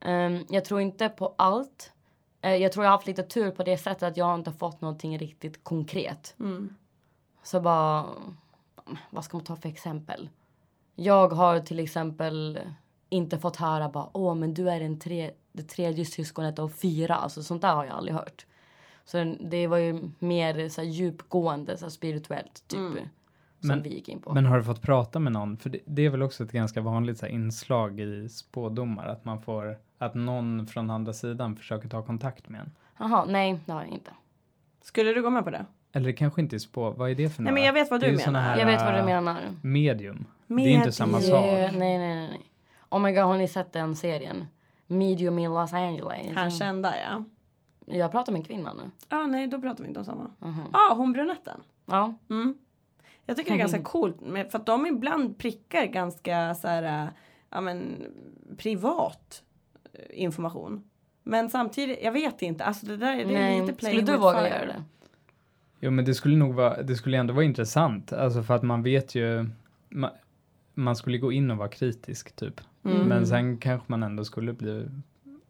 Ehm, 0.00 0.44
jag 0.48 0.64
tror 0.64 0.80
inte 0.80 1.08
på 1.08 1.34
allt. 1.38 1.92
Eh, 2.40 2.54
jag 2.54 2.72
tror 2.72 2.84
jag 2.84 2.90
har 2.90 2.96
haft 2.96 3.06
lite 3.06 3.22
tur 3.22 3.50
på 3.50 3.62
det 3.62 3.78
sättet 3.78 4.02
att 4.02 4.16
jag 4.16 4.24
har 4.24 4.34
inte 4.34 4.52
fått 4.52 4.80
någonting 4.80 5.18
riktigt 5.18 5.64
konkret. 5.64 6.34
Mm. 6.40 6.74
Så 7.42 7.60
bara, 7.60 8.04
vad 9.10 9.24
ska 9.24 9.36
man 9.36 9.44
ta 9.44 9.56
för 9.56 9.68
exempel? 9.68 10.28
Jag 10.94 11.28
har 11.28 11.60
till 11.60 11.78
exempel 11.78 12.58
inte 13.08 13.38
fått 13.38 13.56
höra 13.56 13.88
bara 13.88 14.08
åh 14.12 14.34
men 14.34 14.54
du 14.54 14.70
är 14.70 14.80
den 14.80 15.00
tre, 15.00 15.30
det 15.56 15.62
tredje 15.62 16.04
syskonet 16.04 16.58
av 16.58 16.68
fyra. 16.68 17.14
Alltså 17.14 17.42
sånt 17.42 17.62
där 17.62 17.74
har 17.74 17.84
jag 17.84 17.94
aldrig 17.94 18.14
hört. 18.16 18.46
Så 19.04 19.36
det 19.40 19.66
var 19.66 19.78
ju 19.78 20.10
mer 20.18 20.68
så 20.68 20.80
här, 20.80 20.88
djupgående, 20.88 21.76
så 21.78 21.84
här, 21.84 21.90
spirituellt 21.90 22.64
typ. 22.68 22.78
Mm. 22.78 22.92
Som 23.60 23.68
Men- 23.68 23.82
vi 23.82 23.88
gick 23.94 24.08
in 24.08 24.20
på. 24.20 24.34
Men 24.34 24.46
har 24.46 24.56
du 24.56 24.64
fått 24.64 24.82
prata 24.82 25.18
med 25.18 25.32
någon? 25.32 25.56
För 25.56 25.70
det, 25.70 25.78
det 25.84 26.02
är 26.06 26.10
väl 26.10 26.22
också 26.22 26.44
ett 26.44 26.52
ganska 26.52 26.80
vanligt 26.80 27.18
så 27.18 27.26
här, 27.26 27.32
inslag 27.32 28.00
i 28.00 28.28
spådomar. 28.28 29.06
Att 29.06 29.24
man 29.24 29.40
får, 29.42 29.78
att 29.98 30.14
någon 30.14 30.66
från 30.66 30.90
andra 30.90 31.12
sidan 31.12 31.56
försöker 31.56 31.88
ta 31.88 32.02
kontakt 32.02 32.48
med 32.48 32.60
en. 32.60 32.72
Jaha, 32.98 33.24
nej 33.24 33.60
det 33.66 33.72
har 33.72 33.80
jag 33.82 33.90
inte. 33.90 34.10
Skulle 34.82 35.12
du 35.12 35.22
gå 35.22 35.30
med 35.30 35.44
på 35.44 35.50
det? 35.50 35.66
Eller 35.92 36.06
det 36.06 36.12
kanske 36.12 36.40
inte 36.40 36.56
är 36.56 36.58
spå, 36.58 36.90
vad 36.90 37.10
är 37.10 37.14
det 37.14 37.28
för 37.30 37.42
Nej 37.42 37.50
några? 37.52 37.54
men 37.54 37.64
jag 37.66 37.72
vet 37.72 37.90
vad 37.90 38.00
Det 38.00 38.10
du 38.10 38.16
menar. 38.16 38.40
här- 38.40 38.58
Jag 38.58 38.66
vet 38.66 38.80
vad 38.80 38.94
du 38.94 38.98
äh, 38.98 39.04
menar. 39.04 39.40
Medium. 39.62 40.24
Det 40.46 40.54
är 40.54 40.68
inte 40.68 40.92
samma 40.92 41.12
Medium. 41.18 41.30
sak. 41.32 41.44
Nej, 41.44 41.72
nej, 41.78 41.98
nej, 41.98 42.16
nej. 42.28 42.40
Oh 42.90 43.00
my 43.00 43.12
god, 43.12 43.22
har 43.24 43.36
ni 43.38 43.48
sett 43.48 43.72
den 43.72 43.96
serien? 43.96 44.44
Medium 44.86 45.38
in 45.38 45.50
Los 45.50 45.72
Angeles. 45.72 46.36
Han 46.36 46.50
kända 46.50 46.94
ja. 47.00 47.24
Jag 47.86 48.10
pratar 48.12 48.32
med 48.32 48.38
en 48.38 48.44
kvinna 48.44 48.72
nu. 48.72 48.90
Ja 49.08 49.26
nej 49.26 49.46
då 49.46 49.60
pratar 49.60 49.82
vi 49.84 49.88
inte 49.88 50.00
om 50.00 50.06
samma. 50.06 50.30
Mhm. 50.38 50.62
Ja 50.72 50.94
hon 50.96 51.12
brunetten. 51.12 51.60
Ja. 51.86 52.14
Mm. 52.30 52.54
Jag 53.26 53.36
tycker 53.36 53.50
det 53.50 53.56
är 53.56 53.58
ganska 53.58 53.82
coolt 53.82 54.20
med, 54.20 54.50
för 54.50 54.58
att 54.58 54.66
de 54.66 54.86
ibland 54.86 55.38
prickar 55.38 55.86
ganska 55.86 56.54
så 56.54 56.68
här, 56.68 57.02
äh, 57.04 57.08
ja 57.50 57.60
men 57.60 58.02
privat 58.58 59.42
äh, 59.92 60.00
information. 60.22 60.84
Men 61.22 61.50
samtidigt, 61.50 61.98
jag 62.02 62.12
vet 62.12 62.42
inte, 62.42 62.64
alltså 62.64 62.86
det 62.86 62.96
där 62.96 63.16
det 63.16 63.22
är 63.22 63.26
Nej. 63.26 63.60
lite 63.60 63.72
playing 63.72 63.98
Skulle 63.98 64.12
du 64.12 64.18
våga 64.22 64.38
fire. 64.38 64.48
göra 64.48 64.66
det? 64.66 64.84
Jo 65.80 65.90
men 65.90 66.04
det 66.04 66.14
skulle 66.14 66.36
nog 66.36 66.54
vara, 66.54 66.82
det 66.82 66.94
skulle 66.94 67.18
ändå 67.18 67.34
vara 67.34 67.44
intressant. 67.44 68.12
Alltså 68.12 68.42
för 68.42 68.54
att 68.54 68.62
man 68.62 68.82
vet 68.82 69.14
ju, 69.14 69.50
man, 69.88 70.10
man 70.76 70.96
skulle 70.96 71.18
gå 71.18 71.32
in 71.32 71.50
och 71.50 71.56
vara 71.56 71.68
kritisk 71.68 72.36
typ. 72.36 72.60
Mm. 72.84 73.08
Men 73.08 73.26
sen 73.26 73.58
kanske 73.58 73.84
man 73.86 74.02
ändå 74.02 74.24
skulle 74.24 74.52
bli 74.52 74.88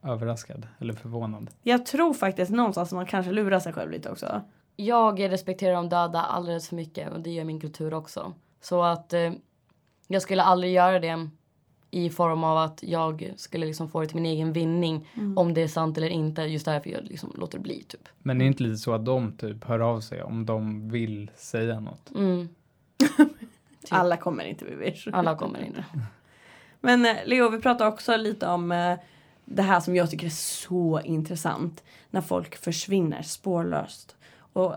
överraskad 0.02 0.66
eller 0.78 0.92
förvånad. 0.92 1.50
Jag 1.62 1.86
tror 1.86 2.14
faktiskt 2.14 2.50
någonstans 2.50 2.92
att 2.92 2.96
man 2.96 3.06
kanske 3.06 3.32
lurar 3.32 3.60
sig 3.60 3.72
själv 3.72 3.90
lite 3.90 4.10
också. 4.10 4.42
Jag 4.76 5.20
respekterar 5.20 5.74
de 5.74 5.88
döda 5.88 6.22
alldeles 6.22 6.68
för 6.68 6.76
mycket 6.76 7.12
och 7.12 7.20
det 7.20 7.30
gör 7.30 7.44
min 7.44 7.60
kultur 7.60 7.94
också. 7.94 8.34
Så 8.60 8.82
att 8.82 9.12
eh, 9.12 9.32
jag 10.06 10.22
skulle 10.22 10.42
aldrig 10.42 10.72
göra 10.72 11.00
det 11.00 11.28
i 11.90 12.10
form 12.10 12.44
av 12.44 12.58
att 12.58 12.82
jag 12.82 13.32
skulle 13.36 13.66
liksom 13.66 13.88
få 13.88 14.00
det 14.00 14.06
till 14.06 14.16
min 14.16 14.26
egen 14.26 14.52
vinning 14.52 15.08
om 15.36 15.54
det 15.54 15.62
är 15.62 15.68
sant 15.68 15.98
eller 15.98 16.08
inte. 16.08 16.42
Just 16.42 16.64
därför 16.64 16.90
jag 16.90 17.04
liksom 17.04 17.32
låter 17.34 17.58
det 17.58 17.62
bli 17.62 17.82
typ. 17.82 18.08
Men 18.18 18.38
det 18.38 18.44
är 18.44 18.46
inte 18.46 18.62
lite 18.62 18.76
så 18.76 18.92
att 18.92 19.04
de 19.04 19.32
typ 19.32 19.64
hör 19.64 19.80
av 19.80 20.00
sig 20.00 20.22
om 20.22 20.46
de 20.46 20.90
vill 20.90 21.30
säga 21.36 21.80
något? 21.80 22.12
Mm. 22.14 22.48
Alla 23.94 24.16
kommer 24.16 24.44
inte 24.44 24.64
bli 24.64 24.74
vish. 24.74 25.08
Alla 25.12 25.36
kommer 25.36 25.64
inte. 25.64 25.84
Men 26.80 27.06
eh, 27.06 27.16
Leo, 27.24 27.48
vi 27.48 27.58
pratar 27.58 27.86
också 27.86 28.16
lite 28.16 28.46
om 28.46 28.72
eh, 28.72 28.98
det 29.44 29.62
här 29.62 29.80
som 29.80 29.96
jag 29.96 30.10
tycker 30.10 30.26
är 30.26 30.30
så 30.30 31.00
intressant. 31.04 31.84
När 32.10 32.20
folk 32.20 32.56
försvinner 32.56 33.22
spårlöst. 33.22 34.16
Och 34.38 34.74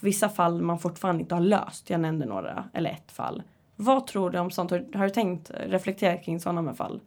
vissa 0.00 0.28
fall 0.28 0.62
man 0.62 0.78
fortfarande 0.78 1.22
inte 1.22 1.34
har 1.34 1.42
löst. 1.42 1.90
Jag 1.90 2.00
nämnde 2.00 2.26
några, 2.26 2.64
eller 2.72 2.90
ett 2.90 3.12
fall. 3.12 3.42
Vad 3.76 4.06
tror 4.06 4.30
du 4.30 4.38
om 4.38 4.50
sånt? 4.50 4.70
Har, 4.70 5.04
du 5.04 5.10
tänkt 5.10 5.50
reflektera 5.54 6.16
kring 6.16 6.40
sådana 6.40 6.62
med 6.62 6.76
fall? 6.76 7.00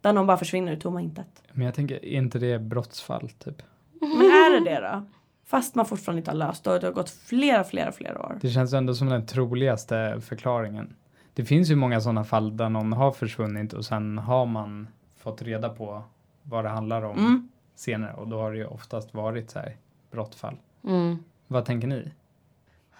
Där 0.00 0.12
någon 0.12 0.26
bara 0.26 0.36
försvinner 0.36 0.72
i 0.72 0.76
tomma 0.76 1.00
intet. 1.00 1.42
Men 1.52 1.66
jag 1.66 1.74
tänker, 1.74 2.04
är 2.04 2.18
inte 2.18 2.38
det 2.38 2.58
brottsfall 2.58 3.28
typ? 3.28 3.62
Men 4.00 4.20
är 4.20 4.60
det 4.60 4.70
det 4.70 4.80
då? 4.80 5.06
Fast 5.46 5.74
man 5.74 5.86
fortfarande 5.86 6.18
inte 6.20 6.30
har 6.30 6.36
löst 6.38 6.66
och 6.66 6.80
det 6.80 6.86
har 6.86 6.92
gått 6.92 7.10
flera, 7.10 7.64
flera, 7.64 7.92
flera 7.92 8.20
år. 8.22 8.38
Det 8.40 8.50
känns 8.50 8.72
ändå 8.72 8.94
som 8.94 9.08
den 9.08 9.26
troligaste 9.26 10.20
förklaringen. 10.20 10.94
Det 11.34 11.44
finns 11.44 11.70
ju 11.70 11.76
många 11.76 12.00
sådana 12.00 12.24
fall 12.24 12.56
där 12.56 12.68
någon 12.68 12.92
har 12.92 13.12
försvunnit 13.12 13.72
och 13.72 13.84
sen 13.84 14.18
har 14.18 14.46
man 14.46 14.88
fått 15.16 15.42
reda 15.42 15.68
på 15.68 16.02
vad 16.42 16.64
det 16.64 16.68
handlar 16.68 17.02
om 17.02 17.18
Mm. 17.18 17.48
senare 17.74 18.14
och 18.14 18.28
då 18.28 18.40
har 18.40 18.52
det 18.52 18.58
ju 18.58 18.66
oftast 18.66 19.14
varit 19.14 19.50
så 19.50 19.58
här 19.58 19.76
brottfall. 20.10 20.56
Mm. 20.84 21.18
Vad 21.46 21.64
tänker 21.64 21.88
ni? 21.88 22.12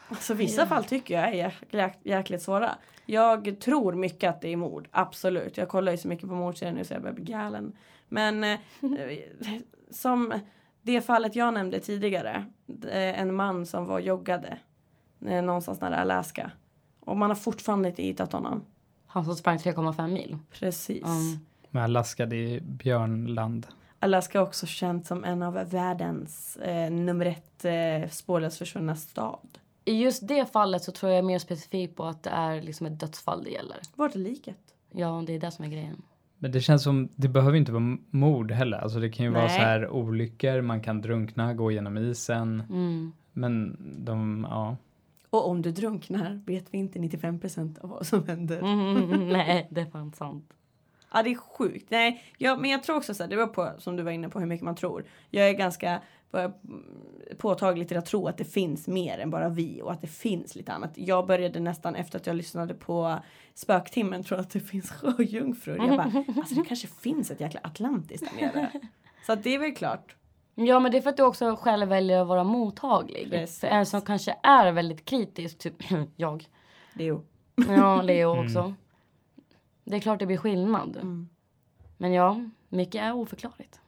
Alltså 0.08 0.34
vissa 0.34 0.66
fall 0.66 0.84
tycker 0.84 1.14
jag 1.14 1.28
är 1.28 1.32
jäk- 1.32 1.64
jäk- 1.70 1.98
jäkligt 2.02 2.42
svåra. 2.42 2.70
Jag 3.06 3.60
tror 3.60 3.92
mycket 3.92 4.30
att 4.30 4.40
det 4.40 4.48
är 4.52 4.56
mord, 4.56 4.88
absolut. 4.90 5.56
Jag 5.56 5.68
kollar 5.68 5.92
ju 5.92 5.98
så 5.98 6.08
mycket 6.08 6.28
på 6.28 6.34
mordserier 6.34 6.74
nu 6.74 6.84
så 6.84 6.94
jag 6.94 7.02
börjar 7.02 7.14
bli 7.14 7.24
galen. 7.24 7.72
Men 8.08 8.44
eh, 8.44 8.58
som 9.90 10.32
det 10.84 11.00
fallet 11.00 11.36
jag 11.36 11.54
nämnde 11.54 11.80
tidigare. 11.80 12.44
eh, 12.90 13.20
En 13.20 13.34
man 13.34 13.66
som 13.66 13.86
var 13.86 13.98
joggade 14.00 14.58
eh, 15.26 15.42
någonstans 15.42 15.80
nära 15.80 15.96
Alaska. 15.96 16.50
Och 17.00 17.16
man 17.16 17.30
har 17.30 17.34
fortfarande 17.36 17.88
inte 17.88 18.02
hittat 18.02 18.32
honom. 18.32 18.64
Han 19.06 19.24
som 19.24 19.36
sprang 19.36 19.56
3,5 19.58 20.08
mil. 20.08 20.38
Precis. 20.50 21.04
Mm. 21.04 21.46
Med 21.70 21.84
Alaska, 21.84 22.26
det 22.26 22.36
är 22.56 22.60
björnland. 22.60 23.66
Alaska 23.98 24.38
är 24.38 24.42
också 24.42 24.66
känt 24.66 25.06
som 25.06 25.24
en 25.24 25.42
av 25.42 25.54
världens 25.54 26.56
eh, 26.56 26.90
nummer 26.90 27.26
ett 27.26 27.64
eh, 27.64 28.10
spårlöst 28.10 28.58
försvunna 28.58 28.96
stad. 28.96 29.58
I 29.84 30.02
just 30.02 30.28
det 30.28 30.52
fallet 30.52 30.82
så 30.82 30.92
tror 30.92 31.12
jag 31.12 31.24
mer 31.24 31.38
specifikt 31.38 31.96
på 31.96 32.04
att 32.04 32.22
det 32.22 32.30
är 32.30 32.62
liksom 32.62 32.86
ett 32.86 33.00
dödsfall 33.00 33.44
det 33.44 33.50
gäller. 33.50 33.76
Vart 33.94 34.14
är 34.14 34.18
liket? 34.18 34.58
Ja, 34.92 35.22
det 35.26 35.32
är 35.32 35.38
det 35.38 35.50
som 35.50 35.64
är 35.64 35.68
grejen. 35.68 36.02
Men 36.38 36.52
det 36.52 36.60
känns 36.60 36.82
som, 36.82 37.08
det 37.16 37.28
behöver 37.28 37.56
inte 37.56 37.72
vara 37.72 37.96
mord 38.10 38.52
heller. 38.52 38.78
Alltså 38.78 39.00
det 39.00 39.10
kan 39.10 39.26
ju 39.26 39.32
vara 39.32 39.46
Nej. 39.46 39.56
så 39.56 39.60
här 39.60 39.88
olyckor, 39.88 40.60
man 40.60 40.80
kan 40.80 41.00
drunkna, 41.00 41.54
gå 41.54 41.72
genom 41.72 41.98
isen. 41.98 42.62
Mm. 42.70 43.12
Men 43.32 43.76
de, 44.04 44.46
ja. 44.50 44.76
Och 45.30 45.48
om 45.48 45.62
du 45.62 45.70
drunknar 45.70 46.42
vet 46.46 46.66
vi 46.70 46.78
inte 46.78 46.98
95% 46.98 47.80
av 47.80 47.90
vad 47.90 48.06
som 48.06 48.26
händer. 48.26 48.58
Mm, 48.58 49.28
nej, 49.28 49.68
det 49.70 49.80
är 49.80 49.86
fan 49.86 50.12
sant. 50.12 50.54
Ja 51.12 51.22
det 51.22 51.30
är 51.30 51.34
sjukt. 51.34 51.90
Nej, 51.90 52.22
ja, 52.38 52.56
men 52.56 52.70
jag 52.70 52.82
tror 52.82 52.96
också 52.96 53.14
så 53.14 53.22
här, 53.22 53.30
det 53.30 53.36
var 53.36 53.46
på 53.46 53.72
som 53.78 53.96
du 53.96 54.02
var 54.02 54.10
inne 54.10 54.28
på 54.28 54.40
hur 54.40 54.46
mycket 54.46 54.64
man 54.64 54.74
tror. 54.74 55.04
Jag 55.30 55.48
är 55.48 55.52
ganska 55.52 56.00
börjar, 56.34 56.52
mm, 56.64 56.84
påtaglig 57.38 57.88
till 57.88 57.96
att 57.96 58.06
tro 58.06 58.28
att 58.28 58.38
det 58.38 58.44
finns 58.44 58.88
mer 58.88 59.18
än 59.18 59.30
bara 59.30 59.48
vi 59.48 59.82
och 59.82 59.92
att 59.92 60.00
det 60.00 60.06
finns 60.06 60.56
lite 60.56 60.72
annat. 60.72 60.90
Jag 60.94 61.26
började 61.26 61.60
nästan 61.60 61.94
efter 61.96 62.18
att 62.18 62.26
jag 62.26 62.36
lyssnade 62.36 62.74
på 62.74 63.18
Spöktimmen 63.54 64.22
tro 64.24 64.36
att 64.36 64.50
det 64.50 64.60
finns 64.60 64.90
sjöjungfrur. 65.16 65.76
Jag 65.76 65.88
bara, 65.96 66.24
alltså 66.36 66.54
det 66.54 66.64
kanske 66.64 66.86
finns 66.88 67.30
ett 67.30 67.40
jäkla 67.40 67.60
Atlantis 67.62 68.20
där 68.20 68.46
nere. 68.46 68.70
Så 69.26 69.32
att 69.32 69.42
det 69.42 69.54
är 69.54 69.58
väl 69.58 69.74
klart. 69.74 70.16
Ja, 70.54 70.80
men 70.80 70.92
det 70.92 70.98
är 70.98 71.02
för 71.02 71.10
att 71.10 71.16
du 71.16 71.22
också 71.22 71.56
själv 71.56 71.88
väljer 71.88 72.20
att 72.20 72.26
vara 72.28 72.44
mottaglig. 72.44 73.30
Precis. 73.30 73.60
För 73.60 73.66
en 73.66 73.86
som 73.86 74.00
kanske 74.00 74.36
är 74.42 74.72
väldigt 74.72 75.04
kritisk, 75.04 75.58
typ 75.58 75.74
jag. 76.16 76.44
Leo. 76.92 77.22
Ja, 77.68 78.02
Leo 78.02 78.32
Mm. 78.32 78.44
också. 78.44 78.74
Det 79.84 79.96
är 79.96 80.00
klart 80.00 80.18
det 80.18 80.26
blir 80.26 80.36
skillnad. 80.36 80.96
Mm. 80.96 81.28
Men 81.96 82.12
ja, 82.12 82.40
mycket 82.68 83.02
är 83.02 83.12
oförklarligt. 83.12 83.80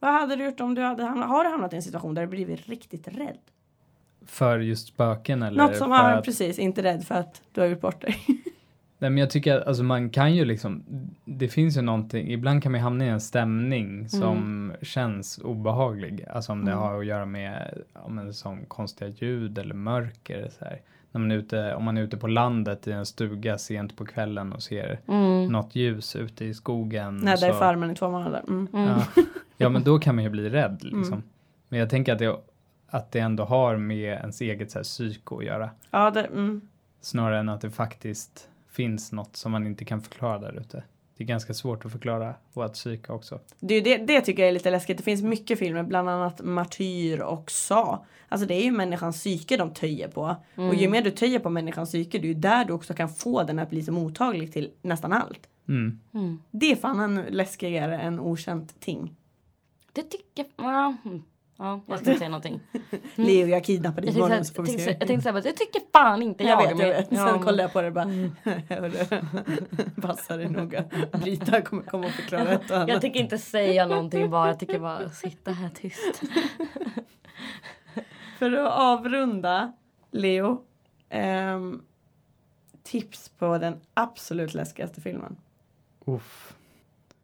Vad 0.00 0.12
hade 0.12 0.36
du 0.36 0.44
gjort 0.44 0.60
om 0.60 0.74
du 0.74 0.82
hade 0.82 1.04
hamnat, 1.04 1.28
har 1.28 1.44
du 1.44 1.50
hamnat 1.50 1.72
i 1.72 1.76
en 1.76 1.82
situation 1.82 2.14
där 2.14 2.22
du 2.22 2.28
blivit 2.28 2.68
riktigt 2.68 3.08
rädd? 3.08 3.38
För 4.26 4.58
just 4.58 4.88
spöken 4.88 5.42
eller? 5.42 5.62
Något 5.62 5.76
som, 5.76 5.90
ja 5.90 5.98
att- 6.12 6.24
precis, 6.24 6.58
inte 6.58 6.82
rädd 6.82 7.04
för 7.06 7.14
att 7.14 7.42
du 7.52 7.60
har 7.60 7.68
gjort 7.68 7.80
bort 7.80 8.00
dig. 8.00 8.16
Nej 8.98 9.10
men 9.10 9.18
jag 9.18 9.30
tycker 9.30 9.56
att 9.60 9.66
alltså 9.66 9.82
man 9.82 10.10
kan 10.10 10.34
ju 10.34 10.44
liksom, 10.44 10.82
det 11.24 11.48
finns 11.48 11.76
ju 11.76 11.80
någonting, 11.82 12.30
ibland 12.32 12.62
kan 12.62 12.72
man 12.72 12.80
hamna 12.80 13.04
i 13.04 13.08
en 13.08 13.20
stämning 13.20 14.08
som 14.08 14.72
känns 14.82 15.38
obehaglig. 15.38 16.24
Alltså 16.30 16.52
om 16.52 16.64
det 16.64 16.70
Mm. 16.72 16.82
har 16.82 16.98
att 17.00 17.06
göra 17.06 17.26
med, 17.26 17.78
ja, 17.94 18.08
men 18.08 18.34
som 18.34 18.64
konstiga 18.66 19.10
ljud 19.10 19.58
eller 19.58 19.74
mörker 19.74 20.48
så 20.58 20.64
här. 20.64 20.80
När 21.12 21.20
man 21.20 21.30
är 21.30 21.36
ute, 21.36 21.74
om 21.74 21.84
man 21.84 21.96
är 21.96 22.02
ute 22.02 22.16
på 22.16 22.26
landet 22.26 22.86
i 22.88 22.92
en 22.92 23.06
stuga 23.06 23.58
sent 23.58 23.96
på 23.96 24.04
kvällen 24.06 24.52
och 24.52 24.62
ser 24.62 25.00
Mm. 25.08 25.46
något 25.52 25.74
ljus 25.76 26.16
ute 26.16 26.44
i 26.44 26.54
skogen. 26.54 27.16
Nej, 27.16 27.34
och 27.34 27.40
där 27.40 27.48
är 27.48 27.52
så- 27.52 27.58
farmen 27.58 27.90
i 27.90 27.94
två 27.94 28.10
månader. 28.10 28.42
Mm. 28.48 28.68
Mm. 28.72 28.88
Ja. 28.88 29.22
ja 29.56 29.68
men 29.68 29.84
då 29.84 29.98
kan 29.98 30.14
man 30.14 30.24
ju 30.24 30.30
bli 30.30 30.48
rädd 30.50 30.78
liksom. 30.82 31.12
Mm. 31.14 31.22
Men 31.68 31.78
jag 31.80 31.90
tänker 31.90 32.12
att 32.12 32.18
det, 32.18 32.36
att 32.88 33.12
det 33.12 33.18
ändå 33.20 33.44
har 33.44 33.76
med 33.76 34.12
ens 34.12 34.40
eget 34.40 34.70
så 34.70 34.78
här, 34.78 34.84
psyke 34.84 35.34
att 35.34 35.44
göra. 35.44 35.70
Ja, 35.90 36.10
det, 36.10 36.20
mm. 36.24 36.60
Snarare 37.00 37.38
än 37.38 37.48
att 37.48 37.60
det 37.60 37.70
faktiskt 37.70 38.48
finns 38.70 39.12
något 39.12 39.36
som 39.36 39.52
man 39.52 39.66
inte 39.66 39.84
kan 39.84 40.00
förklara 40.00 40.38
där 40.38 40.58
ute. 40.60 40.82
Det 41.20 41.24
är 41.24 41.26
ganska 41.26 41.54
svårt 41.54 41.84
att 41.84 41.92
förklara 41.92 42.34
vårt 42.52 42.72
psyke 42.72 43.12
också. 43.12 43.40
Det, 43.58 43.80
det, 43.80 43.96
det 43.96 44.20
tycker 44.20 44.42
jag 44.42 44.48
är 44.48 44.52
lite 44.52 44.70
läskigt. 44.70 44.96
Det 44.96 45.02
finns 45.02 45.22
mycket 45.22 45.58
filmer, 45.58 45.82
bland 45.82 46.08
annat 46.08 46.40
Martyr 46.44 47.20
och 47.20 47.50
Sa. 47.50 48.04
Alltså 48.28 48.46
det 48.46 48.54
är 48.54 48.62
ju 48.62 48.70
människans 48.70 49.16
psyke 49.16 49.56
de 49.56 49.74
töjer 49.74 50.08
på. 50.08 50.36
Och 50.54 50.74
ju 50.74 50.88
mer 50.88 51.02
du 51.02 51.10
töjer 51.10 51.38
på 51.38 51.50
människans 51.50 51.88
psyke, 51.88 52.18
det 52.18 52.26
är 52.26 52.28
ju 52.28 52.34
där 52.34 52.64
du 52.64 52.72
också 52.72 52.94
kan 52.94 53.08
få 53.08 53.42
den 53.42 53.58
att 53.58 53.70
bli 53.70 53.82
så 53.82 53.92
mottaglig 53.92 54.52
till 54.52 54.70
nästan 54.82 55.12
allt. 55.12 55.48
Mm. 55.68 56.00
Mm. 56.14 56.42
Det 56.50 56.72
är 56.72 56.76
fan 56.76 57.00
en 57.00 57.24
läskigare 57.30 57.98
än 57.98 58.20
okänt 58.20 58.80
ting. 58.80 59.16
Det 59.92 60.02
tycker 60.02 60.46
ja. 60.56 60.96
Mm. 61.60 61.70
Ja, 61.70 61.80
jag 61.86 61.98
ska 61.98 62.10
inte 62.10 62.18
säga 62.18 62.28
någonting. 62.28 62.60
Leo, 63.14 63.46
jag 63.46 63.64
kidnappar 63.64 64.00
dig 64.02 64.10
Jag 64.10 64.16
imorgon 64.16 64.44
så 64.44 64.54
får 64.54 64.66
jag 64.68 64.72
vi 64.72 64.78
se. 64.78 64.96
jag 64.98 65.08
tänkte 65.08 65.22
säga, 65.22 65.42
jag 65.44 65.56
tycker 65.56 65.80
fan 65.92 66.22
inte 66.22 66.44
Jag 66.44 66.62
jag. 66.62 66.68
vet, 66.76 66.78
jag 66.86 66.94
vet. 66.94 67.08
Sen 67.08 67.16
ja, 67.18 67.42
kollar 67.42 67.64
jag 67.64 67.72
på 67.72 67.80
det 67.82 67.86
och 67.86 67.92
bara, 67.94 68.04
hörru, 68.68 69.20
passa 70.02 70.36
dig 70.36 70.48
noga. 70.48 70.84
Brita 71.12 71.60
kommer 71.62 71.82
komma 71.82 72.06
och 72.06 72.12
förklara 72.12 72.48
ett 72.48 72.70
och 72.70 72.76
annat. 72.76 72.88
Jag 72.88 73.00
tänker 73.00 73.20
inte 73.20 73.38
säga 73.38 73.86
någonting 73.86 74.30
bara, 74.30 74.48
jag 74.48 74.58
tycker 74.58 74.78
bara 74.78 75.08
sitta 75.10 75.50
här 75.52 75.68
tyst. 75.68 76.22
För 78.38 78.52
att 78.52 78.72
avrunda, 78.72 79.72
Leo. 80.10 80.62
ehm, 81.08 81.82
tips 82.82 83.28
på 83.28 83.58
den 83.58 83.80
absolut 83.94 84.54
läskigaste 84.54 85.00
filmen? 85.00 85.36
Uff. 86.04 86.54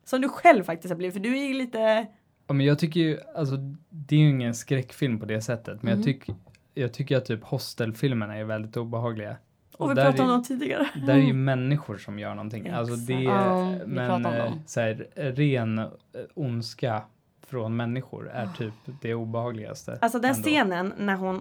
Som 0.05 0.20
du 0.20 0.28
själv 0.28 0.64
faktiskt 0.64 0.91
har 0.91 0.97
blivit, 0.97 1.14
för 1.14 1.20
du 1.20 1.39
är 1.39 1.45
ju 1.47 1.55
lite... 1.55 2.07
Ja, 2.47 2.55
men 2.55 2.66
jag 2.66 2.78
tycker 2.78 3.01
ju, 3.01 3.18
alltså 3.36 3.57
det 3.90 4.14
är 4.16 4.20
ju 4.20 4.28
ingen 4.28 4.55
skräckfilm 4.55 5.18
på 5.20 5.26
det 5.26 5.40
sättet, 5.40 5.82
men 5.82 5.92
Mhm. 5.92 5.99
jag, 5.99 6.05
tycker 6.05 6.34
jag 6.74 6.92
tycker 6.92 7.16
att 7.16 7.24
typ 7.24 7.44
hostelfilmerna 7.44 8.36
är 8.36 8.44
väldigt 8.44 8.76
obehagliga. 8.76 9.36
Och 9.76 9.90
vi 9.90 9.94
där 9.94 10.03
pratade 10.05 10.22
är- 10.22 10.26
om 10.26 10.28
dem 10.30 10.42
tidigare. 10.42 10.88
Där 11.07 11.14
är 11.14 11.18
ju 11.22 11.32
människor 11.32 11.97
som 11.99 12.18
gör 12.18 12.34
någonting. 12.34 12.68
Alltså 12.68 12.97
det 12.97 13.12
Ja, 13.12 13.32
är, 13.32 13.78
vi 13.78 13.86
men 13.86 14.26
eh, 14.26 14.53
så 14.66 14.80
här, 14.80 15.07
ren 15.14 15.78
eh, 15.78 15.86
ondska 16.34 17.03
från 17.47 17.76
människor 17.76 18.30
är 18.30 18.49
typ 18.59 18.74
det 19.03 19.14
obehagligaste. 19.14 19.99
Alltså 20.01 20.18
den 20.18 20.30
ändå. 20.30 20.42
scenen 20.42 20.92
när 20.99 21.14
hon... 21.16 21.36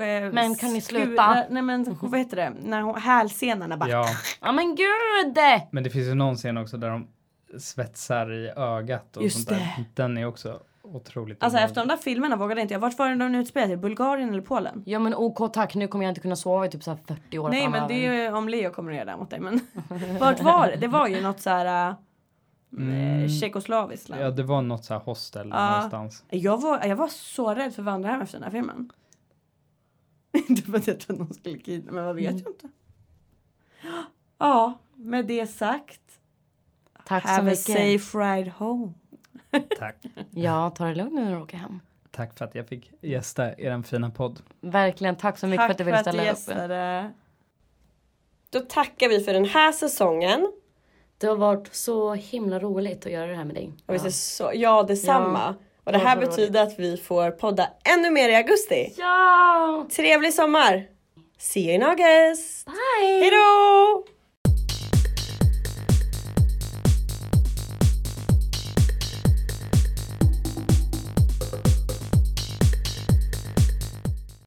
eh, 0.00 0.32
Men 0.32 0.54
kan 0.54 0.72
ni 0.72 0.80
sluta? 0.80 1.44
Nej 1.50 1.62
men 1.62 1.96
vad 2.00 2.18
heter 2.18 2.36
det? 2.36 2.52
När 2.64 2.82
hon, 2.82 2.94
hälsenorna 3.00 3.76
bara... 3.76 3.90
Ja, 3.90 4.06
Ja 4.40 4.52
men 4.52 4.74
gud! 4.74 5.36
men 5.70 5.84
det 5.84 5.90
finns 5.90 6.06
ju 6.08 6.14
någon 6.14 6.36
scen 6.36 6.56
också 6.56 6.76
där 6.76 6.90
de 6.90 7.08
svetsar 7.58 8.32
i 8.32 8.48
ögat 8.56 9.16
och 9.16 9.22
Just 9.22 9.36
sånt 9.36 9.48
där. 9.48 9.56
det. 9.94 10.02
Den 10.02 10.18
är 10.18 10.26
också 10.26 10.60
otroligt 10.82 11.42
Alltså 11.42 11.56
obehaglig. 11.56 11.70
efter 11.70 11.80
de 11.80 11.88
där 11.88 11.96
filmerna 11.96 12.36
vågade 12.36 12.60
inte 12.60 12.74
jag. 12.74 12.80
Vart 12.80 12.98
var 12.98 13.08
det 13.08 13.14
de 13.16 13.34
utspelade 13.34 13.68
sig? 13.70 13.76
Bulgarien 13.76 14.28
eller 14.28 14.42
Polen? 14.42 14.82
Ja 14.86 14.98
men 14.98 15.14
OK 15.14 15.52
tack, 15.52 15.74
nu 15.74 15.88
kommer 15.88 16.04
jag 16.04 16.10
inte 16.10 16.20
kunna 16.20 16.36
sova 16.36 16.66
i 16.66 16.70
typ 16.70 16.82
så 16.82 16.90
här 16.90 16.98
40 17.06 17.38
år 17.38 17.48
Nej 17.50 17.62
men 17.62 17.72
framöver. 17.72 17.88
det 17.94 18.06
är 18.06 18.12
ju 18.30 18.32
om 18.32 18.48
Leo 18.48 18.70
kommer 18.70 18.90
att 18.90 18.96
göra 18.96 19.10
det 19.10 19.16
mot 19.16 19.30
dig. 19.30 19.40
Men 19.40 19.60
vart 20.20 20.40
var 20.40 20.66
det? 20.68 20.76
Det 20.76 20.88
var 20.88 21.08
ju 21.08 21.20
något 21.22 21.40
så 21.40 21.50
här... 21.50 21.88
äh, 21.90 21.94
Mm. 22.72 23.28
Tjeckosloviskt 23.28 24.08
land. 24.08 24.22
Ja, 24.22 24.30
det 24.30 24.42
var 24.42 24.62
något 24.62 24.84
så 24.84 24.94
här 24.94 25.00
hostel 25.00 25.48
Ja. 25.52 25.70
någonstans. 25.70 26.24
Jag 26.30 26.60
var, 26.60 26.84
jag 26.86 26.96
var 26.96 27.08
så 27.08 27.54
rädd 27.54 27.74
för 27.74 27.82
Vandrarhem 27.82 28.20
efter 28.22 28.38
den 28.38 28.44
här 28.44 28.50
filmen. 28.50 28.90
Inte 30.48 30.62
för 30.62 30.76
att 30.78 30.86
jag 30.86 31.00
trodde 31.00 31.22
någon 31.24 31.34
skulle 31.34 31.58
kidnappa 31.58 31.94
men 31.94 32.04
vad 32.04 32.16
vet 32.16 32.30
Mm. 32.30 32.42
jag 32.44 32.52
inte. 32.52 32.68
Ja, 34.38 34.78
med 34.94 35.26
det 35.26 35.46
sagt. 35.46 36.00
Tack 37.08 37.22
så 37.22 37.28
Have 37.28 37.40
a 37.40 37.44
mycket. 37.44 37.58
safe 38.02 38.18
ride 38.18 38.50
home. 38.58 38.92
Tack. 39.78 39.96
Ja, 40.30 40.70
ta 40.70 40.84
det 40.84 40.94
lugnt 40.94 41.14
nu 41.14 41.24
när 41.24 41.32
du 41.36 41.42
åker 41.42 41.56
hem. 41.56 41.80
Tack 42.10 42.38
för 42.38 42.44
att 42.44 42.54
jag 42.54 42.68
fick 42.68 42.90
gästa 43.00 43.60
er 43.60 43.82
fina 43.82 44.10
podd. 44.10 44.40
Verkligen, 44.60 45.16
tack 45.16 45.38
så 45.38 45.46
mycket 45.46 45.64
för 45.66 45.70
att 45.70 45.78
du 45.78 45.84
ville 45.84 45.98
ställa 45.98 46.22
upp. 46.22 46.26
gästade. 46.28 47.10
Då 48.50 48.60
tackar 48.60 49.08
vi 49.08 49.20
för 49.20 49.32
den 49.32 49.44
här 49.44 49.72
säsongen. 49.72 50.52
Det 51.18 51.26
har 51.26 51.36
varit 51.36 51.74
så 51.74 52.14
himla 52.14 52.58
roligt 52.58 53.06
att 53.06 53.12
göra 53.12 53.26
det 53.26 53.34
här 53.34 53.44
med 53.44 53.54
dig. 53.54 53.72
Och 53.86 54.00
ser 54.00 54.10
så, 54.10 54.50
ja 54.54 54.82
detsamma. 54.82 55.54
Och 55.84 55.92
det 55.92 55.98
Ja, 55.98 56.04
här 56.04 56.16
betyder 56.20 56.62
att 56.62 56.78
vi 56.78 56.96
får 56.96 57.30
podda 57.30 57.68
ännu 57.84 58.10
mer 58.10 58.28
i 58.28 58.34
augusti. 58.34 58.94
Ja! 58.96 59.86
Trevlig 59.96 60.34
sommar! 60.34 60.86
See 61.38 61.60
you 61.64 61.74
in 61.74 61.82
August! 61.82 62.66
Bye! 62.66 63.20
Hejdå! 63.22 64.04